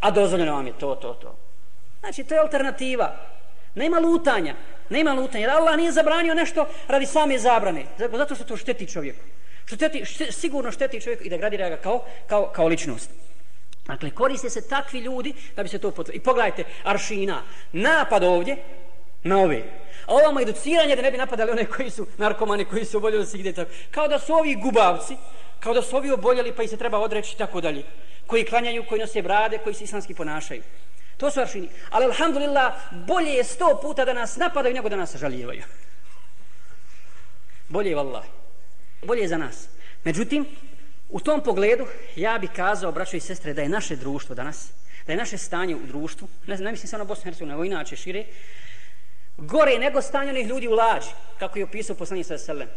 a 0.00 0.10
dozvoljeno 0.10 0.52
vam 0.52 0.66
je 0.66 0.78
to, 0.78 0.94
to, 0.94 1.14
to. 1.14 1.36
Znači, 2.00 2.24
to 2.24 2.34
je 2.34 2.40
alternativa. 2.40 3.16
Nema 3.74 3.98
lutanja. 3.98 4.54
Nema 4.90 5.12
lutanja. 5.12 5.40
Jer 5.40 5.50
Allah 5.50 5.76
nije 5.76 5.92
zabranio 5.92 6.34
nešto 6.34 6.66
radi 6.88 7.06
same 7.06 7.38
zabrane. 7.38 7.84
Pa 8.10 8.18
zato 8.18 8.34
što 8.34 8.44
to 8.44 8.56
šteti 8.56 8.86
čovjeku. 8.86 9.20
Šteti, 9.66 10.04
šte, 10.04 10.32
sigurno 10.32 10.72
šteti 10.72 11.00
čovjeku 11.00 11.24
i 11.24 11.30
da 11.30 11.36
gradira 11.36 11.68
ga 11.68 11.76
kao, 11.76 12.04
kao, 12.26 12.50
kao 12.54 12.66
ličnost. 12.66 13.10
Dakle, 13.86 14.10
koriste 14.10 14.50
se 14.50 14.68
takvi 14.68 14.98
ljudi 14.98 15.34
da 15.56 15.62
bi 15.62 15.68
se 15.68 15.78
to 15.78 15.90
potvrdili. 15.90 16.16
I 16.16 16.24
pogledajte, 16.24 16.64
aršina, 16.84 17.42
napad 17.72 18.24
ovdje 18.24 18.56
na 19.22 19.38
ove. 19.38 19.62
A 20.06 20.14
ovamo 20.14 20.40
educiranje 20.40 20.96
da 20.96 21.02
ne 21.02 21.10
bi 21.10 21.18
napadali 21.18 21.50
one 21.50 21.64
koji 21.66 21.90
su 21.90 22.06
narkomani, 22.16 22.64
koji 22.64 22.84
su 22.84 22.96
oboljeli 22.96 23.22
da 23.22 23.30
se 23.30 23.38
ide 23.38 23.52
tako. 23.52 23.70
Kao 23.90 24.08
da 24.08 24.18
su 24.18 24.32
ovi 24.34 24.54
gubavci, 24.54 25.16
kao 25.60 25.74
da 25.74 25.82
su 25.82 25.96
ovi 25.96 26.10
oboljeli 26.10 26.52
pa 26.52 26.62
i 26.62 26.68
se 26.68 26.76
treba 26.76 26.98
odreći 26.98 27.38
tako 27.38 27.60
dalje. 27.60 27.82
Koji 28.26 28.44
klanjaju, 28.44 28.84
koji 28.88 29.00
nose 29.00 29.22
brade, 29.22 29.58
koji 29.58 29.74
se 29.74 29.84
islamski 29.84 30.14
ponašaju. 30.14 30.62
To 31.16 31.30
su 31.30 31.40
aršini. 31.40 31.68
Ali, 31.90 32.04
alhamdulillah, 32.04 32.74
bolje 33.06 33.30
je 33.30 33.44
sto 33.44 33.78
puta 33.82 34.04
da 34.04 34.12
nas 34.12 34.36
napadaju 34.36 34.74
nego 34.74 34.88
da 34.88 34.96
nas 34.96 35.10
sažalijevaju. 35.10 35.62
Bolje 37.68 37.88
je, 37.88 37.96
vallahi. 37.96 38.28
Bolje 39.02 39.20
je 39.20 39.28
za 39.28 39.38
nas. 39.38 39.68
Međutim, 40.04 40.46
u 41.08 41.20
tom 41.20 41.42
pogledu, 41.42 41.86
ja 42.16 42.38
bih 42.38 42.50
kazao, 42.56 42.92
braćo 42.92 43.16
i 43.16 43.20
sestre, 43.20 43.54
da 43.54 43.62
je 43.62 43.68
naše 43.68 43.96
društvo 43.96 44.34
danas, 44.34 44.70
da 45.06 45.12
je 45.12 45.16
naše 45.16 45.38
stanje 45.38 45.76
u 45.76 45.86
društvu, 45.86 46.28
ne, 46.46 46.56
ne 46.56 46.70
mislim 46.70 46.88
samo 46.88 47.04
na 47.04 47.08
Bosnu 47.08 47.22
i 47.22 47.24
Hercegovini, 47.24 47.52
nego 47.52 47.64
inače 47.64 47.96
šire, 47.96 48.24
gore 49.36 49.78
nego 49.78 50.02
stanje 50.02 50.30
onih 50.30 50.46
ljudi 50.46 50.68
u 50.68 50.72
lađi, 50.72 51.08
kako 51.38 51.58
je 51.58 51.64
opisao 51.64 51.96
poslanik 51.96 52.26
sa 52.26 52.38
selem. 52.38 52.68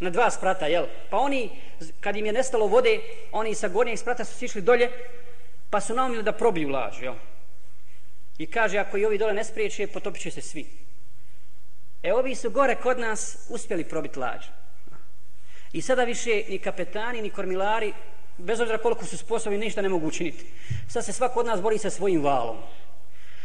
Na 0.00 0.10
dva 0.10 0.30
sprata, 0.30 0.66
jel? 0.66 0.86
Pa 1.10 1.16
oni, 1.16 1.50
kad 2.00 2.16
im 2.16 2.26
je 2.26 2.32
nestalo 2.32 2.66
vode, 2.66 3.00
oni 3.32 3.54
sa 3.54 3.68
gornjeg 3.68 3.98
sprata 3.98 4.24
su 4.24 4.38
sišli 4.38 4.62
dolje, 4.62 4.90
pa 5.70 5.80
su 5.80 5.94
naumili 5.94 6.22
da 6.22 6.32
probiju 6.32 6.68
lađu, 6.68 7.02
jel? 7.04 7.14
I 8.38 8.46
kaže, 8.46 8.78
ako 8.78 8.96
i 8.96 9.04
ovi 9.04 9.18
dole 9.18 9.32
ne 9.32 9.44
spriječe, 9.44 9.86
potopit 9.86 10.22
će 10.22 10.30
se 10.30 10.40
svi. 10.40 10.66
E, 12.02 12.12
ovi 12.12 12.34
su 12.34 12.50
gore 12.50 12.74
kod 12.74 12.98
nas 12.98 13.46
uspjeli 13.48 13.84
probiti 13.84 14.18
lađ. 14.18 14.44
I 15.72 15.82
sada 15.82 16.04
više 16.04 16.42
ni 16.48 16.58
kapetani, 16.58 17.22
ni 17.22 17.30
kormilari, 17.30 17.92
bez 18.38 18.60
obzira 18.60 18.78
koliko 18.78 19.04
su 19.04 19.18
sposobni, 19.18 19.58
ništa 19.58 19.82
ne 19.82 19.88
mogu 19.88 20.06
učiniti. 20.06 20.46
Sad 20.88 21.04
se 21.04 21.12
svako 21.12 21.40
od 21.40 21.46
nas 21.46 21.60
bori 21.60 21.78
sa 21.78 21.90
svojim 21.90 22.22
valom. 22.22 22.56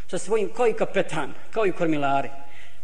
Sa 0.07 0.17
svojim, 0.17 0.49
kao 0.53 0.67
i 0.67 0.73
kapetan, 0.73 1.33
kao 1.51 1.65
i 1.65 1.71
kormilari. 1.71 2.29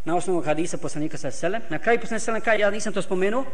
Na 0.05 0.16
osnovu 0.16 0.41
hadisa 0.41 0.78
poslanika 0.78 1.18
sa 1.18 1.32
selem. 1.32 1.62
Na 1.70 1.80
kraju 1.80 1.99
poslanika 1.99 2.20
sa 2.20 2.26
selem, 2.26 2.41
kaj, 2.41 2.60
ja 2.60 2.70
nisam 2.70 2.93
to 2.93 3.01
spomenuo. 3.01 3.45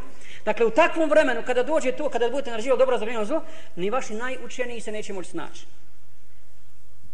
Dakle, 0.46 0.66
u 0.66 0.70
takvom 0.70 1.10
vremenu, 1.10 1.44
kada 1.46 1.64
dođe 1.64 1.92
to, 1.92 2.10
kada 2.10 2.30
budete 2.30 2.52
narživali 2.52 2.80
dobro 2.80 2.98
za 2.98 3.06
vrijeme 3.06 3.26
zlo, 3.26 3.44
ni 3.76 3.90
vaši 3.90 4.14
najučeniji 4.14 4.82
se 4.82 4.92
neće 4.92 5.14
moći 5.14 5.30
snaći. 5.30 5.66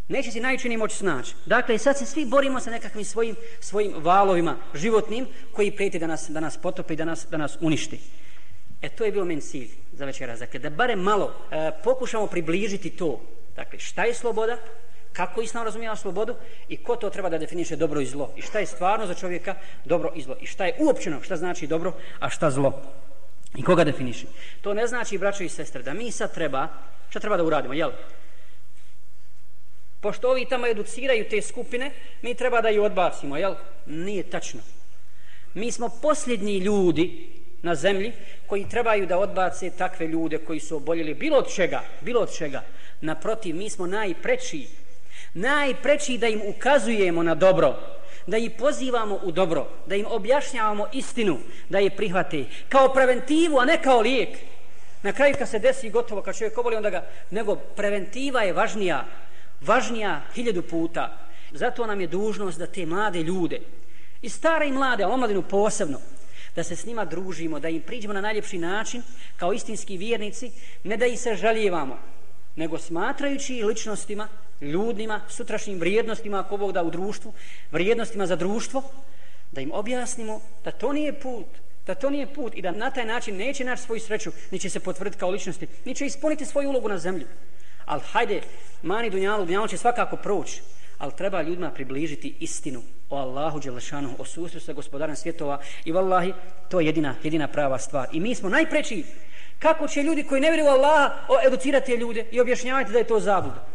Neće 0.08 0.32
se 0.32 0.39
najučeniji 0.39 0.78
moći 0.78 0.95
snaći. 0.95 1.34
Dakle, 1.45 1.78
sad 1.78 1.97
se 1.97 2.06
svi 2.06 2.26
borimo 2.26 2.60
sa 2.60 2.72
nekakvim 2.72 3.06
svojim, 3.06 3.36
svojim 3.60 3.93
valovima 3.97 4.58
životnim 4.76 5.28
koji 5.52 5.76
prijeti 5.76 5.99
da 5.99 6.08
nas, 6.08 6.30
da 6.30 6.39
nas 6.39 6.58
potope 6.58 6.93
i 6.93 6.97
da 6.97 7.06
nas, 7.06 7.28
da 7.32 7.38
nas 7.38 7.58
uništi. 7.62 7.99
E, 8.82 8.89
to 8.89 9.06
je 9.06 9.12
bio 9.12 9.26
men 9.26 9.41
cilj 9.41 9.70
za 9.93 10.06
večeras. 10.06 10.39
Dakle, 10.39 10.60
da 10.60 10.70
bare 10.70 10.95
malo 10.95 11.34
e, 11.52 11.72
pokušamo 11.84 12.28
približiti 12.28 12.89
to. 12.89 13.22
Dakle, 13.56 13.80
šta 13.80 14.04
je 14.04 14.14
sloboda, 14.14 14.58
kako 15.14 15.41
islam 15.41 15.66
razumijeva 15.66 15.95
slobodu 15.95 16.36
i 16.70 16.78
ko 16.78 16.95
to 16.95 17.10
treba 17.10 17.30
da 17.30 17.38
definiše 17.38 17.76
dobro 17.76 18.02
i 18.02 18.06
zlo. 18.06 18.34
I 18.36 18.41
šta 18.41 18.60
je 18.60 18.66
stvarno 18.66 19.08
za 19.08 19.14
čovjeka 19.14 19.56
dobro 19.86 20.12
i 20.16 20.22
zlo. 20.22 20.36
I 20.41 20.45
šta 20.45 20.66
je 20.66 20.76
uopćeno, 20.80 21.22
šta 21.22 21.38
znači 21.38 21.68
dobro, 21.68 21.93
a 22.20 22.30
šta 22.30 22.52
zlo. 22.52 22.82
I 23.56 23.64
koga 23.64 23.84
definiši. 23.84 24.28
To 24.62 24.74
ne 24.74 24.88
znači, 24.88 25.18
braćo 25.18 25.43
i 25.43 25.49
sestre, 25.49 25.84
da 25.84 25.93
mi 25.93 26.12
sad 26.12 26.34
treba, 26.34 26.68
šta 27.10 27.20
treba 27.20 27.38
da 27.38 27.43
uradimo, 27.43 27.74
jel? 27.74 27.91
Pošto 30.02 30.30
ovi 30.30 30.45
tamo 30.45 30.68
educiraju 30.68 31.26
te 31.30 31.41
skupine, 31.41 31.91
mi 32.22 32.34
treba 32.36 32.62
da 32.62 32.70
ju 32.70 32.84
odbacimo, 32.84 33.38
jel? 33.38 33.56
Nije 33.86 34.24
tačno. 34.24 34.60
Mi 35.54 35.72
smo 35.72 35.89
posljednji 36.02 36.58
ljudi 36.58 37.30
na 37.62 37.76
zemlji 37.76 38.14
koji 38.47 38.70
trebaju 38.70 39.06
da 39.06 39.18
odbace 39.18 39.70
takve 39.70 40.08
ljude 40.08 40.38
koji 40.38 40.60
su 40.60 40.76
oboljeli 40.76 41.14
bilo 41.14 41.38
od 41.38 41.54
čega, 41.56 41.84
bilo 42.02 42.22
od 42.22 42.38
čega. 42.38 42.64
Naprotiv, 43.02 43.56
mi 43.56 43.70
smo 43.70 43.88
najpreči, 43.88 44.68
najpreči 45.34 46.18
da 46.18 46.28
im 46.28 46.41
ukazujemo 46.47 47.24
na 47.24 47.36
dobro, 47.36 47.76
da 48.28 48.38
ih 48.38 48.52
pozivamo 48.60 49.20
u 49.24 49.32
dobro, 49.32 49.68
da 49.86 49.95
im 49.95 50.06
objašnjavamo 50.10 50.88
istinu, 50.93 51.38
da 51.70 51.80
je 51.80 51.89
prihvate 51.89 52.45
kao 52.70 52.93
preventivu, 52.93 53.60
a 53.60 53.66
ne 53.66 53.82
kao 53.82 54.02
lijek. 54.02 54.30
Na 55.04 55.14
kraju 55.14 55.36
kad 55.38 55.49
se 55.49 55.60
desi 55.60 55.89
gotovo, 55.89 56.22
kad 56.22 56.38
čovjek 56.38 56.58
oboli, 56.58 56.76
onda 56.76 56.89
ga, 56.89 57.06
nego 57.32 57.56
preventiva 57.56 58.41
je 58.41 58.54
važnija, 58.54 59.06
važnija 59.62 60.22
hiljadu 60.36 60.62
puta. 60.62 61.18
Zato 61.51 61.86
nam 61.88 62.01
je 62.01 62.07
dužnost 62.07 62.59
da 62.59 62.68
te 62.68 62.86
mlade 62.86 63.24
ljude, 63.24 63.62
i 64.22 64.30
stare 64.30 64.68
i 64.68 64.72
mlade, 64.72 65.03
a 65.03 65.09
omladinu 65.09 65.41
posebno, 65.41 65.99
da 66.55 66.64
se 66.64 66.76
s 66.76 66.86
njima 66.86 67.05
družimo, 67.05 67.59
da 67.59 67.70
im 67.70 67.82
priđemo 67.82 68.14
na 68.14 68.22
najljepši 68.22 68.57
način, 68.57 69.03
kao 69.38 69.53
istinski 69.53 69.97
vjernici, 69.97 70.51
ne 70.84 70.97
da 70.97 71.05
ih 71.05 71.20
se 71.20 71.36
žalijevamo, 71.36 71.97
nego 72.55 72.78
smatrajući 72.78 73.64
ličnostima, 73.64 74.28
ljudima, 74.62 75.22
sutrašnjim 75.30 75.80
vrijednostima, 75.80 76.39
ako 76.39 76.57
Bog 76.57 76.72
da 76.72 76.84
u 76.84 76.91
društvu, 76.91 77.34
vrijednostima 77.72 78.28
za 78.28 78.36
društvo, 78.36 78.84
da 79.51 79.62
im 79.62 79.72
objasnimo 79.74 80.41
da 80.64 80.72
to 80.72 80.93
nije 80.93 81.20
put, 81.20 81.47
da 81.88 81.95
to 81.95 82.09
nije 82.09 82.34
put 82.34 82.53
i 82.55 82.62
da 82.62 82.72
na 82.72 82.91
taj 82.91 83.05
način 83.05 83.38
neće 83.38 83.66
naći 83.66 83.84
svoju 83.84 83.99
sreću, 83.99 84.32
ni 84.51 84.59
će 84.59 84.70
se 84.70 84.80
potvrditi 84.80 85.18
kao 85.18 85.30
ličnosti, 85.30 85.68
ni 85.86 85.95
će 85.95 86.05
ispuniti 86.05 86.45
svoju 86.45 86.70
ulogu 86.70 86.89
na 86.89 86.97
zemlji. 86.97 87.26
Ali 87.91 88.01
hajde, 88.11 88.41
mani 88.81 89.09
dunjalu, 89.09 89.45
dunjalu 89.45 89.67
će 89.67 89.77
svakako 89.77 90.15
proći, 90.15 90.61
ali 90.97 91.11
treba 91.17 91.41
ljudima 91.41 91.71
približiti 91.71 92.35
istinu 92.39 92.81
o 93.09 93.17
Allahu 93.17 93.59
Đelešanu, 93.59 94.15
o 94.19 94.25
susretu 94.25 94.65
sa 94.65 94.73
gospodarem 94.73 95.15
svjetova 95.15 95.59
i 95.85 95.91
vallahi, 95.91 96.33
to 96.69 96.79
je 96.79 96.85
jedina, 96.85 97.15
jedina 97.23 97.47
prava 97.47 97.79
stvar. 97.79 98.07
I 98.11 98.19
mi 98.19 98.35
smo 98.35 98.49
najpreći 98.49 99.03
kako 99.59 99.87
će 99.87 100.03
ljudi 100.03 100.23
koji 100.23 100.41
ne 100.41 100.51
vjeruju 100.51 100.69
Allaha 100.69 101.13
educirati 101.47 101.91
ljude 101.93 102.25
i 102.31 102.39
objašnjavati 102.39 102.91
da 102.91 102.97
je 102.97 103.07
to 103.07 103.19
zabluda. 103.19 103.67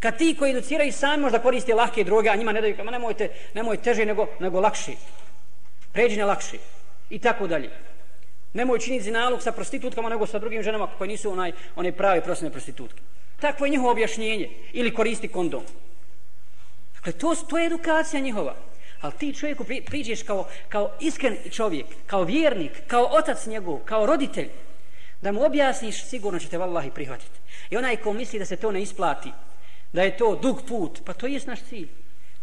Kad 0.00 0.18
ti 0.18 0.36
koji 0.38 0.50
educiraju 0.52 0.92
sami 0.92 1.22
možda 1.22 1.38
koriste 1.38 1.74
lahke 1.74 2.04
droge, 2.04 2.28
a 2.28 2.36
njima 2.36 2.52
ne 2.52 2.60
daju, 2.60 2.76
nemojte, 2.90 3.28
nemoj 3.54 3.76
teže 3.76 4.04
nego, 4.04 4.26
nego 4.40 4.60
lakše. 4.60 4.92
Pređi 5.92 6.16
na 6.16 6.26
lakše. 6.26 6.58
I 7.10 7.18
tako 7.18 7.46
dalje. 7.46 7.70
Nemoj 8.52 8.78
činiti 8.78 9.04
zinalog 9.04 9.42
sa 9.42 9.52
prostitutkama 9.52 10.08
nego 10.08 10.26
sa 10.26 10.38
drugim 10.38 10.62
ženama 10.62 10.86
koje 10.98 11.08
nisu 11.08 11.32
onaj, 11.32 11.52
one 11.76 11.92
prave 11.92 12.20
prosne 12.20 12.50
prostitutke. 12.50 13.02
Takvo 13.40 13.66
je 13.66 13.70
njihovo 13.70 13.90
objašnjenje. 13.90 14.50
Ili 14.72 14.94
koristi 14.94 15.28
kondom. 15.28 15.62
Dakle, 16.94 17.12
to, 17.12 17.34
to 17.34 17.58
je 17.58 17.66
edukacija 17.66 18.20
njihova. 18.20 18.56
Ali 19.00 19.12
ti 19.18 19.34
čovjeku 19.34 19.64
pri, 19.64 19.80
priđeš 19.80 20.22
kao, 20.22 20.48
kao 20.68 20.92
iskren 21.00 21.36
čovjek, 21.50 21.86
kao 22.06 22.24
vjernik, 22.24 22.72
kao 22.86 23.04
otac 23.04 23.46
njegov, 23.46 23.78
kao 23.84 24.06
roditelj, 24.06 24.48
da 25.22 25.32
mu 25.32 25.44
objasniš, 25.44 26.04
sigurno 26.04 26.38
će 26.38 26.48
te 26.48 26.58
vallahi 26.58 26.90
prihvatiti. 26.90 27.38
I 27.70 27.76
onaj 27.76 27.96
ko 27.96 28.12
misli 28.12 28.38
da 28.38 28.44
se 28.44 28.56
to 28.56 28.72
ne 28.72 28.82
isplati, 28.82 29.32
da 29.92 30.02
je 30.02 30.16
to 30.16 30.36
dug 30.42 30.62
put, 30.68 31.00
pa 31.04 31.12
to 31.12 31.26
je 31.26 31.40
naš 31.46 31.60
cilj. 31.68 31.88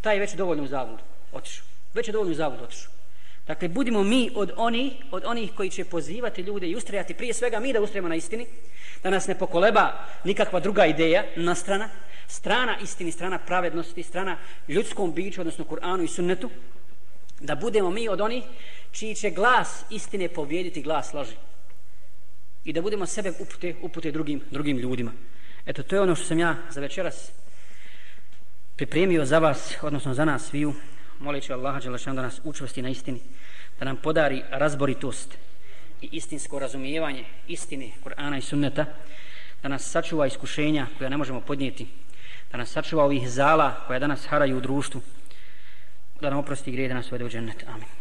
Taj 0.02 0.16
je 0.16 0.20
već 0.20 0.34
dovoljno 0.34 0.64
u 0.64 0.68
zavodu 0.68 1.04
otišao. 1.32 1.66
Već 1.94 2.08
je 2.08 2.12
dovoljno 2.12 2.32
u 2.32 2.36
zavodu 2.36 2.64
otišao. 2.64 3.01
Dakle, 3.48 3.68
budimo 3.68 4.04
mi 4.04 4.32
od 4.36 4.52
onih, 4.56 4.94
od 5.12 5.24
onih 5.26 5.52
koji 5.56 5.70
će 5.70 5.86
pozivati 5.86 6.42
ljude 6.42 6.68
i 6.68 6.76
ustrajati, 6.76 7.14
prije 7.14 7.34
svega 7.34 7.60
mi 7.60 7.74
da 7.74 7.82
ustrajemo 7.82 8.08
na 8.08 8.16
istini, 8.16 8.46
da 9.04 9.10
nas 9.10 9.28
ne 9.28 9.40
pokoleba 9.40 10.06
nikakva 10.24 10.60
druga 10.60 10.86
ideja 10.86 11.24
na 11.36 11.56
strana, 11.56 11.90
strana 12.28 12.78
istini, 12.84 13.12
strana 13.12 13.40
pravednosti, 13.40 14.04
strana 14.04 14.38
ljudskom 14.68 15.14
biću, 15.14 15.42
odnosno 15.42 15.66
Kur'anu 15.66 16.04
i 16.04 16.08
sunnetu, 16.08 16.50
da 17.40 17.56
budemo 17.56 17.90
mi 17.90 18.10
od 18.10 18.22
onih 18.22 18.44
čiji 18.92 19.16
će 19.16 19.30
glas 19.30 19.84
istine 19.90 20.28
povijediti 20.28 20.82
glas 20.82 21.14
laži. 21.14 21.36
I 22.64 22.74
da 22.74 22.82
budemo 22.82 23.06
sebe 23.06 23.32
upute, 23.40 23.76
upute 23.82 24.12
drugim, 24.12 24.42
drugim 24.52 24.78
ljudima. 24.78 25.12
Eto, 25.66 25.84
to 25.84 25.96
je 25.96 26.02
ono 26.02 26.16
što 26.16 26.26
sam 26.26 26.40
ja 26.40 26.56
za 26.70 26.82
večeras 26.82 27.32
pripremio 28.76 29.26
za 29.26 29.40
vas, 29.40 29.78
odnosno 29.82 30.14
za 30.14 30.26
nas 30.26 30.50
sviju, 30.50 30.74
moleći 31.22 31.54
Allaha 31.54 31.80
Đelešanu 31.80 32.16
da 32.16 32.22
nas 32.22 32.42
učvrsti 32.44 32.82
na 32.82 32.90
istini, 32.90 33.20
da 33.80 33.86
nam 33.86 33.98
podari 33.98 34.44
razboritost 34.50 35.38
i 36.02 36.10
istinsko 36.12 36.60
razumijevanje 36.60 37.26
istine 37.48 37.92
Kur'ana 38.04 38.38
i 38.38 38.42
sunneta, 38.42 38.86
da 39.64 39.70
nas 39.70 39.92
sačuva 39.92 40.28
iskušenja 40.28 40.88
koja 40.98 41.10
ne 41.10 41.18
možemo 41.18 41.42
podnijeti, 41.42 41.88
da 42.52 42.58
nas 42.58 42.70
sačuva 42.70 43.04
ovih 43.04 43.30
zala 43.30 43.84
koja 43.88 44.00
danas 44.00 44.26
haraju 44.26 44.58
u 44.58 44.62
društvu, 44.62 45.02
da 46.22 46.30
nam 46.30 46.40
oprosti 46.40 46.72
grije 46.72 46.88
da 46.88 46.94
nas 46.94 47.12
uvede 47.12 47.26
u 47.26 47.30
džennet. 47.30 47.64
Amin. 47.68 48.01